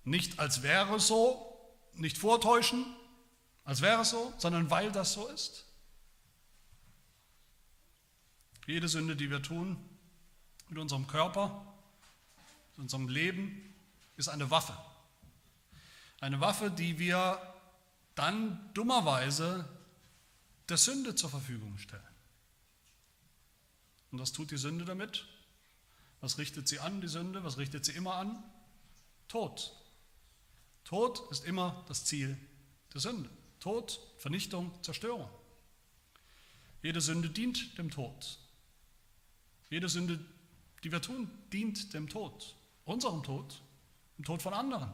Nicht 0.05 0.39
als 0.39 0.62
wäre 0.62 0.99
so, 0.99 1.55
nicht 1.93 2.16
vortäuschen, 2.16 2.87
als 3.64 3.80
wäre 3.80 4.02
es 4.02 4.10
so, 4.10 4.32
sondern 4.38 4.70
weil 4.70 4.92
das 4.92 5.12
so 5.14 5.28
ist. 5.28 5.64
Jede 8.66 8.88
Sünde, 8.88 9.16
die 9.16 9.30
wir 9.30 9.42
tun, 9.42 9.76
mit 10.68 10.78
unserem 10.78 11.06
Körper, 11.06 11.66
mit 12.72 12.84
unserem 12.84 13.08
Leben, 13.08 13.74
ist 14.16 14.28
eine 14.28 14.50
Waffe. 14.50 14.76
Eine 16.20 16.40
Waffe, 16.40 16.70
die 16.70 16.98
wir 16.98 17.40
dann 18.14 18.70
dummerweise 18.74 19.68
der 20.68 20.78
Sünde 20.78 21.14
zur 21.14 21.30
Verfügung 21.30 21.76
stellen. 21.78 22.02
Und 24.10 24.20
was 24.20 24.32
tut 24.32 24.50
die 24.50 24.56
Sünde 24.56 24.84
damit? 24.84 25.26
Was 26.20 26.38
richtet 26.38 26.68
sie 26.68 26.80
an, 26.80 27.00
die 27.00 27.08
Sünde? 27.08 27.44
Was 27.44 27.58
richtet 27.58 27.84
sie 27.84 27.92
immer 27.92 28.14
an? 28.14 28.42
Tod. 29.28 29.74
Tod 30.84 31.30
ist 31.30 31.44
immer 31.44 31.84
das 31.88 32.04
Ziel 32.04 32.38
der 32.94 33.00
Sünde. 33.00 33.28
Tod, 33.64 33.98
Vernichtung, 34.18 34.70
Zerstörung. 34.82 35.30
Jede 36.82 37.00
Sünde 37.00 37.30
dient 37.30 37.78
dem 37.78 37.90
Tod. 37.90 38.38
Jede 39.70 39.88
Sünde 39.88 40.20
die 40.84 40.92
wir 40.92 41.00
tun, 41.00 41.30
dient 41.50 41.94
dem 41.94 42.10
Tod, 42.10 42.54
unserem 42.84 43.22
Tod, 43.22 43.62
dem 44.18 44.24
Tod 44.26 44.42
von 44.42 44.52
anderen. 44.52 44.92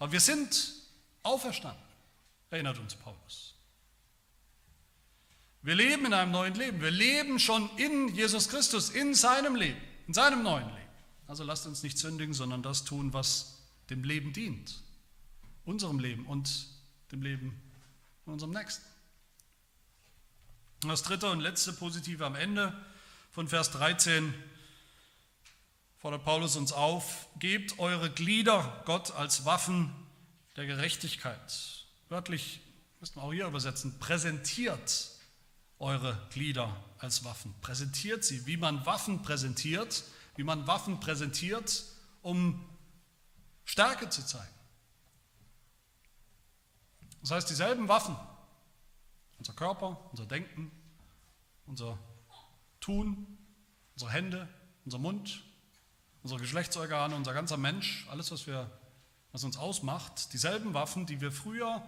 Aber 0.00 0.10
wir 0.10 0.18
sind 0.18 0.72
auferstanden, 1.22 1.80
erinnert 2.50 2.78
uns 2.80 2.96
Paulus. 2.96 3.54
Wir 5.62 5.76
leben 5.76 6.06
in 6.06 6.14
einem 6.14 6.32
neuen 6.32 6.54
Leben. 6.54 6.80
Wir 6.80 6.90
leben 6.90 7.38
schon 7.38 7.70
in 7.76 8.08
Jesus 8.08 8.48
Christus, 8.48 8.90
in 8.90 9.14
seinem 9.14 9.54
Leben, 9.54 9.80
in 10.08 10.14
seinem 10.14 10.42
neuen 10.42 10.66
Leben. 10.66 10.88
Also 11.28 11.44
lasst 11.44 11.66
uns 11.66 11.84
nicht 11.84 11.98
sündigen, 11.98 12.34
sondern 12.34 12.64
das 12.64 12.84
tun, 12.84 13.12
was 13.12 13.62
dem 13.90 14.02
Leben 14.02 14.32
dient. 14.32 14.82
Unserem 15.64 15.98
Leben 15.98 16.26
und 16.26 16.66
dem 17.12 17.22
Leben 17.22 17.60
von 18.24 18.34
unserem 18.34 18.52
Nächsten. 18.52 18.84
Das 20.82 21.02
dritte 21.02 21.30
und 21.30 21.40
letzte 21.40 21.72
Positive 21.72 22.24
am 22.24 22.34
Ende 22.34 22.74
von 23.32 23.48
Vers 23.48 23.70
13 23.72 24.32
fordert 25.98 26.24
Paulus 26.24 26.56
uns 26.56 26.72
auf, 26.72 27.28
gebt 27.38 27.78
eure 27.78 28.10
Glieder 28.10 28.82
Gott 28.86 29.10
als 29.12 29.44
Waffen 29.44 29.92
der 30.56 30.66
Gerechtigkeit. 30.66 31.84
Wörtlich 32.08 32.60
müssen 33.00 33.16
wir 33.16 33.22
auch 33.22 33.32
hier 33.32 33.46
übersetzen, 33.46 33.98
präsentiert 33.98 35.10
eure 35.78 36.18
Glieder 36.30 36.74
als 36.98 37.24
Waffen. 37.24 37.54
Präsentiert 37.60 38.24
sie, 38.24 38.46
wie 38.46 38.56
man 38.56 38.84
Waffen 38.86 39.22
präsentiert, 39.22 40.04
wie 40.36 40.44
man 40.44 40.66
Waffen 40.66 41.00
präsentiert, 41.00 41.84
um 42.22 42.64
Stärke 43.64 44.08
zu 44.08 44.24
zeigen. 44.24 44.59
Das 47.20 47.30
heißt, 47.32 47.50
dieselben 47.50 47.88
Waffen, 47.88 48.16
unser 49.38 49.52
Körper, 49.52 50.00
unser 50.10 50.26
Denken, 50.26 50.70
unser 51.66 51.98
tun, 52.80 53.38
unsere 53.94 54.10
Hände, 54.10 54.48
unser 54.84 54.98
Mund, 54.98 55.42
unsere 56.22 56.40
Geschlechtsorgane, 56.40 57.14
unser 57.14 57.34
ganzer 57.34 57.56
Mensch, 57.56 58.06
alles, 58.10 58.30
was, 58.30 58.46
wir, 58.46 58.70
was 59.32 59.44
uns 59.44 59.56
ausmacht, 59.56 60.32
dieselben 60.32 60.74
Waffen, 60.74 61.06
die 61.06 61.20
wir 61.20 61.32
früher 61.32 61.82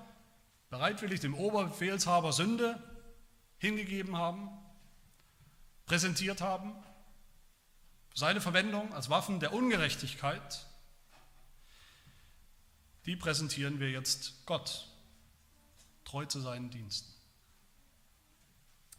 bereitwillig 0.70 1.20
dem 1.20 1.34
Oberbefehlshaber 1.34 2.32
Sünde 2.32 2.82
hingegeben 3.58 4.16
haben, 4.16 4.48
präsentiert 5.86 6.40
haben, 6.40 6.74
seine 8.14 8.40
Verwendung 8.40 8.92
als 8.92 9.10
Waffen 9.10 9.40
der 9.40 9.52
Ungerechtigkeit, 9.52 10.66
die 13.06 13.16
präsentieren 13.16 13.80
wir 13.80 13.90
jetzt 13.90 14.46
Gott, 14.46 14.91
treu 16.12 16.26
zu 16.26 16.40
seinen 16.40 16.68
Diensten. 16.68 17.10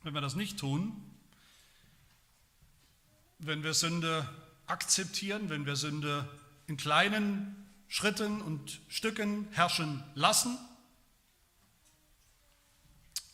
Wenn 0.01 0.15
wir 0.15 0.21
das 0.21 0.33
nicht 0.35 0.57
tun, 0.57 0.99
wenn 3.37 3.61
wir 3.61 3.75
Sünde 3.75 4.27
akzeptieren, 4.65 5.47
wenn 5.49 5.67
wir 5.67 5.75
Sünde 5.75 6.27
in 6.65 6.75
kleinen 6.75 7.69
Schritten 7.87 8.41
und 8.41 8.81
Stücken 8.87 9.47
herrschen 9.51 10.03
lassen, 10.15 10.57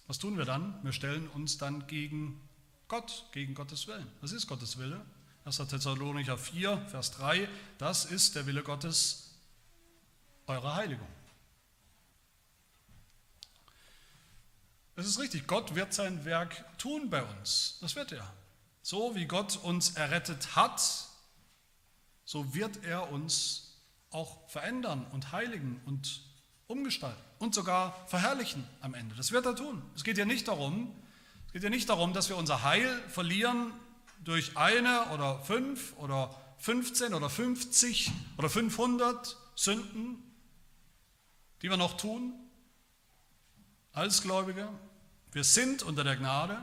Was 0.08 0.18
tun 0.18 0.40
wir 0.40 0.46
dann? 0.46 0.74
Wir 0.82 0.92
stellen 0.92 1.28
uns 1.28 1.60
dann 1.60 1.86
gegen 1.86 2.42
Gott, 2.88 3.28
gegen 3.32 3.54
Gottes 3.54 3.86
Willen. 3.86 4.08
Was 4.22 4.32
ist 4.32 4.48
Gottes 4.48 4.80
Wille? 4.80 5.06
1. 5.46 5.58
Thessalonicher 5.58 6.36
4, 6.36 6.80
Vers 6.88 7.12
3, 7.12 7.48
das 7.78 8.06
ist 8.06 8.36
der 8.36 8.48
Wille 8.48 8.64
Gottes, 8.64 9.36
eure 10.48 10.74
Heiligung. 10.76 11.08
Es 15.00 15.06
ist 15.06 15.20
richtig, 15.20 15.48
Gott 15.48 15.76
wird 15.76 15.94
sein 15.94 16.26
Werk 16.26 16.66
tun 16.78 17.10
bei 17.10 17.24
uns. 17.24 17.78
Das 17.80 17.96
wird 17.96 18.12
er. 18.12 18.34
So 18.82 19.16
wie 19.16 19.26
Gott 19.26 19.56
uns 19.64 19.92
errettet 19.92 20.58
hat, 20.58 20.82
so 22.26 22.54
wird 22.54 22.84
er 22.84 23.10
uns 23.10 23.78
auch 24.10 24.50
verändern 24.50 25.08
und 25.14 25.32
heiligen 25.32 25.80
und 25.86 26.22
umgestalten 26.68 27.22
und 27.38 27.56
sogar 27.56 28.08
verherrlichen 28.10 28.68
am 28.82 28.94
Ende. 28.94 29.16
Das 29.16 29.32
wird 29.32 29.46
er 29.46 29.56
tun. 29.56 29.82
Es 29.96 30.04
geht 30.04 30.18
ja 30.18 30.26
nicht 30.26 30.50
darum, 30.50 30.94
es 31.48 31.54
geht 31.54 31.64
ja 31.64 31.70
nicht 31.70 31.88
darum, 31.88 32.12
dass 32.12 32.28
wir 32.28 32.36
unser 32.36 32.64
Heil 32.64 33.02
verlieren 33.08 33.72
durch 34.26 34.58
eine 34.58 35.12
oder 35.12 35.42
fünf 35.44 35.96
oder 35.96 36.36
15 36.58 37.14
oder 37.14 37.30
50 37.30 38.12
oder 38.38 38.50
500 38.50 39.38
Sünden, 39.56 40.22
die 41.62 41.70
wir 41.70 41.78
noch 41.78 41.96
tun 41.96 42.34
als 43.94 44.22
Gläubige. 44.22 44.68
Wir 45.32 45.44
sind 45.44 45.84
unter 45.84 46.04
der 46.04 46.16
Gnade, 46.16 46.58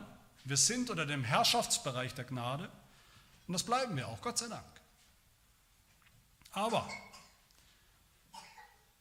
wir 0.44 0.56
sind 0.56 0.90
unter 0.90 1.06
dem 1.06 1.22
Herrschaftsbereich 1.22 2.14
der 2.14 2.24
Gnade 2.24 2.68
und 3.46 3.52
das 3.52 3.62
bleiben 3.62 3.96
wir 3.96 4.08
auch, 4.08 4.20
Gott 4.20 4.38
sei 4.38 4.48
Dank. 4.48 4.64
Aber 6.50 6.88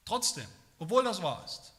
trotzdem, 0.04 0.48
obwohl 0.78 1.04
das 1.04 1.22
wahr 1.22 1.44
ist, 1.46 1.74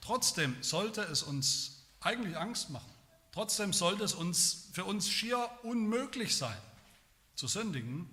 trotzdem 0.00 0.62
sollte 0.62 1.02
es 1.02 1.22
uns 1.22 1.86
eigentlich 2.00 2.36
Angst 2.36 2.70
machen. 2.70 2.90
Trotzdem 3.32 3.72
sollte 3.72 4.04
es 4.04 4.14
uns 4.14 4.68
für 4.72 4.84
uns 4.84 5.08
schier 5.08 5.48
unmöglich 5.62 6.36
sein, 6.36 6.56
zu 7.34 7.48
sündigen, 7.48 8.08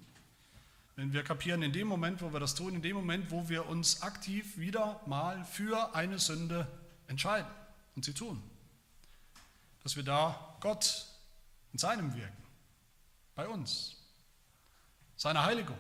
wenn 0.95 1.13
wir 1.13 1.24
kapieren, 1.24 1.61
in 1.61 1.74
dem 1.74 1.88
Moment, 1.88 2.22
wo 2.22 2.34
wir 2.34 2.39
das 2.39 2.55
tun, 2.55 2.76
in 2.76 2.82
dem 2.82 2.95
Moment, 2.95 3.32
wo 3.32 3.49
wir 3.49 3.67
uns 3.67 4.01
aktiv 4.01 4.57
wieder 4.57 5.01
mal 5.05 5.43
für 5.45 5.93
eine 5.95 6.19
Sünde 6.19 6.67
entscheiden 7.07 7.49
und 7.95 8.05
sie 8.05 8.13
tun, 8.13 8.41
dass 9.84 9.95
wir 9.95 10.03
da 10.03 10.57
Gott 10.59 11.07
in 11.73 11.79
seinem 11.79 12.13
Wirken, 12.13 12.43
bei 13.36 13.47
uns, 13.47 13.95
seiner 15.15 15.43
Heiligung, 15.43 15.77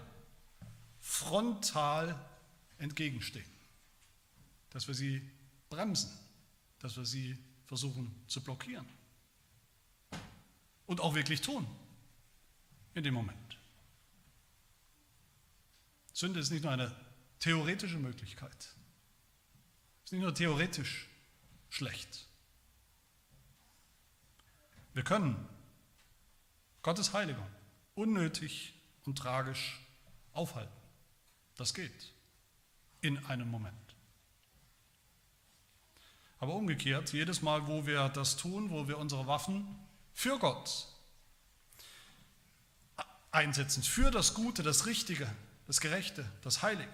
frontal 0.99 2.19
entgegenstehen, 2.77 3.49
dass 4.69 4.87
wir 4.87 4.95
sie 4.95 5.21
bremsen, 5.69 6.11
dass 6.79 6.97
wir 6.97 7.05
sie 7.05 7.37
versuchen 7.67 8.13
zu 8.27 8.41
blockieren 8.41 8.87
und 10.87 10.99
auch 10.99 11.15
wirklich 11.15 11.41
tun 11.41 11.67
in 12.93 13.03
dem 13.03 13.13
Moment. 13.13 13.37
Sünde 16.13 16.39
ist 16.39 16.51
nicht 16.51 16.63
nur 16.63 16.71
eine 16.71 16.93
theoretische 17.39 17.97
Möglichkeit, 17.97 18.75
ist 20.03 20.11
nicht 20.11 20.21
nur 20.21 20.35
theoretisch 20.35 21.07
schlecht. 21.69 22.27
Wir 24.93 25.03
können 25.03 25.47
Gottes 26.81 27.13
Heiligung 27.13 27.47
unnötig 27.95 28.73
und 29.05 29.17
tragisch 29.17 29.79
aufhalten. 30.33 30.71
Das 31.55 31.73
geht 31.73 32.13
in 33.01 33.23
einem 33.25 33.49
Moment. 33.49 33.75
Aber 36.39 36.55
umgekehrt, 36.55 37.13
jedes 37.13 37.41
Mal, 37.41 37.67
wo 37.67 37.85
wir 37.85 38.09
das 38.09 38.35
tun, 38.35 38.71
wo 38.71 38.87
wir 38.87 38.97
unsere 38.97 39.27
Waffen 39.27 39.77
für 40.13 40.39
Gott 40.39 40.87
einsetzen, 43.29 43.83
für 43.83 44.11
das 44.11 44.33
Gute, 44.33 44.63
das 44.63 44.87
Richtige, 44.87 45.29
das 45.67 45.79
Gerechte, 45.79 46.29
das 46.41 46.63
Heilige, 46.63 46.91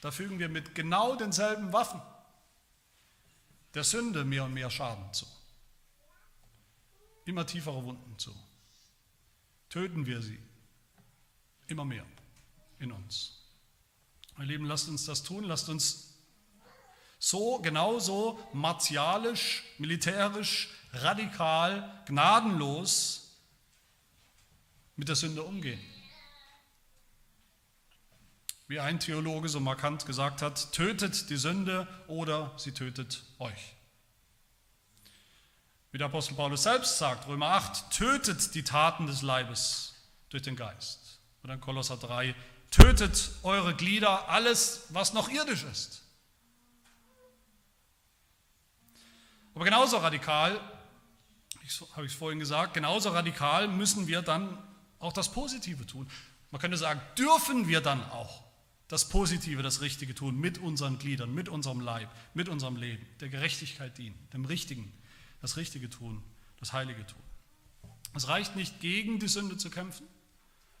da 0.00 0.10
fügen 0.10 0.38
wir 0.38 0.48
mit 0.48 0.74
genau 0.74 1.14
denselben 1.14 1.72
Waffen 1.72 2.00
der 3.74 3.84
Sünde 3.84 4.24
mehr 4.24 4.44
und 4.44 4.54
mehr 4.54 4.70
Schaden 4.70 5.12
zu, 5.12 5.26
immer 7.24 7.46
tiefere 7.46 7.84
Wunden 7.84 8.18
zu. 8.18 8.34
Töten 9.68 10.06
wir 10.06 10.20
sie 10.22 10.38
immer 11.66 11.84
mehr 11.84 12.06
in 12.78 12.92
uns. 12.92 13.38
Meine 14.36 14.50
Lieben, 14.50 14.66
lasst 14.66 14.88
uns 14.88 15.06
das 15.06 15.22
tun, 15.22 15.44
lasst 15.44 15.68
uns 15.68 16.14
so 17.18 17.60
genauso 17.60 18.38
martialisch, 18.52 19.62
militärisch, 19.78 20.70
radikal, 20.92 22.02
gnadenlos 22.06 23.38
mit 24.96 25.08
der 25.08 25.16
Sünde 25.16 25.42
umgehen. 25.42 25.80
Wie 28.68 28.80
ein 28.80 29.00
Theologe 29.00 29.48
so 29.48 29.60
markant 29.60 30.06
gesagt 30.06 30.42
hat, 30.42 30.72
tötet 30.72 31.30
die 31.30 31.36
Sünde 31.36 31.86
oder 32.08 32.52
sie 32.56 32.72
tötet 32.72 33.22
euch. 33.38 33.74
Wie 35.92 35.98
der 35.98 36.06
Apostel 36.06 36.34
Paulus 36.34 36.62
selbst 36.62 36.96
sagt, 36.96 37.28
Römer 37.28 37.48
8, 37.48 37.90
tötet 37.90 38.54
die 38.54 38.64
Taten 38.64 39.06
des 39.06 39.20
Leibes 39.20 39.94
durch 40.30 40.42
den 40.42 40.56
Geist. 40.56 41.20
Oder 41.44 41.54
in 41.54 41.60
Kolosser 41.60 41.98
3, 41.98 42.34
tötet 42.70 43.30
eure 43.42 43.74
Glieder, 43.74 44.30
alles, 44.30 44.86
was 44.88 45.12
noch 45.12 45.28
irdisch 45.28 45.64
ist. 45.64 46.02
Aber 49.54 49.66
genauso 49.66 49.98
radikal, 49.98 50.58
habe 51.94 52.06
ich 52.06 52.12
es 52.12 52.18
vorhin 52.18 52.38
gesagt, 52.38 52.72
genauso 52.72 53.10
radikal 53.10 53.68
müssen 53.68 54.06
wir 54.06 54.22
dann 54.22 54.56
auch 54.98 55.12
das 55.12 55.30
Positive 55.30 55.86
tun. 55.86 56.08
Man 56.50 56.60
könnte 56.60 56.78
sagen, 56.78 57.02
dürfen 57.18 57.68
wir 57.68 57.82
dann 57.82 58.02
auch 58.10 58.44
das 58.88 59.10
Positive, 59.10 59.62
das 59.62 59.82
Richtige 59.82 60.14
tun 60.14 60.38
mit 60.38 60.56
unseren 60.56 60.98
Gliedern, 60.98 61.34
mit 61.34 61.50
unserem 61.50 61.80
Leib, 61.80 62.08
mit 62.32 62.48
unserem 62.48 62.76
Leben, 62.76 63.06
der 63.20 63.28
Gerechtigkeit 63.28 63.96
dienen, 63.98 64.18
dem 64.32 64.46
Richtigen, 64.46 64.92
das 65.42 65.56
Richtige 65.56 65.90
tun, 65.90 66.22
das 66.58 66.72
Heilige 66.72 67.04
tun. 67.04 67.22
Es 68.14 68.28
reicht 68.28 68.56
nicht, 68.56 68.80
gegen 68.80 69.18
die 69.18 69.28
Sünde 69.28 69.58
zu 69.58 69.68
kämpfen. 69.68 70.06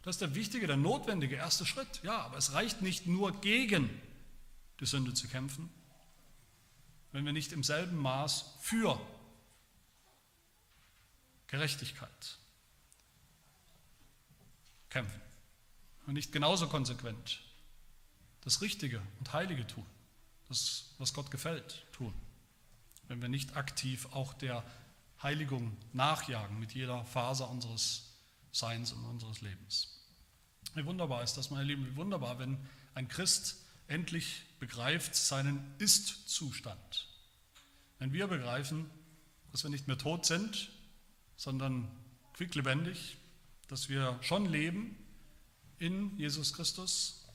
Das 0.02 0.16
ist 0.16 0.20
der 0.20 0.34
wichtige, 0.34 0.66
der 0.66 0.76
notwendige 0.76 1.36
erste 1.36 1.66
Schritt. 1.66 2.00
Ja, 2.02 2.18
aber 2.22 2.38
es 2.38 2.52
reicht 2.52 2.80
nicht 2.80 3.06
nur 3.06 3.32
gegen 3.40 3.90
die 4.80 4.86
Sünde 4.86 5.14
zu 5.14 5.28
kämpfen, 5.28 5.68
wenn 7.10 7.24
wir 7.24 7.32
nicht 7.32 7.52
im 7.52 7.62
selben 7.62 7.96
Maß 7.96 8.56
für 8.60 9.00
Gerechtigkeit 11.48 12.38
kämpfen 14.90 15.20
und 16.06 16.14
nicht 16.14 16.32
genauso 16.32 16.68
konsequent 16.68 17.40
das 18.42 18.60
Richtige 18.60 19.00
und 19.18 19.32
Heilige 19.32 19.66
tun, 19.66 19.86
das, 20.48 20.94
was 20.98 21.14
Gott 21.14 21.30
gefällt, 21.30 21.86
tun, 21.92 22.12
wenn 23.12 23.20
wir 23.20 23.28
nicht 23.28 23.56
aktiv 23.56 24.08
auch 24.12 24.32
der 24.32 24.64
Heiligung 25.22 25.76
nachjagen 25.92 26.58
mit 26.58 26.72
jeder 26.72 27.04
Phase 27.04 27.44
unseres 27.44 28.16
Seins 28.52 28.92
und 28.92 29.04
unseres 29.04 29.42
Lebens. 29.42 30.00
Wie 30.74 30.86
wunderbar 30.86 31.22
ist 31.22 31.34
das, 31.34 31.50
meine 31.50 31.64
Lieben, 31.64 31.84
wie 31.84 31.96
wunderbar, 31.96 32.38
wenn 32.38 32.56
ein 32.94 33.08
Christ 33.08 33.58
endlich 33.86 34.44
begreift 34.60 35.14
seinen 35.14 35.74
Ist-Zustand. 35.76 37.06
Wenn 37.98 38.14
wir 38.14 38.28
begreifen, 38.28 38.88
dass 39.50 39.62
wir 39.62 39.70
nicht 39.70 39.88
mehr 39.88 39.98
tot 39.98 40.24
sind, 40.24 40.70
sondern 41.36 41.90
quicklebendig, 42.32 43.18
dass 43.68 43.90
wir 43.90 44.18
schon 44.22 44.46
leben 44.46 44.96
in 45.78 46.16
Jesus 46.16 46.54
Christus, 46.54 47.28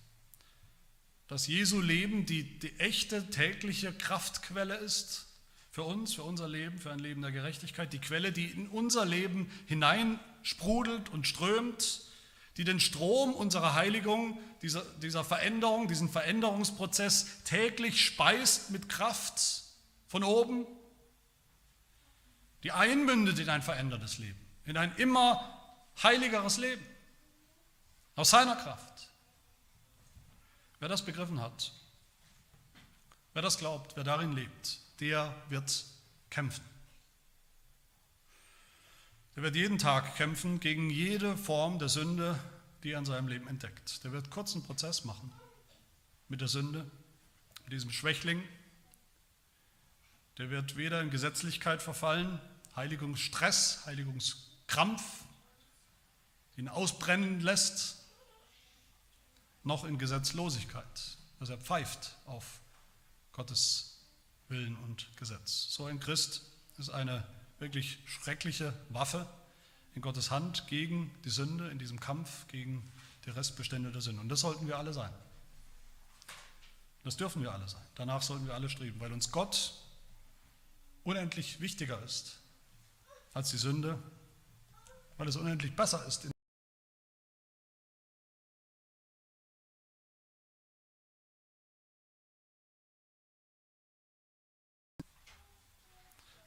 dass 1.28 1.46
Jesu 1.46 1.82
Leben 1.82 2.26
die, 2.26 2.58
die 2.58 2.80
echte 2.80 3.30
tägliche 3.30 3.94
Kraftquelle 3.94 4.78
ist 4.78 5.27
für 5.78 5.84
uns, 5.84 6.16
für 6.16 6.24
unser 6.24 6.48
Leben, 6.48 6.80
für 6.80 6.92
ein 6.92 6.98
Leben 6.98 7.22
der 7.22 7.32
Gerechtigkeit, 7.32 7.94
die 7.94 8.00
Quelle, 8.00 8.32
die 8.32 8.48
in 8.48 8.68
unser 8.68 9.06
Leben 9.06 9.48
hineinsprudelt 9.68 11.10
und 11.10 11.28
strömt, 11.28 12.02
die 12.58 12.64
den 12.64 12.80
Strom 12.80 13.32
unserer 13.32 13.76
Heiligung, 13.76 14.40
dieser, 14.64 14.82
dieser 15.04 15.24
Veränderung, 15.24 15.88
diesen 15.88 16.10
Veränderungsprozess 16.10 17.44
täglich 17.44 18.04
speist 18.04 18.72
mit 18.72 18.90
Kraft 18.90 19.40
von 20.08 20.24
oben, 20.24 20.66
die 22.64 22.72
einmündet 22.72 23.38
in 23.38 23.48
ein 23.48 23.62
verändertes 23.62 24.18
Leben, 24.18 24.42
in 24.66 24.78
ein 24.78 24.96
immer 24.96 25.48
heiligeres 26.02 26.58
Leben, 26.58 26.84
aus 28.16 28.32
seiner 28.32 28.56
Kraft. 28.56 29.12
Wer 30.80 30.90
das 30.90 31.06
begriffen 31.06 31.40
hat, 31.40 31.72
wer 33.34 33.44
das 33.44 33.60
glaubt, 33.60 33.96
wer 33.96 34.04
darin 34.04 34.32
lebt, 34.32 34.87
der 35.00 35.36
wird 35.50 35.86
kämpfen. 36.30 36.64
Der 39.36 39.44
wird 39.44 39.56
jeden 39.56 39.78
Tag 39.78 40.16
kämpfen 40.16 40.60
gegen 40.60 40.90
jede 40.90 41.38
Form 41.38 41.78
der 41.80 41.90
Sünde, 41.90 42.40
die 42.84 42.92
er 42.92 43.00
in 43.00 43.06
seinem 43.06 43.28
Leben 43.28 43.48
entdeckt. 43.48 44.04
Der 44.04 44.12
wird 44.12 44.32
kurzen 44.32 44.64
Prozess 44.64 45.06
machen 45.06 45.32
mit 46.28 46.42
der 46.42 46.48
Sünde, 46.48 46.90
mit 47.64 47.74
diesem 47.74 47.92
Schwächling, 47.92 48.44
der 50.38 50.50
wird 50.50 50.76
weder 50.78 51.02
in 51.02 51.10
Gesetzlichkeit 51.10 51.82
verfallen, 51.82 52.40
Heiligungsstress, 52.76 53.86
Heiligungskrampf, 53.86 55.04
ihn 56.58 56.68
ausbrennen 56.68 57.40
lässt, 57.40 58.06
noch 59.64 59.84
in 59.84 59.98
Gesetzlosigkeit, 59.98 61.18
dass 61.40 61.50
er 61.50 61.58
pfeift 61.58 62.16
auf 62.26 62.60
Gottes 63.34 63.97
Willen 64.50 64.76
und 64.78 65.08
Gesetz. 65.18 65.68
So 65.70 65.86
ein 65.86 66.00
Christ 66.00 66.44
ist 66.78 66.90
eine 66.90 67.26
wirklich 67.60 68.00
schreckliche 68.06 68.74
Waffe 68.90 69.28
in 69.96 70.02
Gottes 70.02 70.32
Hand 70.32 70.68
gegen 70.68 71.12
die 71.26 71.30
Sünde, 71.30 71.70
in 71.70 71.80
diesem 71.80 72.00
Kampf 72.00 72.48
gegen 72.48 72.92
die 73.26 73.32
Restbestände 73.32 73.92
der 73.92 74.02
Sünde. 74.02 74.22
Und 74.22 74.30
das 74.30 74.42
sollten 74.42 74.68
wir 74.68 74.78
alle 74.78 74.94
sein. 74.94 75.12
Das 77.04 77.18
dürfen 77.18 77.42
wir 77.42 77.52
alle 77.52 77.68
sein. 77.68 77.82
Danach 77.96 78.22
sollten 78.22 78.46
wir 78.46 78.54
alle 78.54 78.70
streben, 78.70 79.00
weil 79.00 79.12
uns 79.12 79.32
Gott 79.32 79.74
unendlich 81.04 81.62
wichtiger 81.62 82.02
ist 82.04 82.40
als 83.34 83.50
die 83.50 83.58
Sünde, 83.58 83.98
weil 85.18 85.28
es 85.28 85.36
unendlich 85.36 85.76
besser 85.76 86.06
ist. 86.06 86.28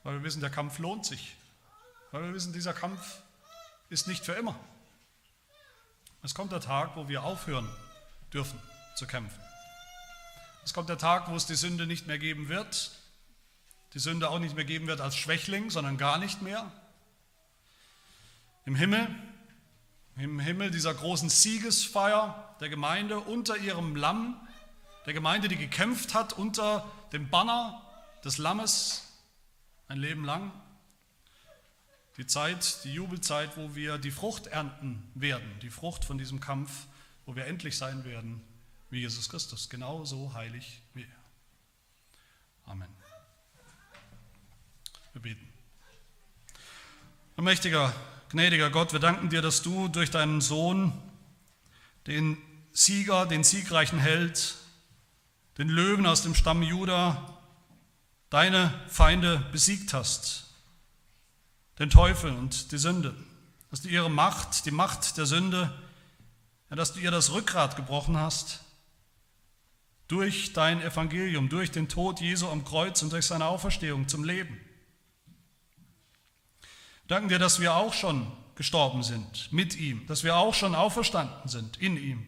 Weil 0.02 0.14
wir 0.14 0.22
wissen, 0.22 0.40
der 0.40 0.50
Kampf 0.50 0.78
lohnt 0.78 1.04
sich. 1.04 1.36
Weil 2.10 2.24
wir 2.24 2.34
wissen, 2.34 2.52
dieser 2.52 2.72
Kampf 2.72 3.20
ist 3.88 4.08
nicht 4.08 4.24
für 4.24 4.32
immer. 4.32 4.58
Es 6.22 6.34
kommt 6.34 6.52
der 6.52 6.60
Tag, 6.60 6.96
wo 6.96 7.08
wir 7.08 7.22
aufhören 7.22 7.68
dürfen 8.32 8.60
zu 8.96 9.06
kämpfen. 9.06 9.40
Es 10.64 10.74
kommt 10.74 10.88
der 10.88 10.98
Tag, 10.98 11.30
wo 11.30 11.36
es 11.36 11.46
die 11.46 11.54
Sünde 11.54 11.86
nicht 11.86 12.06
mehr 12.06 12.18
geben 12.18 12.48
wird, 12.48 12.92
die 13.94 13.98
Sünde 13.98 14.28
auch 14.28 14.38
nicht 14.38 14.54
mehr 14.54 14.64
geben 14.64 14.86
wird 14.86 15.00
als 15.00 15.16
Schwächling, 15.16 15.70
sondern 15.70 15.96
gar 15.96 16.18
nicht 16.18 16.42
mehr. 16.42 16.70
Im 18.66 18.74
Himmel, 18.74 19.08
im 20.16 20.38
Himmel 20.38 20.70
dieser 20.70 20.94
großen 20.94 21.30
Siegesfeier 21.30 22.54
der 22.60 22.68
Gemeinde 22.68 23.18
unter 23.18 23.56
ihrem 23.56 23.96
Lamm, 23.96 24.46
der 25.06 25.14
Gemeinde, 25.14 25.48
die 25.48 25.56
gekämpft 25.56 26.14
hat 26.14 26.34
unter 26.34 26.86
dem 27.12 27.30
Banner 27.30 27.82
des 28.22 28.36
Lammes 28.36 29.09
ein 29.90 29.98
Leben 29.98 30.24
lang. 30.24 30.52
Die 32.16 32.26
Zeit, 32.26 32.84
die 32.84 32.94
Jubelzeit, 32.94 33.56
wo 33.56 33.74
wir 33.74 33.98
die 33.98 34.12
Frucht 34.12 34.46
ernten 34.46 35.02
werden, 35.14 35.50
die 35.62 35.70
Frucht 35.70 36.04
von 36.04 36.16
diesem 36.16 36.38
Kampf, 36.38 36.86
wo 37.26 37.34
wir 37.34 37.46
endlich 37.46 37.76
sein 37.76 38.04
werden 38.04 38.40
wie 38.90 39.00
Jesus 39.00 39.28
Christus, 39.28 39.68
genauso 39.68 40.32
heilig 40.32 40.80
wie 40.94 41.02
er. 41.02 42.70
Amen. 42.70 42.88
Wir 45.12 45.22
beten. 45.22 45.48
Mächtiger, 47.36 47.92
gnädiger 48.28 48.70
Gott, 48.70 48.92
wir 48.92 49.00
danken 49.00 49.30
dir, 49.30 49.42
dass 49.42 49.62
du 49.62 49.88
durch 49.88 50.10
deinen 50.10 50.40
Sohn 50.40 50.92
den 52.06 52.36
Sieger, 52.72 53.26
den 53.26 53.42
siegreichen 53.42 53.98
Held, 53.98 54.56
den 55.58 55.68
Löwen 55.68 56.06
aus 56.06 56.22
dem 56.22 56.34
Stamm 56.34 56.62
Juda, 56.62 57.39
deine 58.30 58.72
Feinde 58.88 59.44
besiegt 59.52 59.92
hast, 59.92 60.46
den 61.78 61.90
Teufel 61.90 62.30
und 62.32 62.72
die 62.72 62.78
Sünde, 62.78 63.14
dass 63.70 63.82
du 63.82 63.88
ihre 63.88 64.10
Macht, 64.10 64.64
die 64.66 64.70
Macht 64.70 65.16
der 65.18 65.26
Sünde, 65.26 65.72
ja, 66.70 66.76
dass 66.76 66.92
du 66.92 67.00
ihr 67.00 67.10
das 67.10 67.32
Rückgrat 67.32 67.76
gebrochen 67.76 68.16
hast, 68.16 68.60
durch 70.06 70.52
dein 70.52 70.80
Evangelium, 70.80 71.48
durch 71.48 71.70
den 71.70 71.88
Tod 71.88 72.20
Jesu 72.20 72.48
am 72.48 72.64
Kreuz 72.64 73.02
und 73.02 73.12
durch 73.12 73.26
seine 73.26 73.44
Auferstehung 73.44 74.08
zum 74.08 74.24
Leben. 74.24 74.60
Danken 77.06 77.28
dir, 77.28 77.38
dass 77.38 77.60
wir 77.60 77.74
auch 77.74 77.92
schon 77.92 78.30
gestorben 78.54 79.02
sind 79.02 79.52
mit 79.52 79.76
ihm, 79.76 80.06
dass 80.06 80.22
wir 80.22 80.36
auch 80.36 80.54
schon 80.54 80.74
auferstanden 80.74 81.48
sind 81.48 81.76
in 81.78 81.96
ihm, 81.96 82.26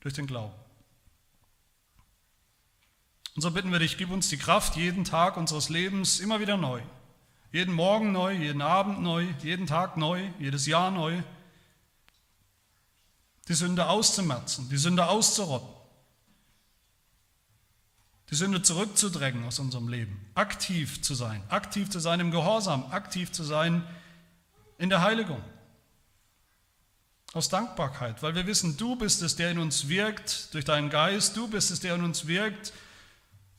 durch 0.00 0.14
den 0.14 0.26
Glauben. 0.26 0.59
Und 3.40 3.44
so 3.44 3.52
bitten 3.52 3.72
wir 3.72 3.78
dich, 3.78 3.96
gib 3.96 4.10
uns 4.10 4.28
die 4.28 4.36
Kraft, 4.36 4.76
jeden 4.76 5.02
Tag 5.02 5.38
unseres 5.38 5.70
Lebens 5.70 6.20
immer 6.20 6.40
wieder 6.40 6.58
neu, 6.58 6.82
jeden 7.52 7.72
Morgen 7.74 8.12
neu, 8.12 8.32
jeden 8.34 8.60
Abend 8.60 9.00
neu, 9.00 9.28
jeden 9.42 9.66
Tag 9.66 9.96
neu, 9.96 10.28
jedes 10.38 10.66
Jahr 10.66 10.90
neu, 10.90 11.22
die 13.48 13.54
Sünde 13.54 13.88
auszumerzen, 13.88 14.68
die 14.68 14.76
Sünde 14.76 15.06
auszurotten, 15.06 15.70
die 18.28 18.34
Sünde 18.34 18.60
zurückzudrängen 18.60 19.46
aus 19.46 19.58
unserem 19.58 19.88
Leben, 19.88 20.20
aktiv 20.34 21.00
zu 21.00 21.14
sein, 21.14 21.42
aktiv 21.48 21.88
zu 21.88 21.98
sein 21.98 22.20
im 22.20 22.32
Gehorsam, 22.32 22.92
aktiv 22.92 23.32
zu 23.32 23.42
sein 23.42 23.82
in 24.76 24.90
der 24.90 25.00
Heiligung. 25.00 25.42
Aus 27.32 27.48
Dankbarkeit, 27.48 28.22
weil 28.22 28.34
wir 28.34 28.46
wissen, 28.46 28.76
du 28.76 28.96
bist 28.96 29.22
es, 29.22 29.34
der 29.34 29.50
in 29.50 29.58
uns 29.58 29.88
wirkt 29.88 30.52
durch 30.52 30.66
deinen 30.66 30.90
Geist, 30.90 31.38
du 31.38 31.48
bist 31.48 31.70
es, 31.70 31.80
der 31.80 31.94
in 31.94 32.04
uns 32.04 32.26
wirkt, 32.26 32.74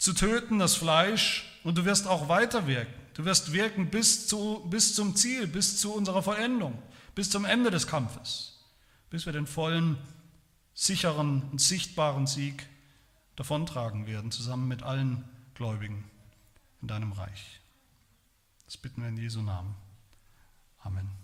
zu 0.02 0.14
töten 0.14 0.58
das 0.58 0.76
Fleisch 0.76 1.45
und 1.64 1.78
du 1.78 1.86
wirst 1.86 2.08
auch 2.08 2.28
weiter 2.28 2.66
wirken. 2.66 2.91
Du 3.14 3.24
wirst 3.24 3.54
wirken 3.54 3.91
bis, 3.91 4.28
zu, 4.28 4.66
bis 4.68 4.95
zum 4.95 5.16
Ziel, 5.16 5.45
bis 5.45 5.80
zu 5.80 5.93
unserer 5.93 6.24
Vollendung, 6.24 6.82
bis 7.14 7.30
zum 7.30 7.45
Ende 7.45 7.70
des 7.70 7.86
Kampfes, 7.86 8.66
bis 9.12 9.28
wir 9.28 9.34
den 9.34 9.45
vollen, 9.45 9.99
sicheren 10.74 11.43
und 11.52 11.62
sichtbaren 11.62 12.26
Sieg 12.26 12.68
davontragen 13.36 14.08
werden, 14.08 14.32
zusammen 14.32 14.68
mit 14.68 14.82
allen 14.82 15.24
Gläubigen 15.54 16.10
in 16.82 16.88
deinem 16.88 17.12
Reich. 17.12 17.62
Das 18.66 18.78
bitten 18.78 19.04
wir 19.04 19.10
in 19.10 19.18
Jesu 19.18 19.43
Namen. 19.43 19.76
Amen. 20.80 21.21